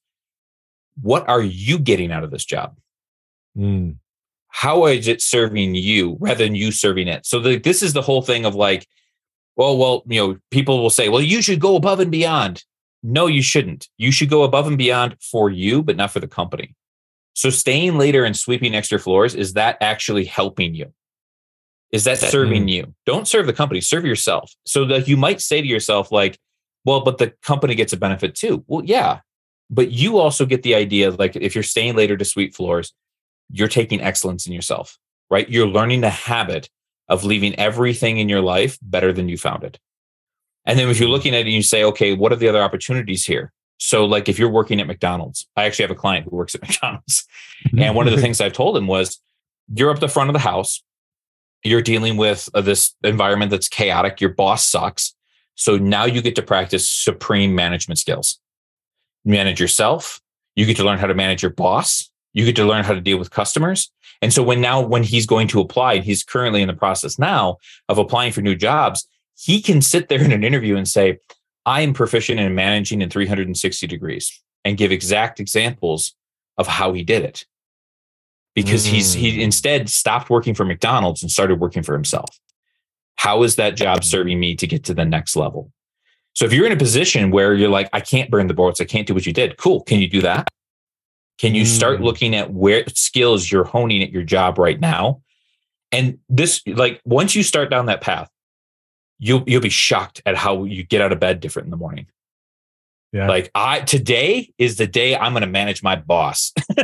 what 1.02 1.28
are 1.28 1.42
you 1.42 1.78
getting 1.80 2.12
out 2.12 2.24
of 2.24 2.32
this 2.32 2.46
job? 2.46 2.78
Mm. 3.58 3.98
How 4.50 4.86
is 4.86 5.08
it 5.08 5.22
serving 5.22 5.76
you 5.76 6.18
rather 6.20 6.44
than 6.44 6.56
you 6.56 6.72
serving 6.72 7.08
it? 7.08 7.26
So 7.26 7.40
the, 7.40 7.58
this 7.58 7.84
is 7.84 7.94
the 7.94 8.02
whole 8.02 8.22
thing 8.22 8.46
of 8.46 8.56
like, 8.56 8.88
well, 9.58 9.78
well, 9.78 10.04
you 10.08 10.20
know, 10.20 10.38
people 10.52 10.82
will 10.82 10.90
say, 10.90 11.10
well, 11.10 11.22
you 11.22 11.42
should 11.42 11.60
go 11.60 11.76
above 11.76 12.00
and 12.00 12.12
beyond. 12.12 12.64
No, 13.04 13.28
you 13.28 13.42
shouldn't. 13.42 13.88
You 13.98 14.12
should 14.12 14.30
go 14.30 14.44
above 14.44 14.68
and 14.68 14.78
beyond 14.78 15.18
for 15.22 15.50
you, 15.50 15.84
but 15.84 15.96
not 15.96 16.12
for 16.12 16.20
the 16.20 16.28
company. 16.28 16.76
So 17.34 17.50
staying 17.50 17.98
later 17.98 18.24
and 18.24 18.36
sweeping 18.36 18.74
extra 18.74 18.98
floors, 18.98 19.36
is 19.36 19.54
that 19.54 19.78
actually 19.82 20.26
helping 20.26 20.74
you? 20.74 20.94
Is 21.92 22.06
that 22.06 22.18
serving 22.18 22.66
mm. 22.66 22.72
you? 22.72 22.96
Don't 23.06 23.28
serve 23.28 23.46
the 23.46 23.54
company, 23.54 23.82
serve 23.82 24.06
yourself. 24.06 24.54
So 24.66 24.86
that 24.86 25.08
you 25.08 25.18
might 25.18 25.42
say 25.42 25.62
to 25.62 25.68
yourself, 25.68 26.12
like, 26.12 26.40
well, 26.84 27.02
but 27.02 27.18
the 27.18 27.34
company 27.42 27.76
gets 27.76 27.94
a 27.94 27.98
benefit 27.98 28.36
too. 28.36 28.64
Well, 28.68 28.84
yeah, 28.86 29.20
but 29.70 29.92
you 29.92 30.18
also 30.18 30.46
get 30.46 30.64
the 30.64 30.76
idea 30.76 31.12
like 31.12 31.36
if 31.36 31.56
you're 31.56 31.64
staying 31.64 31.96
later 31.96 32.18
to 32.18 32.26
sweep 32.26 32.56
floors, 32.56 32.94
you're 33.52 33.68
taking 33.68 34.02
excellence 34.02 34.46
in 34.46 34.54
yourself, 34.54 34.98
right? 35.30 35.50
You're 35.50 35.68
learning 35.68 36.02
the 36.02 36.10
habit 36.10 36.70
of 37.08 37.24
leaving 37.24 37.56
everything 37.60 38.18
in 38.18 38.30
your 38.30 38.42
life 38.42 38.78
better 38.82 39.14
than 39.14 39.30
you 39.30 39.38
found 39.38 39.64
it. 39.64 39.80
And 40.66 40.80
then 40.80 40.90
if 40.90 41.00
you're 41.00 41.10
looking 41.10 41.34
at 41.34 41.42
it 41.42 41.46
and 41.46 41.54
you 41.54 41.62
say, 41.62 41.84
okay, 41.84 42.14
what 42.14 42.32
are 42.32 42.38
the 42.38 42.48
other 42.48 42.62
opportunities 42.62 43.26
here? 43.26 43.52
So, 43.78 44.06
like 44.06 44.30
if 44.30 44.40
you're 44.40 44.50
working 44.50 44.80
at 44.80 44.88
McDonald's, 44.88 45.48
I 45.56 45.66
actually 45.66 45.84
have 45.84 45.92
a 45.92 45.96
client 45.96 46.26
who 46.26 46.36
works 46.36 46.56
at 46.56 46.62
McDonald's. 46.68 47.26
and 47.78 47.96
one 47.96 48.08
of 48.08 48.16
the 48.16 48.22
things 48.22 48.42
I've 48.42 48.54
told 48.54 48.78
him 48.78 48.88
was, 48.88 49.20
you're 49.74 49.92
up 49.92 50.00
the 50.00 50.08
front 50.08 50.30
of 50.30 50.34
the 50.34 50.40
house, 50.40 50.82
you're 51.64 51.82
dealing 51.82 52.18
with 52.18 52.50
uh, 52.54 52.62
this 52.62 52.96
environment 53.04 53.52
that's 53.52 53.68
chaotic, 53.68 54.22
your 54.22 54.30
boss 54.30 54.66
sucks. 54.66 55.16
So 55.56 55.78
now 55.78 56.06
you 56.06 56.22
get 56.22 56.36
to 56.36 56.42
practice 56.42 56.90
supreme 56.90 57.56
management 57.56 57.98
skills 57.98 58.40
manage 59.26 59.60
yourself. 59.60 60.22
You 60.56 60.66
get 60.66 60.78
to 60.78 60.84
learn 60.84 61.00
how 61.00 61.08
to 61.08 61.16
manage 61.16 61.42
your 61.42 61.52
boss. 61.52 62.10
You 62.34 62.46
get 62.46 62.56
to 62.58 62.66
learn 62.66 62.84
how 62.84 62.94
to 62.94 63.02
deal 63.02 63.18
with 63.18 63.32
customers. 63.32 63.92
And 64.22 64.32
so 64.32 64.44
when 64.44 64.62
now, 64.62 64.82
when 64.82 65.04
he's 65.04 65.26
going 65.26 65.48
to 65.50 65.60
apply, 65.60 65.94
and 65.94 66.04
he's 66.04 66.24
currently 66.24 66.62
in 66.62 66.68
the 66.68 66.74
process 66.74 67.20
now 67.20 67.58
of 67.90 67.98
applying 67.98 68.32
for 68.32 68.42
new 68.42 68.56
jobs, 68.56 69.08
he 69.38 69.62
can 69.62 69.82
sit 69.82 70.08
there 70.08 70.24
in 70.24 70.32
an 70.32 70.44
interview 70.44 70.78
and 70.78 70.88
say, 70.88 71.20
I 71.66 71.82
am 71.82 71.94
proficient 71.94 72.40
in 72.40 72.56
managing 72.56 73.02
in 73.02 73.10
360 73.10 73.88
degrees 73.88 74.42
and 74.64 74.78
give 74.78 74.92
exact 74.92 75.40
examples 75.40 76.16
of 76.58 76.68
how 76.68 76.94
he 76.94 77.04
did 77.04 77.24
it. 77.24 77.46
Because 78.54 78.86
mm. 78.86 78.92
he's 78.92 79.14
he 79.14 79.38
mm. 79.38 79.42
instead 79.42 79.90
stopped 79.90 80.30
working 80.30 80.54
for 80.54 80.64
McDonald's 80.64 81.22
and 81.22 81.32
started 81.32 81.60
working 81.60 81.84
for 81.84 81.94
himself. 81.94 82.30
How 83.18 83.44
is 83.44 83.58
that 83.58 83.76
job 83.76 84.04
serving 84.04 84.40
me 84.40 84.56
to 84.56 84.68
get 84.68 84.86
to 84.86 84.94
the 84.94 85.06
next 85.06 85.36
level? 85.36 85.72
So 86.36 86.46
if 86.46 86.52
you're 86.54 86.66
in 86.66 86.72
a 86.74 86.78
position 86.78 87.32
where 87.32 87.54
you're 87.54 87.70
like, 87.70 87.90
I 87.94 88.02
can't 88.02 88.30
burn 88.30 88.48
the 88.48 88.54
boards, 88.54 88.82
I 88.82 88.86
can't 88.86 89.08
do 89.08 89.14
what 89.14 89.26
you 89.26 89.34
did, 89.34 89.58
cool. 89.58 89.82
Can 89.84 90.00
you 90.00 90.10
do 90.10 90.22
that? 90.22 90.50
Can 91.38 91.56
you 91.56 91.66
start 91.66 92.00
mm. 92.00 92.04
looking 92.04 92.36
at 92.36 92.54
where 92.54 92.84
skills 92.90 93.52
you're 93.52 93.64
honing 93.64 94.04
at 94.04 94.12
your 94.12 94.24
job 94.24 94.58
right 94.58 94.80
now? 94.80 95.22
And 95.92 96.20
this, 96.30 96.62
like, 96.68 97.02
once 97.06 97.36
you 97.36 97.44
start 97.44 97.70
down 97.70 97.86
that 97.88 98.02
path, 98.02 98.30
you'll 99.20 99.44
you'll 99.48 99.62
be 99.62 99.70
shocked 99.70 100.22
at 100.26 100.36
how 100.36 100.64
you 100.66 100.84
get 100.84 101.02
out 101.02 101.12
of 101.12 101.20
bed 101.20 101.40
different 101.40 101.68
in 101.68 101.72
the 101.72 101.78
morning. 101.78 102.08
Yeah. 103.14 103.30
Like 103.30 103.50
I 103.56 103.80
today 103.80 104.52
is 104.58 104.76
the 104.76 104.88
day 104.88 105.16
I'm 105.16 105.32
going 105.32 105.42
to 105.42 105.48
manage 105.48 105.82
my 105.82 105.96
boss. 105.96 106.52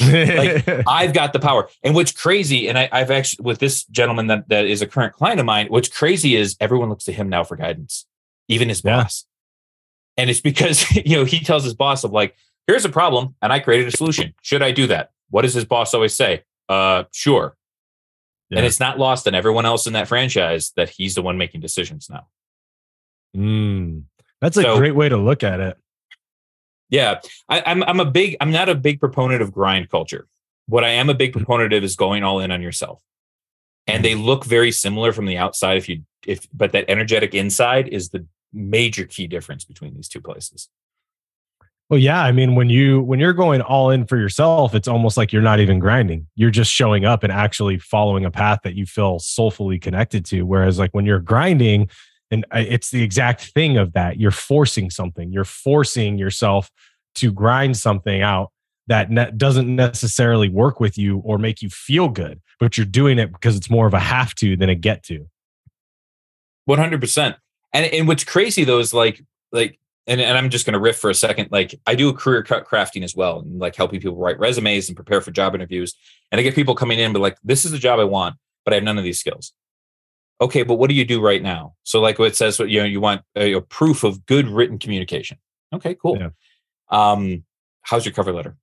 like 0.00 0.66
I've 0.86 1.12
got 1.12 1.34
the 1.34 1.40
power. 1.40 1.68
And 1.82 1.94
what's 1.94 2.12
crazy, 2.12 2.68
and 2.68 2.78
I, 2.78 2.88
have 2.90 3.10
actually 3.10 3.44
with 3.44 3.58
this 3.58 3.84
gentleman 3.86 4.28
that 4.28 4.48
that 4.48 4.64
is 4.64 4.80
a 4.80 4.86
current 4.86 5.12
client 5.12 5.40
of 5.40 5.46
mine. 5.46 5.66
What's 5.68 5.88
crazy 5.88 6.36
is 6.36 6.56
everyone 6.58 6.88
looks 6.88 7.04
to 7.04 7.12
him 7.12 7.28
now 7.28 7.44
for 7.44 7.56
guidance 7.56 8.06
even 8.48 8.68
his 8.68 8.82
yeah. 8.84 9.02
boss. 9.02 9.26
And 10.16 10.30
it's 10.30 10.40
because, 10.40 10.90
you 10.96 11.16
know, 11.16 11.24
he 11.24 11.40
tells 11.40 11.64
his 11.64 11.74
boss 11.74 12.04
of 12.04 12.12
like, 12.12 12.36
here's 12.66 12.84
a 12.84 12.90
problem 12.90 13.34
and 13.42 13.52
I 13.52 13.60
created 13.60 13.88
a 13.88 13.96
solution. 13.96 14.34
Should 14.42 14.62
I 14.62 14.70
do 14.70 14.86
that? 14.88 15.10
What 15.30 15.42
does 15.42 15.54
his 15.54 15.64
boss 15.64 15.94
always 15.94 16.14
say? 16.14 16.42
Uh, 16.68 17.04
sure. 17.12 17.56
Yeah. 18.50 18.58
And 18.58 18.66
it's 18.66 18.80
not 18.80 18.98
lost 18.98 19.26
on 19.26 19.34
everyone 19.34 19.66
else 19.66 19.86
in 19.86 19.94
that 19.94 20.08
franchise 20.08 20.72
that 20.76 20.90
he's 20.90 21.14
the 21.14 21.22
one 21.22 21.38
making 21.38 21.60
decisions 21.60 22.08
now. 22.10 22.26
Mm, 23.36 24.04
that's 24.40 24.56
a 24.56 24.62
so, 24.62 24.76
great 24.76 24.94
way 24.94 25.08
to 25.08 25.16
look 25.16 25.42
at 25.42 25.60
it. 25.60 25.76
Yeah. 26.90 27.20
I, 27.48 27.62
I'm, 27.66 27.82
I'm 27.82 28.00
a 28.00 28.04
big, 28.04 28.36
I'm 28.40 28.52
not 28.52 28.68
a 28.68 28.74
big 28.74 29.00
proponent 29.00 29.42
of 29.42 29.50
grind 29.50 29.90
culture. 29.90 30.28
What 30.66 30.84
I 30.84 30.90
am 30.90 31.10
a 31.10 31.14
big 31.14 31.32
mm. 31.32 31.38
proponent 31.38 31.72
of 31.72 31.82
is 31.82 31.96
going 31.96 32.22
all 32.22 32.38
in 32.40 32.50
on 32.50 32.62
yourself. 32.62 33.02
And 33.86 34.04
they 34.04 34.14
look 34.14 34.44
very 34.44 34.72
similar 34.72 35.12
from 35.12 35.26
the 35.26 35.36
outside 35.36 35.76
if 35.76 35.88
you 35.88 36.04
if 36.26 36.48
but 36.54 36.72
that 36.72 36.86
energetic 36.88 37.34
inside 37.34 37.88
is 37.88 38.08
the 38.08 38.26
major 38.54 39.04
key 39.04 39.26
difference 39.26 39.64
between 39.64 39.94
these 39.94 40.08
two 40.08 40.20
places. 40.20 40.68
Well, 41.90 42.00
yeah, 42.00 42.22
I 42.22 42.32
mean, 42.32 42.54
when 42.54 42.70
you 42.70 43.02
when 43.02 43.20
you're 43.20 43.34
going 43.34 43.60
all 43.60 43.90
in 43.90 44.06
for 44.06 44.16
yourself, 44.16 44.74
it's 44.74 44.88
almost 44.88 45.18
like 45.18 45.32
you're 45.32 45.42
not 45.42 45.60
even 45.60 45.78
grinding. 45.78 46.26
You're 46.34 46.50
just 46.50 46.70
showing 46.70 47.04
up 47.04 47.22
and 47.22 47.32
actually 47.32 47.78
following 47.78 48.24
a 48.24 48.30
path 48.30 48.60
that 48.64 48.74
you 48.74 48.86
feel 48.86 49.18
soulfully 49.18 49.78
connected 49.78 50.24
to. 50.26 50.42
Whereas, 50.42 50.78
like 50.78 50.92
when 50.92 51.04
you're 51.04 51.20
grinding, 51.20 51.90
and 52.30 52.46
it's 52.52 52.90
the 52.90 53.02
exact 53.02 53.52
thing 53.52 53.76
of 53.76 53.92
that, 53.92 54.18
you're 54.18 54.30
forcing 54.30 54.88
something. 54.88 55.30
You're 55.30 55.44
forcing 55.44 56.16
yourself 56.16 56.70
to 57.16 57.30
grind 57.30 57.76
something 57.76 58.22
out 58.22 58.50
that 58.86 59.10
ne- 59.10 59.30
doesn't 59.36 59.74
necessarily 59.74 60.48
work 60.48 60.80
with 60.80 60.96
you 60.96 61.18
or 61.18 61.38
make 61.38 61.60
you 61.60 61.68
feel 61.68 62.08
good, 62.08 62.40
but 62.58 62.76
you're 62.76 62.86
doing 62.86 63.18
it 63.18 63.32
because 63.32 63.56
it's 63.56 63.70
more 63.70 63.86
of 63.86 63.94
a 63.94 64.00
have 64.00 64.34
to 64.36 64.56
than 64.56 64.68
a 64.68 64.74
get 64.74 65.02
to. 65.04 65.26
100%. 66.68 67.36
And, 67.74 67.92
and 67.92 68.08
what's 68.08 68.24
crazy 68.24 68.64
though 68.64 68.78
is 68.78 68.94
like, 68.94 69.22
like, 69.52 69.78
and, 70.06 70.20
and 70.20 70.38
I'm 70.38 70.50
just 70.50 70.64
going 70.64 70.74
to 70.74 70.78
riff 70.78 70.98
for 70.98 71.10
a 71.10 71.14
second. 71.14 71.50
Like 71.50 71.74
I 71.86 71.94
do 71.94 72.08
a 72.08 72.14
career 72.14 72.42
crafting 72.42 73.02
as 73.02 73.14
well 73.16 73.40
and 73.40 73.58
like 73.58 73.74
helping 73.74 74.00
people 74.00 74.16
write 74.16 74.38
resumes 74.38 74.88
and 74.88 74.96
prepare 74.96 75.20
for 75.20 75.30
job 75.30 75.54
interviews. 75.54 75.94
And 76.30 76.38
I 76.38 76.42
get 76.42 76.54
people 76.54 76.74
coming 76.74 76.98
in, 76.98 77.12
but 77.12 77.20
like, 77.20 77.36
this 77.42 77.64
is 77.64 77.72
the 77.72 77.78
job 77.78 77.98
I 77.98 78.04
want, 78.04 78.36
but 78.64 78.72
I 78.72 78.76
have 78.76 78.84
none 78.84 78.96
of 78.96 79.04
these 79.04 79.18
skills. 79.18 79.52
Okay, 80.40 80.62
but 80.62 80.74
what 80.74 80.88
do 80.88 80.94
you 80.94 81.04
do 81.04 81.20
right 81.20 81.42
now? 81.42 81.74
So 81.84 82.00
like 82.00 82.18
what 82.18 82.28
it 82.28 82.36
says, 82.36 82.58
you 82.58 82.80
know, 82.80 82.84
you 82.84 83.00
want 83.00 83.22
a, 83.36 83.54
a 83.54 83.60
proof 83.60 84.04
of 84.04 84.26
good 84.26 84.48
written 84.48 84.78
communication. 84.78 85.38
Okay, 85.72 85.94
cool. 85.94 86.18
Yeah. 86.18 86.30
Um, 86.90 87.44
how's 87.82 88.04
your 88.04 88.12
cover 88.12 88.32
letter? 88.32 88.56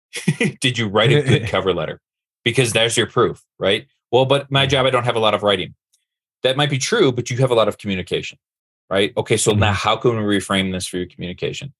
Did 0.60 0.78
you 0.78 0.88
write 0.88 1.12
a 1.12 1.22
good 1.22 1.46
cover 1.48 1.74
letter? 1.74 2.00
Because 2.44 2.72
there's 2.72 2.96
your 2.96 3.06
proof, 3.06 3.44
right? 3.58 3.86
Well, 4.10 4.24
but 4.24 4.50
my 4.50 4.66
job, 4.66 4.86
I 4.86 4.90
don't 4.90 5.04
have 5.04 5.16
a 5.16 5.20
lot 5.20 5.34
of 5.34 5.42
writing. 5.42 5.74
That 6.42 6.56
might 6.56 6.70
be 6.70 6.78
true, 6.78 7.12
but 7.12 7.30
you 7.30 7.36
have 7.38 7.50
a 7.50 7.54
lot 7.54 7.68
of 7.68 7.78
communication, 7.78 8.38
right? 8.90 9.12
Okay, 9.16 9.36
so 9.36 9.52
mm-hmm. 9.52 9.60
now 9.60 9.72
how 9.72 9.96
can 9.96 10.16
we 10.16 10.38
reframe 10.38 10.72
this 10.72 10.86
for 10.86 10.96
your 10.96 11.06
communication? 11.06 11.72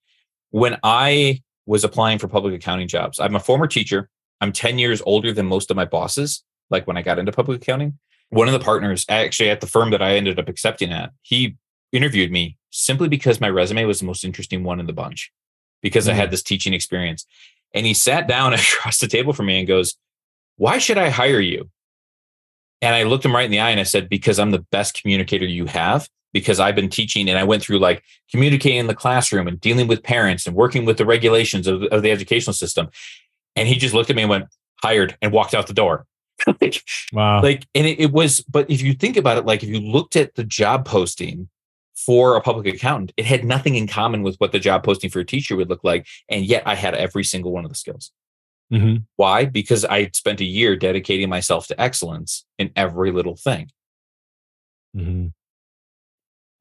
When 0.50 0.78
I 0.82 1.42
was 1.66 1.84
applying 1.84 2.18
for 2.18 2.28
public 2.28 2.54
accounting 2.54 2.88
jobs, 2.88 3.20
I'm 3.20 3.36
a 3.36 3.40
former 3.40 3.66
teacher. 3.66 4.08
I'm 4.40 4.52
10 4.52 4.78
years 4.78 5.02
older 5.04 5.32
than 5.32 5.46
most 5.46 5.70
of 5.70 5.76
my 5.76 5.84
bosses, 5.84 6.44
like 6.70 6.86
when 6.86 6.96
I 6.96 7.02
got 7.02 7.18
into 7.18 7.32
public 7.32 7.62
accounting. 7.62 7.98
One 8.30 8.46
of 8.46 8.52
the 8.52 8.60
partners, 8.60 9.04
actually 9.08 9.50
at 9.50 9.60
the 9.60 9.66
firm 9.66 9.90
that 9.90 10.02
I 10.02 10.16
ended 10.16 10.38
up 10.38 10.48
accepting 10.48 10.92
at, 10.92 11.12
he 11.22 11.56
interviewed 11.92 12.30
me 12.30 12.56
simply 12.70 13.08
because 13.08 13.40
my 13.40 13.48
resume 13.48 13.84
was 13.84 14.00
the 14.00 14.06
most 14.06 14.24
interesting 14.24 14.64
one 14.64 14.80
in 14.80 14.86
the 14.86 14.92
bunch 14.92 15.32
because 15.82 16.04
mm-hmm. 16.04 16.12
I 16.12 16.16
had 16.16 16.28
mm. 16.28 16.32
this 16.32 16.42
teaching 16.42 16.74
experience. 16.74 17.26
And 17.74 17.86
he 17.86 17.94
sat 17.94 18.28
down 18.28 18.52
across 18.54 18.98
the 18.98 19.06
table 19.06 19.32
from 19.32 19.46
me 19.46 19.58
and 19.58 19.68
goes, 19.68 19.96
Why 20.56 20.78
should 20.78 20.98
I 20.98 21.10
hire 21.10 21.40
you? 21.40 21.70
And 22.80 22.94
I 22.94 23.02
looked 23.04 23.24
him 23.24 23.34
right 23.34 23.44
in 23.44 23.50
the 23.50 23.60
eye 23.60 23.70
and 23.70 23.80
I 23.80 23.84
said, 23.84 24.08
Because 24.08 24.38
I'm 24.38 24.50
the 24.50 24.64
best 24.70 25.00
communicator 25.00 25.46
you 25.46 25.66
have. 25.66 26.08
Because 26.32 26.60
I've 26.60 26.74
been 26.74 26.90
teaching 26.90 27.28
and 27.28 27.38
I 27.38 27.44
went 27.44 27.62
through 27.62 27.78
like 27.78 28.02
communicating 28.30 28.78
in 28.78 28.86
the 28.86 28.94
classroom 28.94 29.48
and 29.48 29.60
dealing 29.60 29.86
with 29.86 30.02
parents 30.02 30.46
and 30.46 30.54
working 30.54 30.84
with 30.84 30.98
the 30.98 31.06
regulations 31.06 31.66
of, 31.66 31.82
of 31.84 32.02
the 32.02 32.10
educational 32.10 32.52
system. 32.52 32.88
And 33.56 33.66
he 33.66 33.76
just 33.76 33.94
looked 33.94 34.10
at 34.10 34.16
me 34.16 34.22
and 34.22 34.30
went, 34.30 34.44
hired 34.82 35.16
and 35.22 35.32
walked 35.32 35.54
out 35.54 35.66
the 35.66 35.74
door. 35.74 36.06
like, 36.60 36.82
wow. 37.12 37.42
Like, 37.42 37.66
and 37.74 37.86
it, 37.86 37.98
it 37.98 38.12
was, 38.12 38.40
but 38.42 38.70
if 38.70 38.82
you 38.82 38.92
think 38.94 39.16
about 39.16 39.38
it, 39.38 39.46
like 39.46 39.62
if 39.62 39.68
you 39.68 39.80
looked 39.80 40.16
at 40.16 40.34
the 40.34 40.44
job 40.44 40.84
posting 40.84 41.48
for 41.96 42.36
a 42.36 42.40
public 42.40 42.72
accountant, 42.72 43.12
it 43.16 43.24
had 43.24 43.44
nothing 43.44 43.74
in 43.74 43.86
common 43.86 44.22
with 44.22 44.36
what 44.36 44.52
the 44.52 44.60
job 44.60 44.84
posting 44.84 45.10
for 45.10 45.20
a 45.20 45.24
teacher 45.24 45.56
would 45.56 45.68
look 45.68 45.82
like. 45.82 46.06
And 46.28 46.44
yet 46.44 46.62
I 46.66 46.74
had 46.74 46.94
every 46.94 47.24
single 47.24 47.52
one 47.52 47.64
of 47.64 47.70
the 47.70 47.76
skills. 47.76 48.12
Mm-hmm. 48.72 48.96
Why? 49.16 49.46
Because 49.46 49.84
I 49.84 50.10
spent 50.12 50.40
a 50.40 50.44
year 50.44 50.76
dedicating 50.76 51.28
myself 51.28 51.66
to 51.68 51.80
excellence 51.80 52.44
in 52.58 52.70
every 52.76 53.10
little 53.10 53.36
thing. 53.36 53.70
Mm-hmm. 54.96 55.28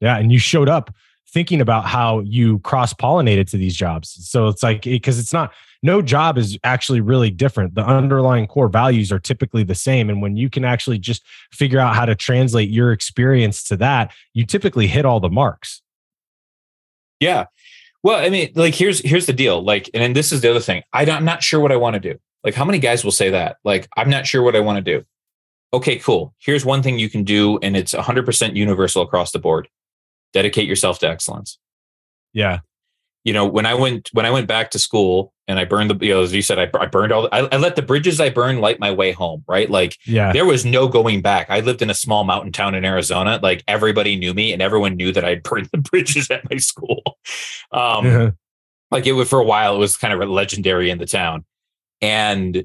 Yeah. 0.00 0.16
And 0.16 0.30
you 0.32 0.38
showed 0.38 0.68
up 0.68 0.94
thinking 1.28 1.60
about 1.60 1.86
how 1.86 2.20
you 2.20 2.58
cross 2.60 2.94
pollinated 2.94 3.48
to 3.50 3.56
these 3.56 3.76
jobs. 3.76 4.16
So 4.28 4.48
it's 4.48 4.62
like, 4.62 4.82
because 4.82 5.18
it's 5.18 5.32
not, 5.32 5.52
no 5.82 6.02
job 6.02 6.38
is 6.38 6.58
actually 6.64 7.00
really 7.00 7.30
different. 7.30 7.74
The 7.74 7.84
underlying 7.84 8.46
core 8.46 8.68
values 8.68 9.12
are 9.12 9.18
typically 9.18 9.62
the 9.62 9.74
same. 9.74 10.10
And 10.10 10.22
when 10.22 10.36
you 10.36 10.50
can 10.50 10.64
actually 10.64 10.98
just 10.98 11.22
figure 11.52 11.78
out 11.78 11.94
how 11.94 12.06
to 12.06 12.14
translate 12.14 12.70
your 12.70 12.92
experience 12.92 13.62
to 13.64 13.76
that, 13.76 14.12
you 14.34 14.44
typically 14.44 14.86
hit 14.86 15.04
all 15.04 15.20
the 15.20 15.28
marks. 15.28 15.82
Yeah. 17.20 17.46
Well, 18.02 18.24
I 18.24 18.30
mean, 18.30 18.52
like 18.54 18.74
here's 18.74 19.00
here's 19.00 19.26
the 19.26 19.32
deal. 19.32 19.62
Like, 19.62 19.90
and, 19.92 20.02
and 20.02 20.16
this 20.16 20.32
is 20.32 20.40
the 20.40 20.50
other 20.50 20.60
thing. 20.60 20.82
I 20.92 21.04
am 21.04 21.24
not 21.24 21.42
sure 21.42 21.60
what 21.60 21.72
I 21.72 21.76
want 21.76 21.94
to 21.94 22.00
do. 22.00 22.18
Like, 22.44 22.54
how 22.54 22.64
many 22.64 22.78
guys 22.78 23.04
will 23.04 23.12
say 23.12 23.30
that? 23.30 23.56
Like, 23.64 23.88
I'm 23.96 24.08
not 24.08 24.26
sure 24.26 24.42
what 24.42 24.54
I 24.54 24.60
want 24.60 24.84
to 24.84 24.98
do. 24.98 25.04
Okay, 25.72 25.98
cool. 25.98 26.34
Here's 26.38 26.64
one 26.64 26.82
thing 26.82 26.98
you 26.98 27.10
can 27.10 27.24
do, 27.24 27.58
and 27.58 27.76
it's 27.76 27.92
100% 27.92 28.56
universal 28.56 29.02
across 29.02 29.32
the 29.32 29.38
board. 29.38 29.68
Dedicate 30.32 30.68
yourself 30.68 30.98
to 31.00 31.08
excellence. 31.08 31.58
Yeah 32.32 32.60
you 33.28 33.34
know, 33.34 33.44
when 33.44 33.66
I 33.66 33.74
went 33.74 34.08
when 34.12 34.24
I 34.24 34.30
went 34.30 34.46
back 34.46 34.70
to 34.70 34.78
school 34.78 35.34
and 35.48 35.58
I 35.58 35.66
burned 35.66 35.90
the, 35.90 36.06
you 36.06 36.14
know, 36.14 36.22
as 36.22 36.32
you 36.32 36.40
said, 36.40 36.58
I, 36.58 36.70
I 36.80 36.86
burned 36.86 37.12
all. 37.12 37.22
The, 37.22 37.34
I, 37.34 37.40
I, 37.52 37.56
let 37.58 37.76
the 37.76 37.82
bridges 37.82 38.20
I 38.20 38.30
burned 38.30 38.62
light 38.62 38.80
my 38.80 38.90
way 38.90 39.12
home. 39.12 39.44
Right, 39.46 39.68
like 39.68 39.98
yeah, 40.06 40.32
there 40.32 40.46
was 40.46 40.64
no 40.64 40.88
going 40.88 41.20
back. 41.20 41.50
I 41.50 41.60
lived 41.60 41.82
in 41.82 41.90
a 41.90 41.94
small 41.94 42.24
mountain 42.24 42.52
town 42.52 42.74
in 42.74 42.86
Arizona. 42.86 43.38
Like 43.42 43.64
everybody 43.68 44.16
knew 44.16 44.32
me, 44.32 44.54
and 44.54 44.62
everyone 44.62 44.96
knew 44.96 45.12
that 45.12 45.26
I 45.26 45.34
burned 45.44 45.68
the 45.72 45.78
bridges 45.78 46.30
at 46.30 46.48
my 46.50 46.56
school. 46.56 47.02
Um, 47.70 48.06
uh-huh. 48.06 48.30
like 48.90 49.06
it 49.06 49.12
was 49.12 49.28
for 49.28 49.40
a 49.40 49.44
while. 49.44 49.74
It 49.74 49.78
was 49.78 49.98
kind 49.98 50.14
of 50.14 50.26
legendary 50.26 50.88
in 50.88 50.96
the 50.96 51.04
town, 51.04 51.44
and 52.00 52.64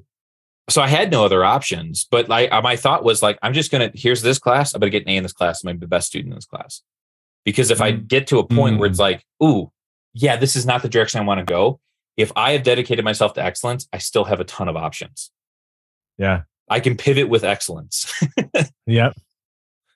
so 0.70 0.82
I 0.82 0.88
had 0.88 1.12
no 1.12 1.26
other 1.26 1.44
options. 1.44 2.08
But 2.10 2.30
like 2.30 2.52
my 2.64 2.78
thought 2.78 3.04
was 3.04 3.22
like, 3.22 3.38
I'm 3.42 3.54
just 3.54 3.70
gonna 3.70 3.92
here's 3.94 4.22
this 4.22 4.40
class. 4.40 4.74
I'm 4.74 4.80
gonna 4.80 4.92
get 4.92 5.04
an 5.04 5.10
A 5.10 5.18
in 5.18 5.24
this 5.24 5.34
class. 5.34 5.62
I'm 5.62 5.68
gonna 5.68 5.80
be 5.80 5.86
the 5.86 5.88
best 5.88 6.08
student 6.08 6.32
in 6.32 6.36
this 6.36 6.46
class. 6.46 6.84
Because 7.46 7.72
if. 7.72 7.82
I 7.82 7.94
mm. 7.94 8.08
get 8.08 8.28
to 8.28 8.40
a 8.40 8.48
point 8.48 8.74
mm-hmm. 8.74 8.80
where 8.80 8.90
it's 8.90 8.98
mm. 8.98 9.02
like, 9.02 9.26
ooh, 9.44 9.72
yeah, 10.14 10.36
this 10.36 10.56
is 10.56 10.66
not 10.66 10.82
the 10.82 10.90
direction 10.90 11.20
I 11.20 11.24
want 11.24 11.40
to 11.40 11.46
go. 11.46 11.80
If 12.16 12.32
I 12.36 12.52
have 12.52 12.64
dedicated 12.64 13.04
myself 13.04 13.34
to 13.34 13.44
excellence, 13.44 13.88
I 13.92 13.98
still 13.98 14.26
have 14.26 14.40
a 14.40 14.44
ton 14.44 14.68
of 14.68 14.78
options. 14.78 15.32
Yeah. 16.18 16.44
I 16.70 16.80
can 16.80 16.96
pivot 16.96 17.28
with 17.28 17.44
excellence. 17.44 18.12
yep. 18.86 19.14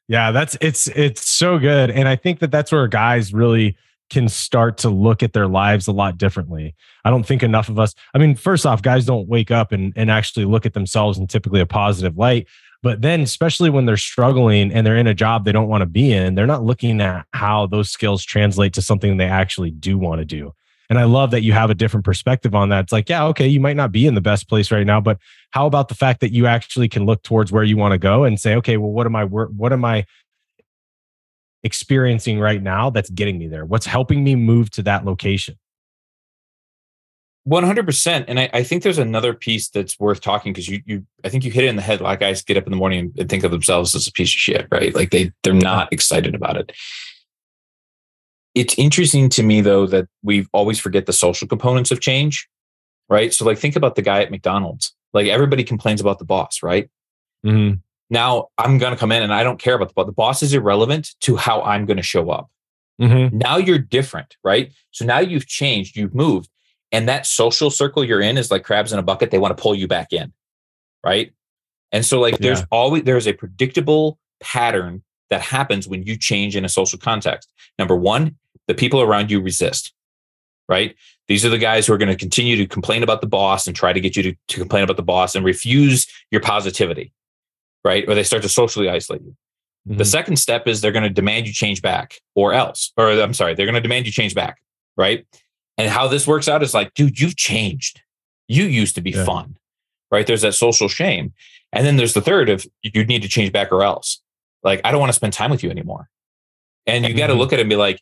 Yeah, 0.08 0.32
that's 0.32 0.58
it's 0.62 0.88
it's 0.88 1.30
so 1.30 1.60
good 1.60 1.92
and 1.92 2.08
I 2.08 2.16
think 2.16 2.40
that 2.40 2.50
that's 2.50 2.72
where 2.72 2.88
guys 2.88 3.34
really 3.34 3.76
can 4.10 4.30
start 4.30 4.78
to 4.78 4.90
look 4.90 5.22
at 5.22 5.34
their 5.34 5.48
lives 5.48 5.88
a 5.88 5.92
lot 5.92 6.18
differently. 6.18 6.76
I 7.04 7.10
don't 7.10 7.26
think 7.26 7.44
enough 7.44 7.68
of 7.70 7.78
us, 7.78 7.94
I 8.14 8.18
mean, 8.18 8.36
first 8.36 8.66
off, 8.66 8.82
guys 8.82 9.06
don't 9.06 9.28
wake 9.28 9.52
up 9.52 9.72
and, 9.72 9.92
and 9.96 10.10
actually 10.10 10.46
look 10.46 10.66
at 10.66 10.74
themselves 10.74 11.18
in 11.18 11.28
typically 11.28 11.60
a 11.60 11.66
positive 11.66 12.18
light. 12.18 12.48
But 12.84 13.02
then, 13.02 13.22
especially 13.22 13.70
when 13.70 13.86
they're 13.86 13.98
struggling 13.98 14.72
and 14.72 14.86
they're 14.86 14.98
in 14.98 15.08
a 15.08 15.14
job 15.14 15.46
they 15.46 15.52
don't 15.52 15.68
want 15.68 15.82
to 15.82 15.88
be 15.88 16.14
in, 16.14 16.36
they're 16.36 16.46
not 16.46 16.64
looking 16.64 17.02
at 17.02 17.26
how 17.34 17.66
those 17.66 17.90
skills 17.90 18.24
translate 18.24 18.74
to 18.74 18.82
something 18.82 19.18
they 19.18 19.26
actually 19.26 19.72
do 19.72 19.98
want 19.98 20.20
to 20.20 20.26
do. 20.26 20.54
And 20.90 20.98
I 20.98 21.04
love 21.04 21.32
that 21.32 21.42
you 21.42 21.52
have 21.54 21.70
a 21.70 21.76
different 21.76 22.06
perspective 22.06 22.56
on 22.56 22.70
that. 22.70 22.86
It's 22.86 22.94
like, 22.94 23.10
yeah, 23.10 23.26
okay, 23.26 23.48
you 23.48 23.60
might 23.60 23.76
not 23.76 23.92
be 23.92 24.08
in 24.08 24.16
the 24.16 24.22
best 24.22 24.48
place 24.48 24.72
right 24.72 24.86
now, 24.86 25.02
but 25.02 25.18
how 25.52 25.66
about 25.66 25.90
the 25.90 25.96
fact 25.96 26.22
that 26.22 26.32
you 26.32 26.48
actually 26.48 26.88
can 26.88 27.06
look 27.06 27.24
towards 27.24 27.52
where 27.52 27.64
you 27.64 27.76
want 27.76 27.92
to 27.92 27.98
go 27.98 28.24
and 28.24 28.40
say, 28.40 28.56
okay, 28.56 28.78
well, 28.78 28.92
what 28.92 29.06
am 29.06 29.16
I 29.16 29.26
what 29.26 29.74
am 29.74 29.84
I 29.84 30.06
experiencing 31.64 32.40
right 32.40 32.62
now 32.62 32.90
that's 32.90 33.10
getting 33.10 33.38
me 33.38 33.48
there? 33.48 33.66
What's 33.66 33.86
helping 33.86 34.24
me 34.24 34.36
move 34.36 34.70
to 34.72 34.84
that 34.84 35.04
location? 35.04 35.58
100% 37.48 38.26
and 38.28 38.40
I, 38.40 38.50
I, 38.54 38.64
think 38.64 38.84
there's 38.84 38.98
another 38.98 39.34
piece 39.34 39.70
that's 39.70 39.98
worth 40.00 40.20
talking 40.20 40.52
because 40.52 40.68
you 40.68 40.82
you 40.86 41.06
i 41.24 41.30
think 41.30 41.46
you 41.46 41.52
hit 41.52 41.64
it 41.64 41.68
in 41.68 41.78
the 41.78 41.82
head. 41.82 42.02
A 42.02 42.04
lot 42.04 42.14
of 42.14 42.20
guys 42.20 42.44
get 42.44 42.58
up 42.58 42.66
in 42.66 42.72
the 42.72 42.78
morning 42.78 43.14
and 43.18 43.30
think 43.30 43.44
of 43.44 43.52
themselves 43.52 43.96
as 43.96 44.06
a 44.06 44.12
piece 44.12 44.30
of 44.30 44.40
shit 44.40 44.68
right? 44.70 44.94
Like 44.94 45.12
they 45.12 45.32
they're 45.44 45.54
not 45.54 45.92
excited 45.94 46.36
about 46.36 46.58
it. 46.58 46.74
It's 48.54 48.76
interesting 48.78 49.30
to 49.30 49.44
me 49.44 49.62
though 49.62 49.86
that 49.88 50.08
we 50.24 50.46
always 50.52 50.80
forget 50.80 51.06
the 51.06 51.14
social 51.14 51.48
components 51.48 51.90
of 51.92 52.02
change 52.02 52.48
right? 53.10 53.34
So 53.34 53.46
like 53.46 53.58
think 53.58 53.78
about 53.78 53.96
the 53.96 54.02
guy 54.02 54.22
at 54.22 54.32
mcdonald's. 54.32 54.94
Like 55.14 55.28
everybody 55.28 55.64
complains 55.64 56.02
about 56.02 56.20
the 56.20 56.26
boss 56.26 56.62
right? 56.62 56.90
Mm-hmm. 57.46 57.76
now 58.10 58.48
i'm 58.58 58.80
going 58.80 58.92
to 58.92 59.00
come 59.00 59.12
in 59.12 59.22
and 59.22 59.32
i 59.32 59.44
don't 59.44 59.60
care 59.60 59.76
about 59.76 59.90
the 59.90 59.94
boss. 59.94 60.06
The 60.08 60.12
boss 60.12 60.44
is 60.44 60.54
irrelevant 60.56 61.14
to 61.22 61.36
how 61.36 61.62
i'm 61.62 61.86
going 61.86 61.98
to 61.98 62.04
show 62.04 62.30
up. 62.32 62.50
Mm-hmm. 63.00 63.38
now 63.38 63.58
you're 63.58 63.78
different 63.78 64.36
right? 64.44 64.74
So 64.92 65.06
now 65.06 65.20
you've 65.20 65.48
changed. 65.48 65.96
You've 65.96 66.16
moved 66.16 66.50
and 66.92 67.08
that 67.10 67.26
social 67.26 67.70
circle 67.70 68.04
you're 68.04 68.22
in 68.22 68.38
is 68.38 68.52
like 68.52 68.64
crabs 68.64 68.94
in 68.94 69.00
a 69.00 69.04
bucket 69.04 69.32
they 69.32 69.40
want 69.40 69.56
to 69.56 69.62
pull 69.62 69.76
you 69.76 69.88
back 69.88 70.14
in 70.14 70.32
right? 71.04 71.32
And 71.92 72.06
so 72.06 72.20
like 72.20 72.38
there's 72.40 72.60
yeah. 72.60 72.66
always 72.72 73.04
there's 73.04 73.28
a 73.28 73.34
predictable 73.34 74.20
pattern 74.42 75.04
that 75.30 75.42
happens 75.42 75.88
when 75.88 76.04
you 76.04 76.18
change 76.18 76.56
in 76.56 76.66
a 76.66 76.70
social 76.70 77.00
context. 77.00 77.52
Number 77.80 77.96
one 77.96 78.36
the 78.68 78.76
people 78.76 79.02
around 79.02 79.32
you 79.32 79.42
resist 79.42 79.94
right? 80.70 80.98
These 81.30 81.46
are 81.46 81.50
the 81.50 81.58
guys 81.58 81.88
who 81.88 81.94
are 81.94 81.98
going 81.98 82.12
to 82.12 82.18
continue 82.18 82.58
to 82.58 82.68
complain 82.68 83.02
about 83.02 83.22
the 83.22 83.28
boss 83.28 83.68
and 83.68 83.76
try 83.76 83.94
to 83.94 84.02
get 84.02 84.18
you 84.18 84.24
to, 84.24 84.36
to 84.50 84.58
complain 84.58 84.84
about 84.84 84.98
the 84.98 85.04
boss 85.04 85.34
and 85.34 85.46
refuse 85.46 86.08
your 86.32 86.42
positivity 86.42 87.14
right? 87.86 88.08
Or 88.10 88.16
they 88.16 88.24
start 88.24 88.44
to 88.44 88.50
socially 88.50 88.90
isolate 88.90 89.22
you. 89.22 89.36
Mm-hmm. 89.88 89.98
the 89.98 90.06
second 90.06 90.36
step 90.36 90.68
is 90.68 90.82
they're 90.82 90.92
going 90.92 91.04
to 91.04 91.10
demand 91.10 91.48
you 91.48 91.54
change 91.54 91.82
back 91.82 92.20
or 92.36 92.52
else 92.52 92.92
or 92.98 93.10
i'm 93.12 93.34
sorry 93.34 93.54
they're 93.54 93.66
going 93.66 93.76
to 93.76 93.82
demand 93.82 94.06
you 94.06 94.12
change 94.12 94.36
back 94.36 94.58
right 94.98 95.26
and 95.78 95.90
how 95.90 96.08
this 96.08 96.26
works 96.26 96.48
out 96.48 96.64
is 96.64 96.74
like, 96.74 96.94
dude, 96.94 97.20
you've 97.20 97.36
changed. 97.36 98.02
You 98.48 98.66
used 98.66 98.96
to 98.96 99.02
be 99.02 99.12
yeah. 99.12 99.26
fun, 99.26 99.58
right? 100.12 100.26
There's 100.26 100.42
that 100.42 100.56
social 100.56 100.88
shame. 100.88 101.34
And 101.72 101.86
then 101.86 101.98
there's 101.98 102.14
the 102.14 102.22
third 102.22 102.50
of 102.50 102.66
you 102.82 103.06
need 103.06 103.22
to 103.22 103.28
change 103.28 103.52
back 103.52 103.72
or 103.72 103.84
else. 103.84 104.22
Like, 104.64 104.82
I 104.84 104.92
don't 104.92 105.00
want 105.00 105.10
to 105.10 105.16
spend 105.16 105.34
time 105.34 105.52
with 105.52 105.64
you 105.64 105.70
anymore. 105.70 106.10
And 106.86 107.04
you 107.04 107.12
mm-hmm. 107.12 107.20
got 107.20 107.28
to 107.28 107.34
look 107.34 107.54
at 107.54 107.60
it 107.60 107.64
and 107.64 107.70
be 107.70 107.76
like, 107.76 108.02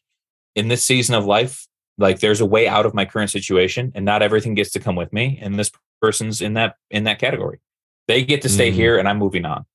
in 0.55 0.67
this 0.69 0.85
season 0.85 1.15
of 1.15 1.25
life, 1.25 1.67
like 1.97 2.19
there's 2.19 2.41
a 2.41 2.45
way 2.45 2.67
out 2.67 2.85
of 2.85 2.93
my 2.93 3.05
current 3.05 3.29
situation 3.29 3.91
and 3.95 4.05
not 4.05 4.21
everything 4.21 4.53
gets 4.53 4.71
to 4.71 4.79
come 4.79 4.95
with 4.95 5.11
me. 5.11 5.39
And 5.41 5.59
this 5.59 5.71
person's 6.01 6.41
in 6.41 6.53
that, 6.53 6.75
in 6.89 7.03
that 7.05 7.19
category. 7.19 7.59
They 8.07 8.23
get 8.23 8.41
to 8.43 8.49
stay 8.49 8.69
mm-hmm. 8.69 8.77
here 8.77 8.97
and 8.97 9.09
I'm 9.09 9.17
moving 9.17 9.45
on. 9.45 9.65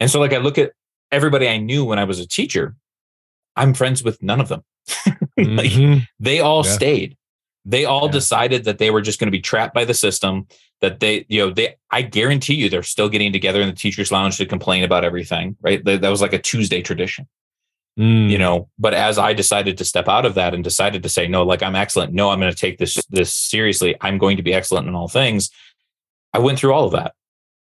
And 0.00 0.10
so 0.10 0.20
like 0.20 0.32
I 0.32 0.38
look 0.38 0.56
at 0.56 0.72
everybody 1.10 1.48
I 1.48 1.58
knew 1.58 1.84
when 1.84 1.98
I 1.98 2.04
was 2.04 2.20
a 2.20 2.26
teacher, 2.26 2.76
I'm 3.56 3.74
friends 3.74 4.02
with 4.04 4.22
none 4.22 4.40
of 4.40 4.48
them. 4.48 4.62
like, 5.06 5.16
mm-hmm. 5.36 5.98
They 6.20 6.40
all 6.40 6.64
yeah. 6.64 6.72
stayed. 6.72 7.17
They 7.68 7.84
all 7.84 8.06
yeah. 8.06 8.12
decided 8.12 8.64
that 8.64 8.78
they 8.78 8.90
were 8.90 9.02
just 9.02 9.20
going 9.20 9.26
to 9.26 9.30
be 9.30 9.42
trapped 9.42 9.74
by 9.74 9.84
the 9.84 9.92
system. 9.94 10.46
That 10.80 11.00
they, 11.00 11.26
you 11.28 11.44
know, 11.44 11.52
they. 11.52 11.76
I 11.90 12.02
guarantee 12.02 12.54
you, 12.54 12.70
they're 12.70 12.82
still 12.82 13.10
getting 13.10 13.30
together 13.30 13.60
in 13.60 13.68
the 13.68 13.74
teachers' 13.74 14.10
lounge 14.10 14.38
to 14.38 14.46
complain 14.46 14.84
about 14.84 15.04
everything. 15.04 15.56
Right? 15.60 15.84
That 15.84 16.02
was 16.08 16.22
like 16.22 16.32
a 16.32 16.38
Tuesday 16.38 16.80
tradition. 16.80 17.28
Mm. 17.98 18.30
You 18.30 18.38
know, 18.38 18.68
but 18.78 18.94
as 18.94 19.18
I 19.18 19.34
decided 19.34 19.76
to 19.78 19.84
step 19.84 20.08
out 20.08 20.24
of 20.24 20.34
that 20.34 20.54
and 20.54 20.64
decided 20.64 21.02
to 21.02 21.08
say, 21.08 21.26
no, 21.28 21.42
like 21.42 21.62
I'm 21.62 21.74
excellent. 21.74 22.14
No, 22.14 22.30
I'm 22.30 22.40
going 22.40 22.52
to 22.52 22.56
take 22.56 22.78
this 22.78 23.04
this 23.10 23.34
seriously. 23.34 23.96
I'm 24.00 24.16
going 24.18 24.38
to 24.38 24.42
be 24.42 24.54
excellent 24.54 24.88
in 24.88 24.94
all 24.94 25.08
things. 25.08 25.50
I 26.32 26.38
went 26.38 26.58
through 26.58 26.72
all 26.72 26.86
of 26.86 26.92
that. 26.92 27.14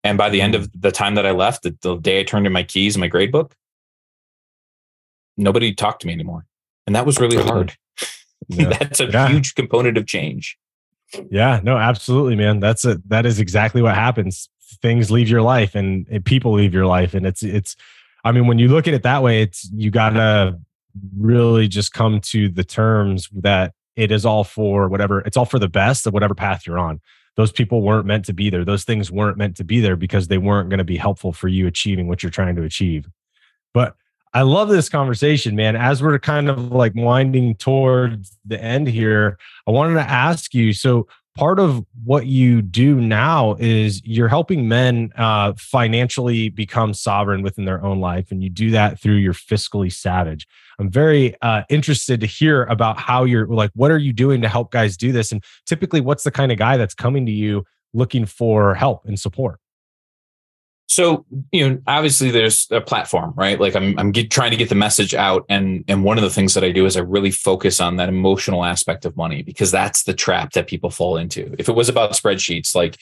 And 0.02 0.18
by 0.18 0.30
the 0.30 0.40
end 0.40 0.56
of 0.56 0.68
the 0.80 0.90
time 0.90 1.14
that 1.14 1.26
I 1.26 1.30
left, 1.30 1.62
the, 1.62 1.76
the 1.82 1.96
day 1.96 2.20
I 2.20 2.24
turned 2.24 2.46
in 2.46 2.52
my 2.52 2.64
keys 2.64 2.96
and 2.96 3.00
my 3.00 3.08
grade 3.08 3.30
book, 3.30 3.54
nobody 5.36 5.74
talked 5.74 6.00
to 6.00 6.08
me 6.08 6.12
anymore. 6.12 6.44
And 6.86 6.96
that 6.96 7.06
was 7.06 7.20
really 7.20 7.36
hard. 7.36 7.76
Yeah. 8.48 8.68
That's 8.78 9.00
a 9.00 9.06
yeah. 9.06 9.28
huge 9.28 9.54
component 9.54 9.96
of 9.96 10.06
change. 10.06 10.58
Yeah, 11.30 11.60
no, 11.62 11.76
absolutely, 11.76 12.36
man. 12.36 12.60
That's 12.60 12.84
a 12.84 12.98
that 13.08 13.26
is 13.26 13.38
exactly 13.38 13.82
what 13.82 13.94
happens. 13.94 14.48
Things 14.80 15.10
leave 15.10 15.28
your 15.28 15.42
life 15.42 15.74
and, 15.74 16.06
and 16.10 16.24
people 16.24 16.52
leave 16.52 16.72
your 16.72 16.86
life. 16.86 17.14
And 17.14 17.26
it's 17.26 17.42
it's 17.42 17.76
I 18.24 18.32
mean, 18.32 18.46
when 18.46 18.58
you 18.58 18.68
look 18.68 18.88
at 18.88 18.94
it 18.94 19.02
that 19.02 19.22
way, 19.22 19.42
it's 19.42 19.68
you 19.72 19.90
gotta 19.90 20.58
really 21.18 21.68
just 21.68 21.92
come 21.92 22.20
to 22.20 22.48
the 22.48 22.64
terms 22.64 23.28
that 23.32 23.72
it 23.96 24.10
is 24.10 24.24
all 24.24 24.44
for 24.44 24.88
whatever 24.88 25.20
it's 25.20 25.36
all 25.36 25.44
for 25.44 25.58
the 25.58 25.68
best 25.68 26.06
of 26.06 26.14
whatever 26.14 26.34
path 26.34 26.66
you're 26.66 26.78
on. 26.78 27.00
Those 27.36 27.52
people 27.52 27.82
weren't 27.82 28.06
meant 28.06 28.26
to 28.26 28.34
be 28.34 28.50
there. 28.50 28.64
Those 28.64 28.84
things 28.84 29.10
weren't 29.10 29.38
meant 29.38 29.56
to 29.56 29.64
be 29.64 29.80
there 29.80 29.96
because 29.96 30.28
they 30.28 30.38
weren't 30.38 30.68
going 30.68 30.78
to 30.78 30.84
be 30.84 30.98
helpful 30.98 31.32
for 31.32 31.48
you 31.48 31.66
achieving 31.66 32.06
what 32.06 32.22
you're 32.22 32.30
trying 32.30 32.56
to 32.56 32.62
achieve. 32.62 33.08
But 33.72 33.96
I 34.34 34.42
love 34.42 34.68
this 34.68 34.88
conversation, 34.88 35.56
man. 35.56 35.76
As 35.76 36.02
we're 36.02 36.18
kind 36.18 36.48
of 36.48 36.72
like 36.72 36.94
winding 36.94 37.54
towards 37.56 38.38
the 38.46 38.62
end 38.62 38.88
here, 38.88 39.38
I 39.66 39.72
wanted 39.72 39.94
to 39.94 40.08
ask 40.10 40.54
you 40.54 40.72
so, 40.72 41.06
part 41.36 41.58
of 41.58 41.84
what 42.04 42.26
you 42.26 42.62
do 42.62 43.00
now 43.00 43.56
is 43.58 44.02
you're 44.04 44.28
helping 44.28 44.68
men 44.68 45.10
uh, 45.16 45.52
financially 45.56 46.48
become 46.50 46.92
sovereign 46.94 47.42
within 47.42 47.64
their 47.64 47.82
own 47.82 48.00
life 48.00 48.30
and 48.30 48.42
you 48.42 48.50
do 48.50 48.70
that 48.70 49.00
through 49.00 49.16
your 49.16 49.32
fiscally 49.32 49.90
savage. 49.92 50.46
I'm 50.78 50.90
very 50.90 51.34
uh, 51.40 51.62
interested 51.70 52.20
to 52.20 52.26
hear 52.26 52.64
about 52.64 52.98
how 52.98 53.24
you're 53.24 53.46
like 53.46 53.70
what 53.74 53.90
are 53.90 53.98
you 53.98 54.12
doing 54.12 54.42
to 54.42 54.48
help 54.48 54.70
guys 54.70 54.96
do 54.96 55.12
this? 55.12 55.32
And 55.32 55.42
typically 55.66 56.00
what's 56.00 56.24
the 56.24 56.30
kind 56.30 56.52
of 56.52 56.58
guy 56.58 56.76
that's 56.76 56.94
coming 56.94 57.26
to 57.26 57.32
you 57.32 57.64
looking 57.94 58.26
for 58.26 58.74
help 58.74 59.04
and 59.06 59.18
support 59.18 59.58
so 60.92 61.24
you 61.52 61.68
know 61.68 61.80
obviously 61.86 62.30
there's 62.30 62.66
a 62.70 62.80
platform 62.80 63.32
right? 63.36 63.58
Like 63.58 63.74
i'm, 63.74 63.98
I'm 63.98 64.12
get, 64.12 64.30
trying 64.30 64.50
to 64.50 64.56
get 64.56 64.68
the 64.68 64.74
message 64.74 65.14
out. 65.14 65.44
And 65.48 65.84
and 65.88 66.04
one 66.04 66.18
of 66.18 66.22
the 66.22 66.30
things 66.30 66.54
that 66.54 66.64
i 66.64 66.70
do 66.70 66.84
is 66.84 66.96
i 66.96 67.00
really 67.00 67.30
focus 67.30 67.80
on 67.80 67.96
that 67.96 68.08
emotional 68.08 68.64
aspect 68.64 69.04
of 69.04 69.16
money 69.16 69.42
because 69.42 69.70
that's 69.70 70.04
the 70.04 70.14
trap 70.14 70.52
that 70.52 70.66
people 70.66 70.90
fall 70.90 71.16
into. 71.16 71.54
If 71.58 71.68
it 71.68 71.74
was 71.74 71.88
about 71.88 72.12
spreadsheets 72.12 72.74
like 72.74 72.98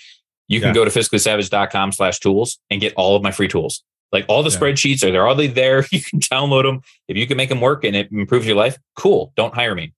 you 0.48 0.60
can 0.60 0.68
yeah. 0.68 0.74
go 0.74 0.84
to 0.84 0.90
fiscallysavage.com 0.90 1.92
slash 1.92 2.18
tools 2.18 2.58
and 2.70 2.80
get 2.80 2.92
all 2.96 3.14
of 3.14 3.22
my 3.22 3.30
free 3.30 3.46
tools. 3.46 3.84
Like 4.10 4.24
all 4.28 4.42
the 4.42 4.50
yeah. 4.50 4.58
spreadsheets 4.58 5.04
are 5.04 5.12
they're 5.12 5.26
already 5.26 5.46
there. 5.46 5.86
You 5.92 6.00
can 6.02 6.20
download 6.20 6.64
them 6.64 6.80
if 7.08 7.16
you 7.16 7.26
can 7.26 7.36
make 7.36 7.48
them 7.48 7.60
work 7.60 7.84
and 7.84 7.94
it 7.94 8.10
improves 8.10 8.46
your 8.46 8.56
life 8.56 8.78
cool. 8.96 9.32
Don't 9.36 9.54
hire 9.54 9.74
me 9.74 9.92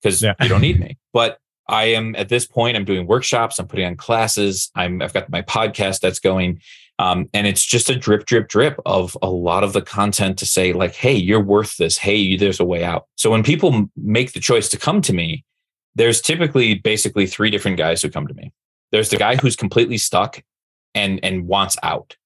because 0.00 0.22
yeah. 0.22 0.34
you 0.40 0.48
don't 0.48 0.60
need 0.60 0.80
me. 0.80 0.98
But 1.12 1.38
i 1.68 1.84
am 1.84 2.16
at 2.16 2.28
this 2.28 2.44
point 2.44 2.76
i'm 2.76 2.84
doing 2.84 3.06
workshops. 3.06 3.58
I'm 3.58 3.68
putting 3.68 3.86
on 3.86 3.96
classes. 3.96 4.70
I'm 4.74 5.00
i've 5.00 5.12
got 5.12 5.30
my 5.30 5.42
podcast 5.42 6.00
that's 6.00 6.18
going 6.18 6.60
um, 7.02 7.28
and 7.34 7.48
it's 7.48 7.64
just 7.64 7.90
a 7.90 7.96
drip, 7.96 8.26
drip, 8.26 8.46
drip 8.46 8.78
of 8.86 9.16
a 9.22 9.28
lot 9.28 9.64
of 9.64 9.72
the 9.72 9.82
content 9.82 10.38
to 10.38 10.46
say, 10.46 10.72
like, 10.72 10.94
hey, 10.94 11.14
you're 11.14 11.42
worth 11.42 11.76
this. 11.76 11.98
Hey, 11.98 12.36
there's 12.36 12.60
a 12.60 12.64
way 12.64 12.84
out. 12.84 13.08
So 13.16 13.28
when 13.28 13.42
people 13.42 13.90
make 13.96 14.34
the 14.34 14.40
choice 14.40 14.68
to 14.68 14.78
come 14.78 15.02
to 15.02 15.12
me, 15.12 15.44
there's 15.96 16.20
typically 16.20 16.74
basically 16.76 17.26
three 17.26 17.50
different 17.50 17.76
guys 17.76 18.02
who 18.02 18.08
come 18.08 18.28
to 18.28 18.34
me. 18.34 18.52
There's 18.92 19.10
the 19.10 19.16
guy 19.16 19.34
who's 19.34 19.56
completely 19.56 19.98
stuck 19.98 20.44
and 20.94 21.18
and 21.24 21.48
wants 21.48 21.76
out, 21.82 22.16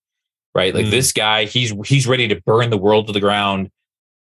right? 0.55 0.75
Like 0.75 0.87
mm. 0.87 0.91
this 0.91 1.11
guy, 1.11 1.47
he's 1.47 1.73
he's 1.87 2.07
ready 2.07 2.29
to 2.29 2.43
burn 2.43 2.69
the 2.69 2.77
world 2.77 3.07
to 3.07 3.15
the 3.15 3.21
ground. 3.21 3.71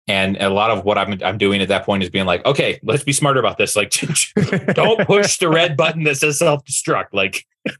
And 0.08 0.36
a 0.38 0.50
lot 0.50 0.72
of 0.72 0.84
what 0.84 0.98
I'm 0.98 1.22
I'm 1.24 1.38
doing 1.38 1.62
at 1.62 1.68
that 1.68 1.86
point 1.86 2.02
is 2.02 2.10
being 2.10 2.26
like, 2.26 2.44
okay, 2.48 2.80
let's 2.82 3.04
be 3.04 3.14
smarter 3.14 3.40
about 3.40 3.60
this. 3.60 3.76
Like, 3.76 3.92
don't 4.74 5.06
push 5.06 5.38
the 5.38 5.50
red 5.50 5.78
button 5.78 6.06
that 6.06 6.18
says 6.18 6.40
self 6.40 6.66
destruct. 6.66 7.14
Like, 7.14 7.46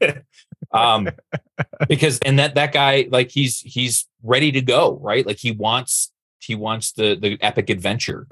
um, 0.72 1.08
because 1.88 2.18
and 2.20 2.38
that 2.38 2.54
that 2.54 2.72
guy 2.72 3.08
like 3.10 3.30
he's 3.30 3.60
he's 3.60 4.06
ready 4.22 4.52
to 4.52 4.60
go, 4.60 4.98
right? 5.02 5.26
Like 5.26 5.38
he 5.38 5.52
wants 5.52 6.12
he 6.38 6.54
wants 6.54 6.92
the 6.92 7.16
the 7.16 7.38
epic 7.40 7.70
adventure, 7.70 8.26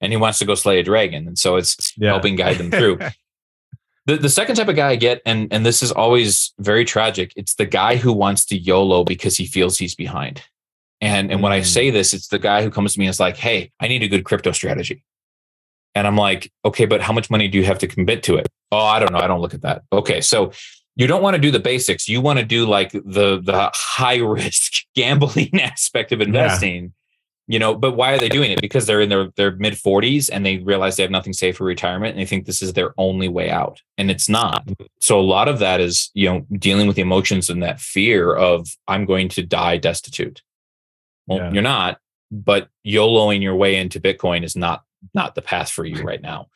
and 0.00 0.12
he 0.12 0.16
wants 0.16 0.38
to 0.38 0.44
go 0.44 0.54
slay 0.54 0.80
a 0.80 0.82
dragon, 0.82 1.26
and 1.26 1.38
so 1.38 1.56
it's 1.56 1.92
yeah. 1.96 2.10
helping 2.10 2.36
guide 2.36 2.58
them 2.58 2.70
through. 2.70 2.98
the 4.06 4.16
the 4.16 4.28
second 4.28 4.56
type 4.56 4.68
of 4.68 4.76
guy 4.76 4.90
I 4.90 4.96
get, 4.96 5.22
and 5.26 5.52
and 5.52 5.64
this 5.64 5.82
is 5.82 5.92
always 5.92 6.52
very 6.58 6.84
tragic. 6.84 7.32
It's 7.36 7.54
the 7.54 7.66
guy 7.66 7.96
who 7.96 8.12
wants 8.12 8.44
to 8.46 8.58
YOLO 8.58 9.04
because 9.04 9.36
he 9.36 9.46
feels 9.46 9.78
he's 9.78 9.94
behind. 9.94 10.42
And 11.00 11.30
and 11.30 11.42
when 11.42 11.52
I 11.52 11.62
say 11.62 11.90
mm. 11.90 11.92
this, 11.92 12.12
it's 12.12 12.28
the 12.28 12.38
guy 12.38 12.62
who 12.62 12.70
comes 12.70 12.94
to 12.94 12.98
me 12.98 13.06
and 13.06 13.10
is 13.10 13.20
like, 13.20 13.36
"Hey, 13.36 13.72
I 13.80 13.88
need 13.88 14.02
a 14.02 14.08
good 14.08 14.24
crypto 14.24 14.52
strategy." 14.52 15.02
And 15.94 16.06
I'm 16.06 16.16
like, 16.16 16.52
"Okay, 16.64 16.84
but 16.84 17.00
how 17.00 17.12
much 17.12 17.30
money 17.30 17.48
do 17.48 17.58
you 17.58 17.64
have 17.64 17.78
to 17.78 17.86
commit 17.86 18.22
to 18.24 18.36
it?" 18.36 18.48
Oh, 18.70 18.78
I 18.78 18.98
don't 19.00 19.12
know. 19.12 19.18
I 19.18 19.26
don't 19.26 19.40
look 19.40 19.54
at 19.54 19.62
that. 19.62 19.82
Okay, 19.92 20.20
so 20.20 20.52
you 20.96 21.06
don't 21.06 21.22
want 21.22 21.34
to 21.34 21.40
do 21.40 21.50
the 21.50 21.60
basics. 21.60 22.08
You 22.08 22.20
want 22.20 22.38
to 22.38 22.44
do 22.44 22.66
like 22.66 22.92
the 22.92 23.40
the 23.42 23.70
high 23.74 24.18
risk 24.18 24.72
gambling 24.94 25.60
aspect 25.60 26.12
of 26.12 26.20
investing. 26.20 26.82
Yeah. 26.84 26.88
You 27.46 27.58
know, 27.58 27.74
but 27.74 27.96
why 27.96 28.12
are 28.12 28.18
they 28.18 28.28
doing 28.28 28.52
it? 28.52 28.60
Because 28.60 28.86
they're 28.86 29.00
in 29.00 29.08
their 29.08 29.30
their 29.34 29.56
mid 29.56 29.72
40s 29.72 30.30
and 30.32 30.46
they 30.46 30.58
realize 30.58 30.96
they 30.96 31.02
have 31.02 31.10
nothing 31.10 31.32
safe 31.32 31.56
for 31.56 31.64
retirement 31.64 32.12
and 32.12 32.20
they 32.20 32.26
think 32.26 32.46
this 32.46 32.62
is 32.62 32.74
their 32.74 32.94
only 32.96 33.28
way 33.28 33.50
out. 33.50 33.80
And 33.98 34.08
it's 34.08 34.28
not. 34.28 34.68
So 35.00 35.18
a 35.18 35.22
lot 35.22 35.48
of 35.48 35.58
that 35.58 35.80
is, 35.80 36.12
you 36.14 36.28
know, 36.28 36.46
dealing 36.52 36.86
with 36.86 36.94
the 36.94 37.02
emotions 37.02 37.50
and 37.50 37.60
that 37.64 37.80
fear 37.80 38.32
of 38.32 38.68
I'm 38.86 39.04
going 39.04 39.28
to 39.30 39.42
die 39.42 39.78
destitute. 39.78 40.42
Well, 41.26 41.38
yeah. 41.38 41.52
you're 41.52 41.62
not, 41.62 41.98
but 42.30 42.68
YOLOing 42.86 43.42
your 43.42 43.56
way 43.56 43.76
into 43.76 44.00
Bitcoin 44.00 44.44
is 44.44 44.54
not 44.54 44.84
not 45.14 45.34
the 45.34 45.42
path 45.42 45.70
for 45.70 45.84
you 45.84 46.02
right 46.02 46.22
now. 46.22 46.50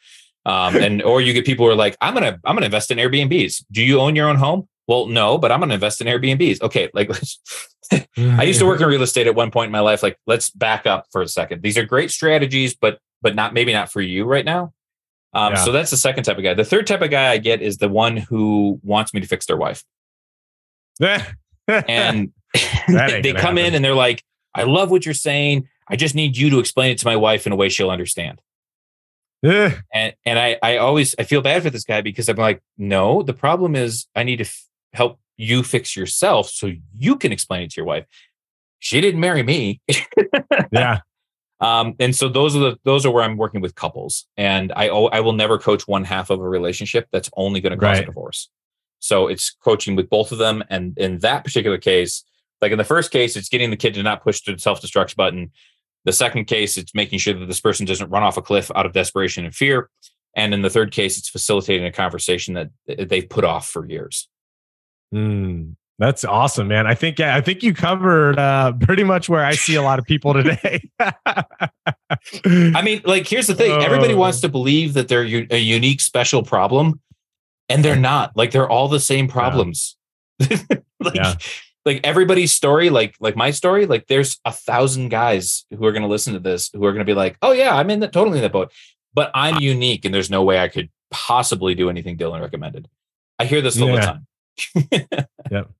Um, 0.46 0.76
and 0.76 1.02
or 1.02 1.20
you 1.20 1.32
get 1.32 1.46
people 1.46 1.66
who 1.66 1.72
are 1.72 1.76
like, 1.76 1.96
I'm 2.00 2.14
gonna 2.14 2.38
I'm 2.44 2.54
gonna 2.54 2.66
invest 2.66 2.90
in 2.90 2.98
Airbnbs. 2.98 3.64
Do 3.70 3.82
you 3.82 4.00
own 4.00 4.14
your 4.14 4.28
own 4.28 4.36
home? 4.36 4.68
Well, 4.86 5.06
no, 5.06 5.38
but 5.38 5.50
I'm 5.50 5.60
gonna 5.60 5.74
invest 5.74 6.00
in 6.00 6.06
Airbnbs. 6.06 6.60
Okay, 6.62 6.90
like 6.92 7.10
I 8.16 8.42
used 8.42 8.60
to 8.60 8.66
work 8.66 8.80
in 8.80 8.86
real 8.86 9.02
estate 9.02 9.26
at 9.26 9.34
one 9.34 9.50
point 9.50 9.66
in 9.66 9.72
my 9.72 9.80
life. 9.80 10.02
Like, 10.02 10.18
let's 10.26 10.50
back 10.50 10.86
up 10.86 11.06
for 11.10 11.22
a 11.22 11.28
second. 11.28 11.62
These 11.62 11.78
are 11.78 11.84
great 11.84 12.10
strategies, 12.10 12.74
but 12.74 12.98
but 13.22 13.34
not 13.34 13.54
maybe 13.54 13.72
not 13.72 13.90
for 13.90 14.02
you 14.02 14.24
right 14.24 14.44
now. 14.44 14.72
Um, 15.32 15.54
yeah. 15.54 15.64
So 15.64 15.72
that's 15.72 15.90
the 15.90 15.96
second 15.96 16.24
type 16.24 16.36
of 16.36 16.44
guy. 16.44 16.54
The 16.54 16.64
third 16.64 16.86
type 16.86 17.02
of 17.02 17.10
guy 17.10 17.30
I 17.30 17.38
get 17.38 17.60
is 17.60 17.78
the 17.78 17.88
one 17.88 18.16
who 18.16 18.78
wants 18.82 19.12
me 19.12 19.20
to 19.20 19.26
fix 19.26 19.46
their 19.46 19.56
wife. 19.56 19.82
and 21.88 22.32
they 22.88 23.32
come 23.32 23.56
happen. 23.56 23.58
in 23.58 23.74
and 23.74 23.84
they're 23.84 23.94
like, 23.94 24.22
I 24.54 24.62
love 24.62 24.90
what 24.90 25.04
you're 25.04 25.14
saying. 25.14 25.68
I 25.88 25.96
just 25.96 26.14
need 26.14 26.36
you 26.36 26.50
to 26.50 26.60
explain 26.60 26.92
it 26.92 26.98
to 26.98 27.06
my 27.06 27.16
wife 27.16 27.46
in 27.46 27.52
a 27.52 27.56
way 27.56 27.68
she'll 27.68 27.90
understand. 27.90 28.40
And 29.42 30.14
and 30.24 30.38
I 30.38 30.58
I 30.62 30.76
always 30.78 31.14
I 31.18 31.24
feel 31.24 31.42
bad 31.42 31.62
for 31.62 31.70
this 31.70 31.84
guy 31.84 32.00
because 32.00 32.28
I'm 32.28 32.36
like, 32.36 32.62
no, 32.78 33.22
the 33.22 33.34
problem 33.34 33.76
is 33.76 34.06
I 34.14 34.22
need 34.22 34.36
to 34.36 34.44
f- 34.44 34.66
help 34.92 35.20
you 35.36 35.62
fix 35.62 35.96
yourself 35.96 36.48
so 36.48 36.72
you 36.96 37.16
can 37.16 37.32
explain 37.32 37.62
it 37.62 37.70
to 37.70 37.76
your 37.76 37.86
wife. 37.86 38.06
She 38.78 39.00
didn't 39.00 39.20
marry 39.20 39.42
me. 39.42 39.80
yeah. 40.72 41.00
Um, 41.60 41.94
and 41.98 42.14
so 42.14 42.28
those 42.28 42.56
are 42.56 42.60
the 42.60 42.78
those 42.84 43.06
are 43.06 43.10
where 43.10 43.24
I'm 43.24 43.36
working 43.36 43.60
with 43.60 43.74
couples, 43.74 44.26
and 44.36 44.72
I 44.74 44.88
I 44.88 45.20
will 45.20 45.32
never 45.32 45.58
coach 45.58 45.86
one 45.86 46.04
half 46.04 46.30
of 46.30 46.40
a 46.40 46.48
relationship 46.48 47.08
that's 47.12 47.30
only 47.36 47.60
going 47.60 47.72
to 47.72 47.78
cause 47.78 47.96
right. 47.96 48.02
a 48.02 48.06
divorce. 48.06 48.50
So 48.98 49.28
it's 49.28 49.54
coaching 49.62 49.96
with 49.96 50.08
both 50.08 50.32
of 50.32 50.38
them, 50.38 50.64
and 50.68 50.96
in 50.98 51.18
that 51.18 51.44
particular 51.44 51.78
case, 51.78 52.24
like 52.60 52.72
in 52.72 52.78
the 52.78 52.84
first 52.84 53.10
case, 53.10 53.36
it's 53.36 53.48
getting 53.48 53.70
the 53.70 53.76
kid 53.76 53.94
to 53.94 54.02
not 54.02 54.22
push 54.22 54.42
the 54.42 54.58
self 54.58 54.82
destruct 54.82 55.16
button 55.16 55.52
the 56.04 56.12
second 56.12 56.44
case, 56.46 56.76
it's 56.76 56.94
making 56.94 57.18
sure 57.18 57.34
that 57.34 57.46
this 57.46 57.60
person 57.60 57.86
doesn't 57.86 58.10
run 58.10 58.22
off 58.22 58.36
a 58.36 58.42
cliff 58.42 58.70
out 58.74 58.86
of 58.86 58.92
desperation 58.92 59.44
and 59.44 59.54
fear. 59.54 59.88
And 60.36 60.52
in 60.52 60.62
the 60.62 60.70
third 60.70 60.92
case, 60.92 61.16
it's 61.16 61.28
facilitating 61.28 61.86
a 61.86 61.92
conversation 61.92 62.54
that 62.54 62.70
they've 63.08 63.28
put 63.28 63.44
off 63.44 63.68
for 63.68 63.86
years. 63.86 64.28
Mm, 65.14 65.76
that's 65.98 66.24
awesome, 66.24 66.68
man. 66.68 66.86
I 66.86 66.94
think 66.94 67.18
yeah, 67.20 67.36
I 67.36 67.40
think 67.40 67.62
you 67.62 67.72
covered 67.72 68.38
uh, 68.38 68.72
pretty 68.80 69.04
much 69.04 69.28
where 69.28 69.44
I 69.44 69.52
see 69.52 69.76
a 69.76 69.82
lot 69.82 70.00
of 70.00 70.04
people 70.04 70.34
today. 70.34 70.82
I 71.00 72.82
mean, 72.82 73.00
like 73.04 73.28
here's 73.28 73.46
the 73.46 73.54
thing: 73.54 73.80
everybody 73.80 74.14
wants 74.14 74.40
to 74.40 74.48
believe 74.48 74.94
that 74.94 75.06
they're 75.06 75.22
a 75.22 75.58
unique, 75.58 76.00
special 76.00 76.42
problem, 76.42 77.00
and 77.68 77.84
they're 77.84 77.94
not. 77.94 78.36
Like 78.36 78.50
they're 78.50 78.68
all 78.68 78.88
the 78.88 78.98
same 78.98 79.28
problems. 79.28 79.96
Yeah. 80.40 80.58
like, 81.00 81.14
yeah 81.14 81.34
like 81.84 82.00
everybody's 82.04 82.52
story, 82.52 82.90
like 82.90 83.14
like 83.20 83.36
my 83.36 83.50
story, 83.50 83.86
like 83.86 84.06
there's 84.06 84.38
a 84.44 84.52
thousand 84.52 85.10
guys 85.10 85.66
who 85.70 85.84
are 85.84 85.92
going 85.92 86.02
to 86.02 86.08
listen 86.08 86.32
to 86.32 86.40
this 86.40 86.70
who 86.72 86.84
are 86.84 86.92
going 86.92 87.04
to 87.04 87.10
be 87.10 87.14
like, 87.14 87.36
oh 87.42 87.52
yeah, 87.52 87.74
I'm 87.74 87.90
in 87.90 88.00
that 88.00 88.12
totally 88.12 88.38
in 88.38 88.42
that 88.42 88.52
boat, 88.52 88.72
but 89.12 89.30
I'm 89.34 89.60
unique 89.60 90.04
and 90.04 90.14
there's 90.14 90.30
no 90.30 90.42
way 90.42 90.58
I 90.58 90.68
could 90.68 90.90
possibly 91.10 91.74
do 91.74 91.90
anything 91.90 92.16
Dylan 92.16 92.40
recommended. 92.40 92.88
I 93.38 93.44
hear 93.44 93.60
this 93.60 93.80
all 93.80 93.88
yeah. 93.88 94.18
the 94.74 95.10
time. 95.10 95.28
yep. 95.50 95.70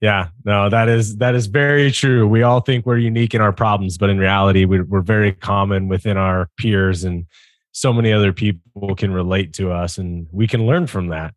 Yeah, 0.00 0.28
no, 0.44 0.68
that 0.68 0.88
is 0.88 1.16
that 1.16 1.34
is 1.34 1.46
very 1.46 1.90
true. 1.90 2.28
We 2.28 2.42
all 2.42 2.60
think 2.60 2.84
we're 2.84 2.98
unique 2.98 3.34
in 3.34 3.40
our 3.40 3.52
problems, 3.52 3.96
but 3.96 4.10
in 4.10 4.18
reality, 4.18 4.66
we're, 4.66 4.84
we're 4.84 5.00
very 5.00 5.32
common 5.32 5.88
within 5.88 6.18
our 6.18 6.50
peers, 6.58 7.04
and 7.04 7.24
so 7.72 7.94
many 7.94 8.12
other 8.12 8.32
people 8.32 8.94
can 8.94 9.10
relate 9.10 9.54
to 9.54 9.72
us, 9.72 9.96
and 9.96 10.26
we 10.30 10.46
can 10.46 10.66
learn 10.66 10.86
from 10.86 11.08
that. 11.08 11.34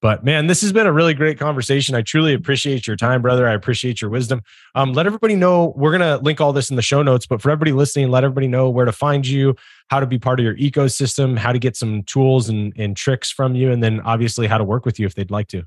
But 0.00 0.24
man, 0.24 0.46
this 0.46 0.60
has 0.60 0.72
been 0.72 0.86
a 0.86 0.92
really 0.92 1.14
great 1.14 1.38
conversation. 1.38 1.96
I 1.96 2.02
truly 2.02 2.32
appreciate 2.32 2.86
your 2.86 2.96
time, 2.96 3.20
brother. 3.20 3.48
I 3.48 3.54
appreciate 3.54 4.00
your 4.00 4.10
wisdom. 4.10 4.42
Um, 4.74 4.92
let 4.92 5.06
everybody 5.06 5.34
know 5.34 5.72
we're 5.76 5.90
gonna 5.90 6.18
link 6.18 6.40
all 6.40 6.52
this 6.52 6.70
in 6.70 6.76
the 6.76 6.82
show 6.82 7.02
notes, 7.02 7.26
but 7.26 7.42
for 7.42 7.50
everybody 7.50 7.72
listening, 7.72 8.10
let 8.10 8.22
everybody 8.22 8.46
know 8.46 8.70
where 8.70 8.84
to 8.84 8.92
find 8.92 9.26
you, 9.26 9.56
how 9.88 9.98
to 9.98 10.06
be 10.06 10.18
part 10.18 10.38
of 10.38 10.44
your 10.44 10.56
ecosystem, 10.56 11.36
how 11.36 11.52
to 11.52 11.58
get 11.58 11.76
some 11.76 12.04
tools 12.04 12.48
and, 12.48 12.72
and 12.76 12.96
tricks 12.96 13.30
from 13.30 13.56
you, 13.56 13.72
and 13.72 13.82
then 13.82 14.00
obviously 14.02 14.46
how 14.46 14.58
to 14.58 14.64
work 14.64 14.84
with 14.84 15.00
you 15.00 15.06
if 15.06 15.14
they'd 15.14 15.32
like 15.32 15.48
to. 15.48 15.64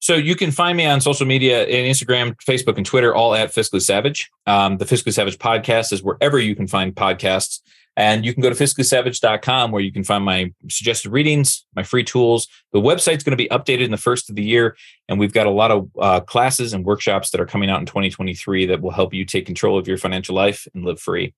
So 0.00 0.14
you 0.14 0.36
can 0.36 0.50
find 0.50 0.76
me 0.76 0.86
on 0.86 1.00
social 1.00 1.26
media 1.26 1.64
in 1.66 1.90
Instagram, 1.90 2.36
Facebook, 2.46 2.76
and 2.76 2.86
Twitter, 2.86 3.14
all 3.14 3.34
at 3.34 3.50
Fiscally 3.50 3.82
Savage. 3.82 4.30
Um, 4.46 4.78
the 4.78 4.84
Fiscally 4.84 5.12
Savage 5.12 5.38
podcast 5.38 5.92
is 5.92 6.02
wherever 6.02 6.38
you 6.38 6.54
can 6.54 6.66
find 6.66 6.94
podcasts. 6.94 7.60
And 7.96 8.24
you 8.24 8.32
can 8.32 8.44
go 8.44 8.48
to 8.48 8.54
fiscallysavage.com 8.54 9.72
where 9.72 9.82
you 9.82 9.90
can 9.90 10.04
find 10.04 10.24
my 10.24 10.52
suggested 10.70 11.10
readings, 11.10 11.66
my 11.74 11.82
free 11.82 12.04
tools. 12.04 12.46
The 12.72 12.80
website's 12.80 13.24
going 13.24 13.36
to 13.36 13.36
be 13.36 13.48
updated 13.48 13.86
in 13.86 13.90
the 13.90 13.96
first 13.96 14.30
of 14.30 14.36
the 14.36 14.44
year. 14.44 14.76
And 15.08 15.18
we've 15.18 15.32
got 15.32 15.48
a 15.48 15.50
lot 15.50 15.72
of 15.72 15.90
uh, 15.98 16.20
classes 16.20 16.72
and 16.72 16.84
workshops 16.84 17.30
that 17.30 17.40
are 17.40 17.46
coming 17.46 17.68
out 17.68 17.80
in 17.80 17.86
2023 17.86 18.66
that 18.66 18.80
will 18.80 18.92
help 18.92 19.12
you 19.12 19.24
take 19.24 19.46
control 19.46 19.76
of 19.76 19.88
your 19.88 19.98
financial 19.98 20.36
life 20.36 20.68
and 20.74 20.84
live 20.84 21.00
free. 21.00 21.34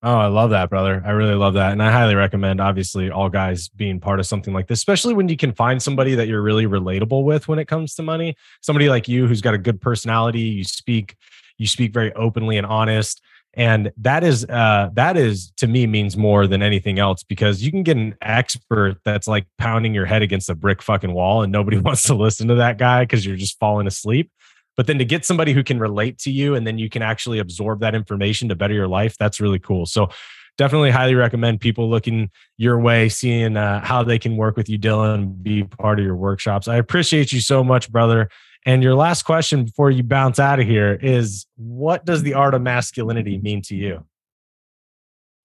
Oh, 0.00 0.16
I 0.16 0.26
love 0.28 0.50
that, 0.50 0.70
brother. 0.70 1.02
I 1.04 1.10
really 1.10 1.34
love 1.34 1.54
that. 1.54 1.72
And 1.72 1.82
I 1.82 1.90
highly 1.90 2.14
recommend, 2.14 2.60
obviously, 2.60 3.10
all 3.10 3.28
guys 3.28 3.68
being 3.68 3.98
part 3.98 4.20
of 4.20 4.26
something 4.26 4.54
like 4.54 4.68
this, 4.68 4.78
especially 4.78 5.12
when 5.12 5.28
you 5.28 5.36
can 5.36 5.52
find 5.52 5.82
somebody 5.82 6.14
that 6.14 6.28
you're 6.28 6.42
really 6.42 6.66
relatable 6.66 7.24
with 7.24 7.48
when 7.48 7.58
it 7.58 7.66
comes 7.66 7.96
to 7.96 8.04
money. 8.04 8.36
Somebody 8.60 8.88
like 8.88 9.08
you 9.08 9.26
who's 9.26 9.40
got 9.40 9.54
a 9.54 9.58
good 9.58 9.80
personality, 9.80 10.40
you 10.40 10.62
speak, 10.62 11.16
you 11.56 11.66
speak 11.66 11.92
very 11.92 12.12
openly 12.12 12.58
and 12.58 12.66
honest 12.66 13.20
and 13.54 13.90
that 13.96 14.24
is 14.24 14.44
uh 14.46 14.88
that 14.92 15.16
is 15.16 15.52
to 15.56 15.66
me 15.66 15.86
means 15.86 16.16
more 16.16 16.46
than 16.46 16.62
anything 16.62 16.98
else 16.98 17.22
because 17.22 17.62
you 17.62 17.70
can 17.70 17.82
get 17.82 17.96
an 17.96 18.14
expert 18.22 18.98
that's 19.04 19.26
like 19.26 19.46
pounding 19.58 19.94
your 19.94 20.06
head 20.06 20.22
against 20.22 20.50
a 20.50 20.54
brick 20.54 20.82
fucking 20.82 21.12
wall 21.12 21.42
and 21.42 21.52
nobody 21.52 21.78
wants 21.88 22.02
to 22.04 22.14
listen 22.14 22.48
to 22.48 22.54
that 22.56 22.78
guy 22.78 23.02
because 23.02 23.24
you're 23.24 23.36
just 23.36 23.58
falling 23.58 23.86
asleep 23.86 24.30
but 24.78 24.86
then 24.86 24.96
to 24.96 25.04
get 25.04 25.26
somebody 25.26 25.52
who 25.52 25.62
can 25.62 25.78
relate 25.78 26.16
to 26.20 26.30
you 26.30 26.54
and 26.54 26.66
then 26.66 26.78
you 26.78 26.88
can 26.88 27.02
actually 27.02 27.38
absorb 27.38 27.80
that 27.80 27.94
information 27.94 28.48
to 28.48 28.54
better 28.54 28.72
your 28.72 28.88
life 28.88 29.18
that's 29.18 29.40
really 29.40 29.58
cool 29.58 29.84
so 29.84 30.08
definitely 30.56 30.90
highly 30.90 31.14
recommend 31.14 31.60
people 31.60 31.90
looking 31.90 32.30
your 32.56 32.80
way 32.80 33.10
seeing 33.10 33.56
uh, 33.56 33.84
how 33.84 34.02
they 34.02 34.18
can 34.18 34.38
work 34.38 34.56
with 34.56 34.70
you 34.70 34.78
dylan 34.78 35.42
be 35.42 35.64
part 35.64 35.98
of 35.98 36.04
your 36.06 36.16
workshops 36.16 36.66
i 36.66 36.76
appreciate 36.76 37.30
you 37.32 37.40
so 37.40 37.62
much 37.62 37.92
brother 37.92 38.30
and 38.68 38.82
your 38.82 38.94
last 38.94 39.22
question 39.22 39.64
before 39.64 39.90
you 39.90 40.02
bounce 40.02 40.38
out 40.38 40.60
of 40.60 40.66
here 40.66 40.98
is 41.00 41.46
what 41.56 42.04
does 42.04 42.22
the 42.22 42.34
art 42.34 42.52
of 42.54 42.60
masculinity 42.60 43.38
mean 43.38 43.62
to 43.62 43.74
you? 43.74 44.04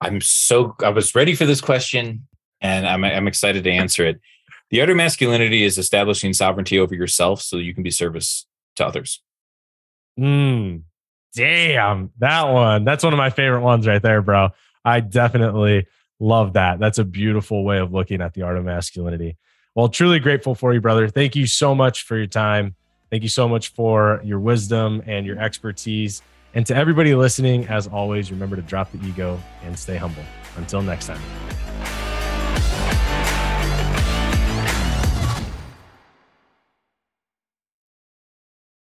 I'm 0.01 0.19
so 0.19 0.75
I 0.83 0.89
was 0.89 1.15
ready 1.15 1.33
for 1.33 1.45
this 1.45 1.61
question 1.61 2.27
and 2.59 2.85
I'm 2.85 3.05
I'm 3.05 3.27
excited 3.27 3.63
to 3.63 3.71
answer 3.71 4.05
it. 4.05 4.19
The 4.71 4.81
art 4.81 4.89
of 4.89 4.97
masculinity 4.97 5.63
is 5.63 5.77
establishing 5.77 6.33
sovereignty 6.33 6.77
over 6.77 6.95
yourself 6.95 7.41
so 7.41 7.57
you 7.57 7.73
can 7.73 7.83
be 7.83 7.91
service 7.91 8.45
to 8.75 8.85
others. 8.85 9.21
Hmm. 10.17 10.77
damn, 11.35 12.11
that 12.19 12.43
one. 12.43 12.83
That's 12.85 13.03
one 13.03 13.13
of 13.13 13.17
my 13.17 13.31
favorite 13.31 13.61
ones 13.61 13.87
right 13.87 14.01
there, 14.01 14.21
bro. 14.21 14.49
I 14.85 14.99
definitely 14.99 15.87
love 16.19 16.53
that. 16.53 16.79
That's 16.79 16.99
a 16.99 17.03
beautiful 17.03 17.63
way 17.63 17.79
of 17.79 17.91
looking 17.91 18.21
at 18.21 18.33
the 18.33 18.43
art 18.43 18.57
of 18.57 18.65
masculinity. 18.65 19.37
Well, 19.75 19.89
truly 19.89 20.19
grateful 20.19 20.53
for 20.53 20.73
you, 20.73 20.81
brother. 20.81 21.07
Thank 21.07 21.35
you 21.35 21.47
so 21.47 21.73
much 21.73 22.03
for 22.03 22.15
your 22.15 22.27
time. 22.27 22.75
Thank 23.09 23.23
you 23.23 23.29
so 23.29 23.47
much 23.47 23.69
for 23.69 24.21
your 24.23 24.39
wisdom 24.39 25.01
and 25.07 25.25
your 25.25 25.39
expertise. 25.39 26.21
And 26.53 26.65
to 26.67 26.75
everybody 26.75 27.15
listening, 27.15 27.67
as 27.67 27.87
always, 27.87 28.31
remember 28.31 28.55
to 28.55 28.61
drop 28.61 28.91
the 28.91 29.03
ego 29.07 29.41
and 29.63 29.77
stay 29.77 29.97
humble. 29.97 30.23
Until 30.57 30.83
next 30.83 31.07
time. 31.07 32.12